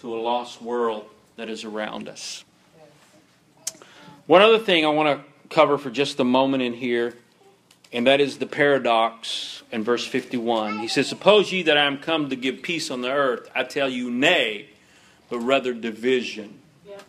to 0.00 0.14
a 0.14 0.18
lost 0.18 0.62
world 0.62 1.06
that 1.36 1.48
is 1.48 1.64
around 1.64 2.08
us. 2.08 2.44
One 4.26 4.42
other 4.42 4.58
thing 4.58 4.84
I 4.84 4.88
want 4.88 5.18
to 5.18 5.54
cover 5.54 5.78
for 5.78 5.90
just 5.90 6.20
a 6.20 6.24
moment 6.24 6.62
in 6.62 6.72
here, 6.72 7.14
and 7.92 8.06
that 8.06 8.20
is 8.20 8.38
the 8.38 8.46
paradox 8.46 9.62
in 9.72 9.82
verse 9.82 10.06
51. 10.06 10.78
He 10.78 10.88
says, 10.88 11.08
Suppose 11.08 11.52
ye 11.52 11.62
that 11.62 11.76
I 11.76 11.84
am 11.84 11.98
come 11.98 12.28
to 12.30 12.36
give 12.36 12.62
peace 12.62 12.90
on 12.90 13.00
the 13.00 13.10
earth, 13.10 13.50
I 13.54 13.64
tell 13.64 13.88
you, 13.88 14.10
nay, 14.10 14.70
but 15.28 15.40
rather 15.40 15.74
division. 15.74 16.60
Yep. 16.86 17.02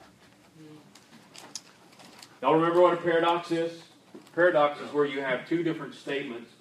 Y'all 2.42 2.56
remember 2.56 2.82
what 2.82 2.94
a 2.94 2.98
paradox 2.98 3.52
is? 3.52 3.84
Paradox 4.34 4.80
is 4.82 4.92
where 4.94 5.06
you 5.06 5.22
have 5.22 5.48
two 5.48 5.62
different 5.62 5.94
statements 5.94 6.52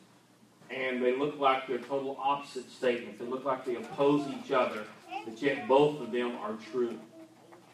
and 0.71 1.03
they 1.03 1.17
look 1.17 1.39
like 1.39 1.67
they're 1.67 1.79
total 1.79 2.17
opposite 2.23 2.71
statements. 2.71 3.19
They 3.19 3.27
look 3.27 3.45
like 3.45 3.65
they 3.65 3.77
oppose 3.77 4.27
each 4.29 4.53
other, 4.53 4.85
but 5.25 5.41
yet 5.43 5.67
both 5.67 6.01
of 6.01 6.13
them 6.13 6.37
are 6.37 6.55
true. 6.71 6.97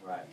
Right. 0.03 0.25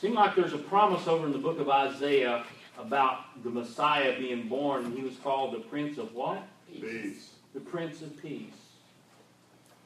Seems 0.00 0.14
like 0.14 0.34
there's 0.34 0.52
a 0.52 0.58
promise 0.58 1.06
over 1.06 1.26
in 1.26 1.32
the 1.32 1.38
book 1.38 1.58
of 1.58 1.68
Isaiah 1.68 2.44
about 2.78 3.42
the 3.42 3.50
Messiah 3.50 4.18
being 4.18 4.48
born, 4.48 4.84
and 4.86 4.96
he 4.96 5.02
was 5.02 5.16
called 5.16 5.54
the 5.54 5.60
Prince 5.60 5.98
of 5.98 6.14
what? 6.14 6.42
Peace. 6.72 7.30
The 7.54 7.60
Prince 7.60 8.02
of 8.02 8.20
Peace. 8.20 8.54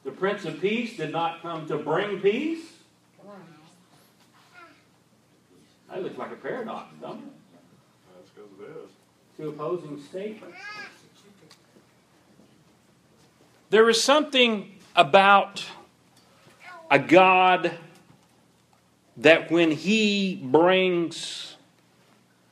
The 0.05 0.13
Prince 0.13 0.45
of 0.45 0.61
Peace 0.61 0.97
did 0.97 1.11
not 1.11 1.43
come 1.43 1.67
to 1.67 1.79
bring 1.79 2.21
peace. 2.21 2.65
That 5.89 6.03
looks 6.03 6.19
like 6.19 6.33
a 6.33 6.37
paradox, 6.37 6.95
doesn't 7.01 7.19
it? 7.19 7.33
That's 8.15 8.31
because 8.31 8.51
it 8.61 8.85
is. 8.85 8.91
Two 9.37 9.49
opposing 9.51 10.03
statements. 10.03 10.57
There 13.71 13.89
is 13.89 14.03
something 14.03 14.73
about 14.95 15.65
a 16.91 16.99
God 16.99 17.73
that 19.17 19.51
when 19.51 19.73
He 19.73 20.37
brings 20.37 21.56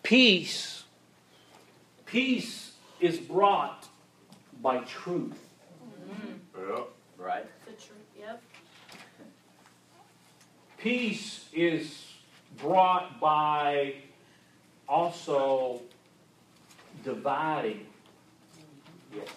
peace, 0.05 0.85
peace 2.07 2.73
is 3.01 3.19
brought 3.19 3.89
by 4.63 4.79
truth. 4.85 5.37
Mm-hmm. 6.09 6.71
Yeah. 6.71 6.85
Right. 7.19 7.47
The 7.67 7.73
truth. 7.73 7.99
Yep. 8.17 8.43
Peace 10.79 11.49
is 11.53 12.05
brought 12.59 13.19
by 13.19 13.95
also 14.89 15.81
dividing. 17.03 17.87
Yes. 19.15 19.29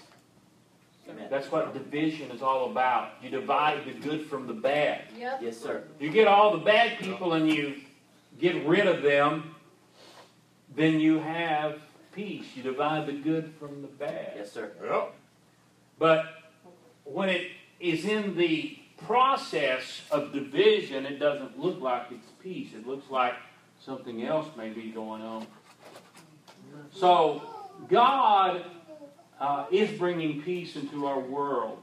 Amen. 1.09 1.28
That's 1.30 1.49
what 1.49 1.74
division 1.74 2.32
is 2.32 2.41
all 2.41 2.70
about. 2.70 3.11
You 3.22 3.30
divide 3.30 3.86
the 3.86 3.93
good 3.93 4.26
from 4.26 4.45
the 4.45 4.53
bad. 4.53 5.03
Yep. 5.18 5.39
Yes, 5.41 5.57
sir. 5.57 5.84
You 5.99 6.09
get 6.09 6.28
all 6.28 6.51
the 6.51 6.63
bad 6.63 6.99
people 6.99 7.34
and 7.34 7.49
you 7.49 7.76
get 8.39 8.65
rid 8.65 8.88
of 8.88 9.01
them, 9.01 9.55
then 10.78 10.99
you 10.99 11.19
have 11.19 11.80
peace. 12.13 12.45
You 12.55 12.63
divide 12.63 13.07
the 13.07 13.13
good 13.13 13.53
from 13.59 13.82
the 13.82 13.88
bad. 13.88 14.34
Yes, 14.38 14.51
sir. 14.51 14.71
Yep. 14.82 15.13
But 15.99 16.25
when 17.03 17.30
it 17.30 17.47
is 17.80 18.05
in 18.05 18.38
the 18.38 18.78
process 19.05 20.01
of 20.11 20.32
division, 20.32 21.05
it 21.05 21.19
doesn't 21.19 21.59
look 21.59 21.82
like 21.82 22.03
it's 22.11 22.30
peace. 22.41 22.69
It 22.73 22.88
looks 22.88 23.09
like 23.09 23.34
something 23.84 24.23
else 24.23 24.47
may 24.55 24.69
be 24.69 24.91
going 24.91 25.23
on. 25.23 25.47
So 26.91 27.41
God 27.89 28.63
uh, 29.39 29.65
is 29.71 29.97
bringing 29.97 30.41
peace 30.43 30.75
into 30.75 31.07
our 31.07 31.19
world. 31.19 31.80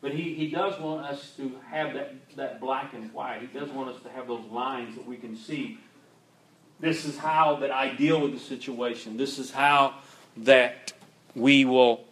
But 0.00 0.12
he, 0.12 0.34
he 0.34 0.48
does 0.48 0.78
want 0.80 1.06
us 1.06 1.32
to 1.36 1.52
have 1.70 1.94
that, 1.94 2.14
that 2.36 2.60
black 2.60 2.92
and 2.92 3.12
white. 3.12 3.40
He 3.40 3.46
does 3.46 3.70
want 3.70 3.94
us 3.94 4.02
to 4.02 4.10
have 4.10 4.26
those 4.26 4.44
lines 4.50 4.96
that 4.96 5.06
we 5.06 5.16
can 5.16 5.36
see. 5.36 5.78
This 6.82 7.04
is 7.04 7.16
how 7.16 7.56
that 7.60 7.70
I 7.70 7.94
deal 7.94 8.20
with 8.20 8.32
the 8.32 8.40
situation. 8.40 9.16
This 9.16 9.38
is 9.38 9.52
how 9.52 9.94
that 10.38 10.92
we 11.36 11.64
will 11.64 12.04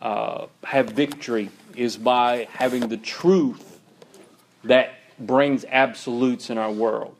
uh, 0.00 0.46
have 0.62 0.90
victory 0.90 1.50
is 1.74 1.96
by 1.96 2.46
having 2.52 2.86
the 2.86 2.96
truth 2.96 3.80
that 4.62 4.94
brings 5.18 5.64
absolutes 5.64 6.48
in 6.48 6.58
our 6.58 6.70
world. 6.70 7.16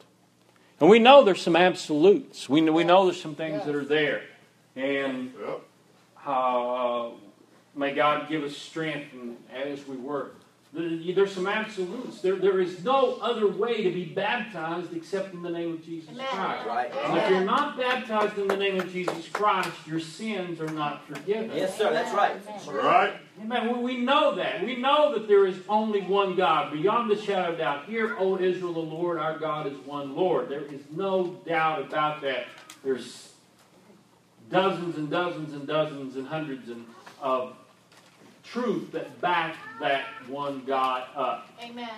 And 0.79 0.89
we 0.89 1.01
know 1.01 1.25
there's 1.25 1.43
some 1.43 1.57
absolutes. 1.57 2.49
We, 2.49 2.61
we 2.71 2.85
know 2.85 3.07
there's 3.07 3.21
some 3.21 3.35
things 3.35 3.65
that 3.67 3.75
are 3.75 3.85
there. 3.85 4.23
And 4.77 5.33
uh, 6.25 7.11
may 7.75 7.93
God 7.93 8.29
give 8.29 8.45
us 8.45 8.57
strength 8.57 9.13
as 9.53 9.85
we 9.89 9.97
work. 9.97 10.37
There- 10.75 11.15
There's 11.15 11.33
some 11.33 11.47
absolutes. 11.47 12.21
There, 12.21 12.35
there 12.35 12.61
is 12.61 12.83
no 12.83 13.19
other 13.23 13.47
way 13.47 13.85
to 13.85 13.91
be 13.93 14.05
baptized 14.07 14.93
except 14.93 15.33
in 15.33 15.41
the 15.43 15.51
name 15.51 15.75
of 15.75 15.85
Jesus 15.85 16.11
Amen. 16.11 16.27
Christ. 16.27 16.67
Right. 16.67 16.93
And 17.05 17.17
if 17.19 17.31
you're 17.31 17.45
not 17.45 17.77
baptized 17.77 18.37
in 18.39 18.49
the 18.49 18.57
name 18.57 18.81
of 18.81 18.93
Jesus 18.93 19.29
Christ, 19.29 19.71
your 19.87 20.01
sins 20.01 20.61
are 20.61 20.69
not 20.71 21.07
forgiven. 21.07 21.53
Yes, 21.55 21.79
sir, 21.79 21.93
that's 21.93 22.13
right. 22.13 22.35
Right? 22.67 23.15
Amen. 23.41 23.69
We- 23.79 23.95
We 23.95 23.97
know 23.99 24.35
that. 24.35 24.65
We 24.65 24.75
know 24.77 25.13
that 25.17 25.29
there 25.29 25.47
is 25.47 25.59
only 25.69 26.01
one 26.03 26.35
God, 26.35 26.73
beyond 26.73 27.09
the 27.11 27.17
shadow 27.17 27.53
of 27.53 27.59
doubt. 27.59 27.85
Hear, 27.85 28.17
O 28.19 28.37
Israel, 28.39 28.73
the 28.73 28.81
Lord 28.81 29.19
our 29.19 29.39
God 29.39 29.69
is 29.69 29.79
one 29.87 30.17
Lord. 30.17 30.49
There 30.49 30.63
is 30.65 30.81
no 30.91 31.41
doubt 31.47 31.83
about 31.83 32.21
that. 32.23 32.47
There's 32.83 33.33
dozens 34.51 34.97
and 34.97 35.09
dozens 35.09 35.53
and 35.55 35.67
dozens 35.69 36.17
and 36.17 36.27
hundreds 36.27 36.69
and, 36.69 36.85
of 37.21 37.55
truth 38.55 38.93
that 38.93 39.21
back 39.21 39.57
that 39.81 40.05
one 40.29 40.63
God 40.65 41.03
up. 41.17 41.49
Amen. 41.61 41.89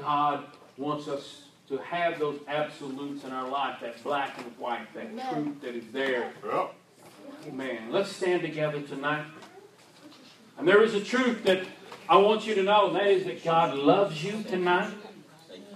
God 0.00 0.44
wants 0.78 1.08
us 1.08 1.42
to 1.68 1.76
have 1.78 2.20
those 2.20 2.38
absolutes 2.46 3.24
in 3.24 3.32
our 3.32 3.48
life, 3.48 3.80
that 3.80 4.02
black 4.04 4.38
and 4.38 4.46
white, 4.58 4.92
that 4.94 5.06
Amen. 5.06 5.34
truth 5.34 5.60
that 5.62 5.74
is 5.74 5.84
there. 5.92 6.32
Yep. 6.44 6.74
Amen. 7.48 7.90
Let's 7.90 8.14
stand 8.14 8.42
together 8.42 8.80
tonight. 8.80 9.26
And 10.56 10.68
there 10.68 10.82
is 10.82 10.94
a 10.94 11.02
truth 11.02 11.42
that 11.44 11.64
I 12.08 12.16
want 12.16 12.46
you 12.46 12.54
to 12.54 12.62
know, 12.62 12.86
and 12.88 12.96
that 12.96 13.08
is 13.08 13.24
that 13.24 13.42
God 13.42 13.76
loves 13.76 14.22
you 14.22 14.44
tonight, 14.44 14.92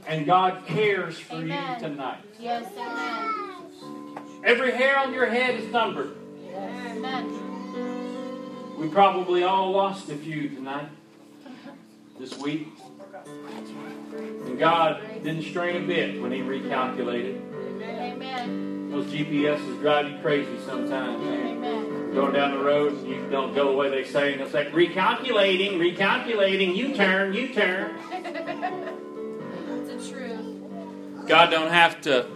and 0.06 0.24
God 0.24 0.66
cares 0.66 1.18
for 1.18 1.36
Amen. 1.36 1.80
you 1.80 1.88
tonight. 1.88 2.20
Yes, 2.38 2.70
amen. 2.76 4.44
Every 4.44 4.70
hair 4.72 4.98
on 4.98 5.12
your 5.12 5.26
head 5.26 5.58
is 5.58 5.72
numbered. 5.72 6.16
Amen. 6.54 7.43
We 8.84 8.90
probably 8.90 9.42
all 9.44 9.70
lost 9.70 10.10
a 10.10 10.14
few 10.14 10.50
tonight, 10.50 10.90
this 12.20 12.36
week. 12.36 12.68
And 14.14 14.58
God 14.58 15.00
didn't 15.22 15.44
strain 15.44 15.82
a 15.82 15.86
bit 15.86 16.20
when 16.20 16.30
He 16.30 16.40
recalculated. 16.40 17.40
Amen. 17.80 18.90
Those 18.90 19.06
GPSs 19.06 19.80
drive 19.80 20.10
you 20.10 20.18
crazy 20.18 20.58
sometimes. 20.66 21.24
Amen. 21.26 22.12
Going 22.14 22.34
down 22.34 22.58
the 22.58 22.62
road 22.62 22.92
and 22.92 23.08
you 23.08 23.26
don't 23.30 23.54
go 23.54 23.70
the 23.72 23.76
way 23.78 23.88
they 23.88 24.04
say, 24.04 24.34
and 24.34 24.42
it's 24.42 24.52
like 24.52 24.70
recalculating, 24.72 25.78
recalculating, 25.78 26.76
you 26.76 26.94
turn, 26.94 27.32
you 27.32 27.54
turn. 27.54 27.96
It's 28.12 29.88
the 29.88 30.12
truth. 30.12 31.26
God 31.26 31.48
don't 31.48 31.70
have 31.70 32.02
to 32.02 32.26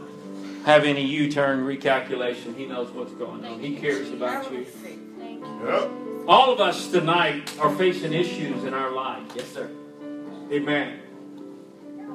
have 0.64 0.84
any 0.84 1.04
U-turn 1.04 1.60
recalculation. 1.60 2.56
He 2.56 2.64
knows 2.64 2.90
what's 2.90 3.12
going 3.12 3.44
on. 3.44 3.60
He 3.60 3.76
cares 3.76 4.10
about 4.10 4.50
you. 4.50 4.64
Thank 4.64 5.44
you. 5.44 5.66
Yep. 5.66 6.07
All 6.28 6.52
of 6.52 6.60
us 6.60 6.90
tonight 6.90 7.58
are 7.58 7.74
facing 7.76 8.12
issues 8.12 8.64
in 8.64 8.74
our 8.74 8.90
life. 8.90 9.22
Yes, 9.34 9.50
sir. 9.50 9.70
Amen. 10.52 11.00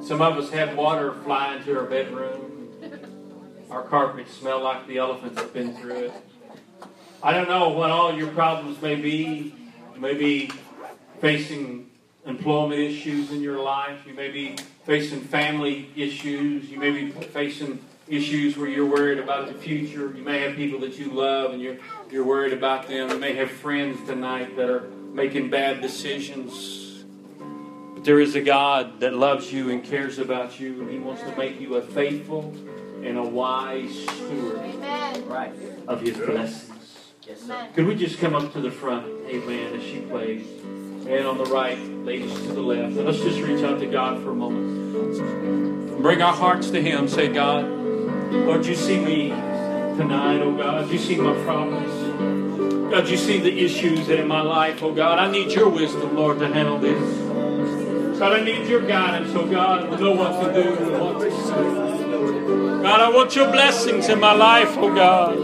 Some 0.04 0.22
of 0.22 0.38
us 0.38 0.52
had 0.52 0.78
water 0.78 1.14
fly 1.24 1.56
into 1.56 1.76
our 1.76 1.86
bedroom. 1.86 2.70
Our 3.72 3.82
carpets 3.82 4.32
smell 4.32 4.62
like 4.62 4.86
the 4.86 5.00
elephants 5.00 5.40
have 5.40 5.52
been 5.52 5.76
through 5.78 5.96
it. 5.96 6.14
I 7.24 7.34
don't 7.34 7.50
know 7.50 7.70
what 7.70 7.90
all 7.90 8.16
your 8.16 8.28
problems 8.28 8.80
may 8.84 8.94
be. 8.94 9.56
You 9.96 10.00
may 10.00 10.14
be 10.14 10.52
facing 11.20 11.90
employment 12.28 12.82
issues 12.82 13.32
in 13.32 13.42
your 13.42 13.64
life. 13.64 14.06
You 14.06 14.14
may 14.14 14.30
be 14.30 14.58
facing 14.86 15.22
family 15.22 15.90
issues. 15.96 16.70
You 16.70 16.78
may 16.78 16.92
be 16.92 17.10
facing 17.10 17.84
issues 18.08 18.58
where 18.58 18.68
you're 18.68 18.86
worried 18.86 19.20
about 19.20 19.48
the 19.48 19.54
future. 19.54 20.14
You 20.16 20.24
may 20.24 20.42
have 20.42 20.56
people 20.56 20.80
that 20.82 20.98
you 20.98 21.12
love 21.12 21.54
and 21.54 21.62
you're, 21.62 21.78
you're 22.12 22.26
worried 22.26 22.54
about 22.54 22.88
them. 22.88 23.10
You 23.10 23.18
may 23.18 23.34
have 23.36 23.50
friends 23.50 24.06
tonight 24.08 24.56
that 24.58 24.70
are 24.70 24.90
making 25.14 25.50
bad 25.50 25.82
decisions. 25.82 27.04
But 27.94 28.04
there 28.04 28.20
is 28.20 28.36
a 28.36 28.42
God 28.42 29.00
that 29.00 29.14
loves 29.14 29.54
you 29.54 29.70
and 29.70 29.84
cares 29.84 30.20
about 30.20 30.60
you, 30.60 30.82
and 30.82 30.92
He 30.92 31.00
wants 31.00 31.22
to 31.24 31.36
make 31.38 31.60
you 31.60 31.76
a 31.76 31.82
faithful 31.82 32.54
and 33.04 33.18
a 33.18 33.24
wise 33.24 33.94
steward 34.04 34.60
Amen. 34.60 35.28
Right. 35.28 35.54
of 35.88 36.02
His 36.02 36.18
blessings. 36.18 36.70
Yes, 37.28 37.50
Could 37.74 37.88
we 37.88 37.96
just 37.96 38.20
come 38.20 38.36
up 38.36 38.52
to 38.52 38.60
the 38.60 38.72
front, 38.72 39.06
amen, 39.28 39.76
as 39.76 39.84
she 39.84 40.02
plays? 40.02 40.46
And 41.08 41.26
on 41.26 41.38
the 41.38 41.46
right, 41.46 41.78
ladies 41.80 42.34
to 42.34 42.48
the 42.48 42.62
left. 42.62 42.98
And 42.98 43.06
let's 43.06 43.20
just 43.20 43.40
reach 43.40 43.64
out 43.64 43.80
to 43.80 43.86
God 43.86 44.22
for 44.24 44.32
a 44.32 44.36
moment. 44.36 46.02
Bring 46.02 46.22
our 46.22 46.34
hearts 46.34 46.70
to 46.72 46.82
Him. 46.82 47.08
Say, 47.08 47.30
God, 47.30 47.64
Lord, 48.34 48.66
you 48.66 48.76
see 48.76 49.00
me 49.00 49.30
tonight, 49.30 50.42
oh 50.42 50.56
God. 50.58 50.90
You 50.90 50.98
see 50.98 51.16
my 51.16 51.34
problems. 51.44 52.92
God, 52.92 53.08
you 53.08 53.18
see 53.18 53.40
the 53.40 53.64
issues 53.64 54.10
in 54.10 54.28
my 54.28 54.42
life, 54.42 54.82
oh 54.84 54.94
God. 54.94 55.20
I 55.20 55.32
need 55.32 55.52
your 55.52 55.70
wisdom, 55.70 56.16
Lord, 56.16 56.40
to 56.40 56.48
handle 56.48 56.80
this. 56.80 58.20
God, 58.20 58.34
I 58.40 58.44
need 58.44 58.68
your 58.68 58.82
guidance, 58.82 59.34
oh 59.36 59.46
God, 59.46 59.90
to 59.90 59.98
know 59.98 60.12
what 60.12 60.42
to 60.42 60.54
do 60.54 60.74
and 60.76 60.92
what 61.00 61.20
to 61.22 61.32
say. 61.32 62.82
God, 62.84 63.00
I 63.00 63.10
want 63.10 63.36
your 63.36 63.52
blessings 63.52 64.10
in 64.10 64.20
my 64.20 64.34
life, 64.34 64.76
oh 64.78 64.94
God. 64.94 65.38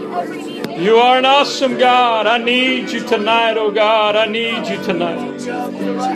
You 0.78 0.96
are 0.96 1.18
an 1.18 1.24
awesome 1.24 1.78
God. 1.78 2.26
I 2.26 2.38
need 2.38 2.90
you 2.90 3.06
tonight, 3.06 3.56
oh 3.56 3.70
God. 3.70 4.16
I 4.16 4.26
need 4.26 4.66
you 4.66 4.82
tonight. 4.82 5.46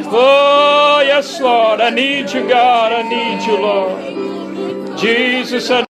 Oh, 0.07 1.03
yes, 1.05 1.41
Lord. 1.41 1.81
I 1.81 1.91
need 1.91 2.31
you, 2.31 2.49
God. 2.49 2.93
I 2.93 3.03
need 3.09 3.47
you, 3.47 3.59
Lord. 3.59 4.99
Jesus, 4.99 5.70
I 5.70 5.83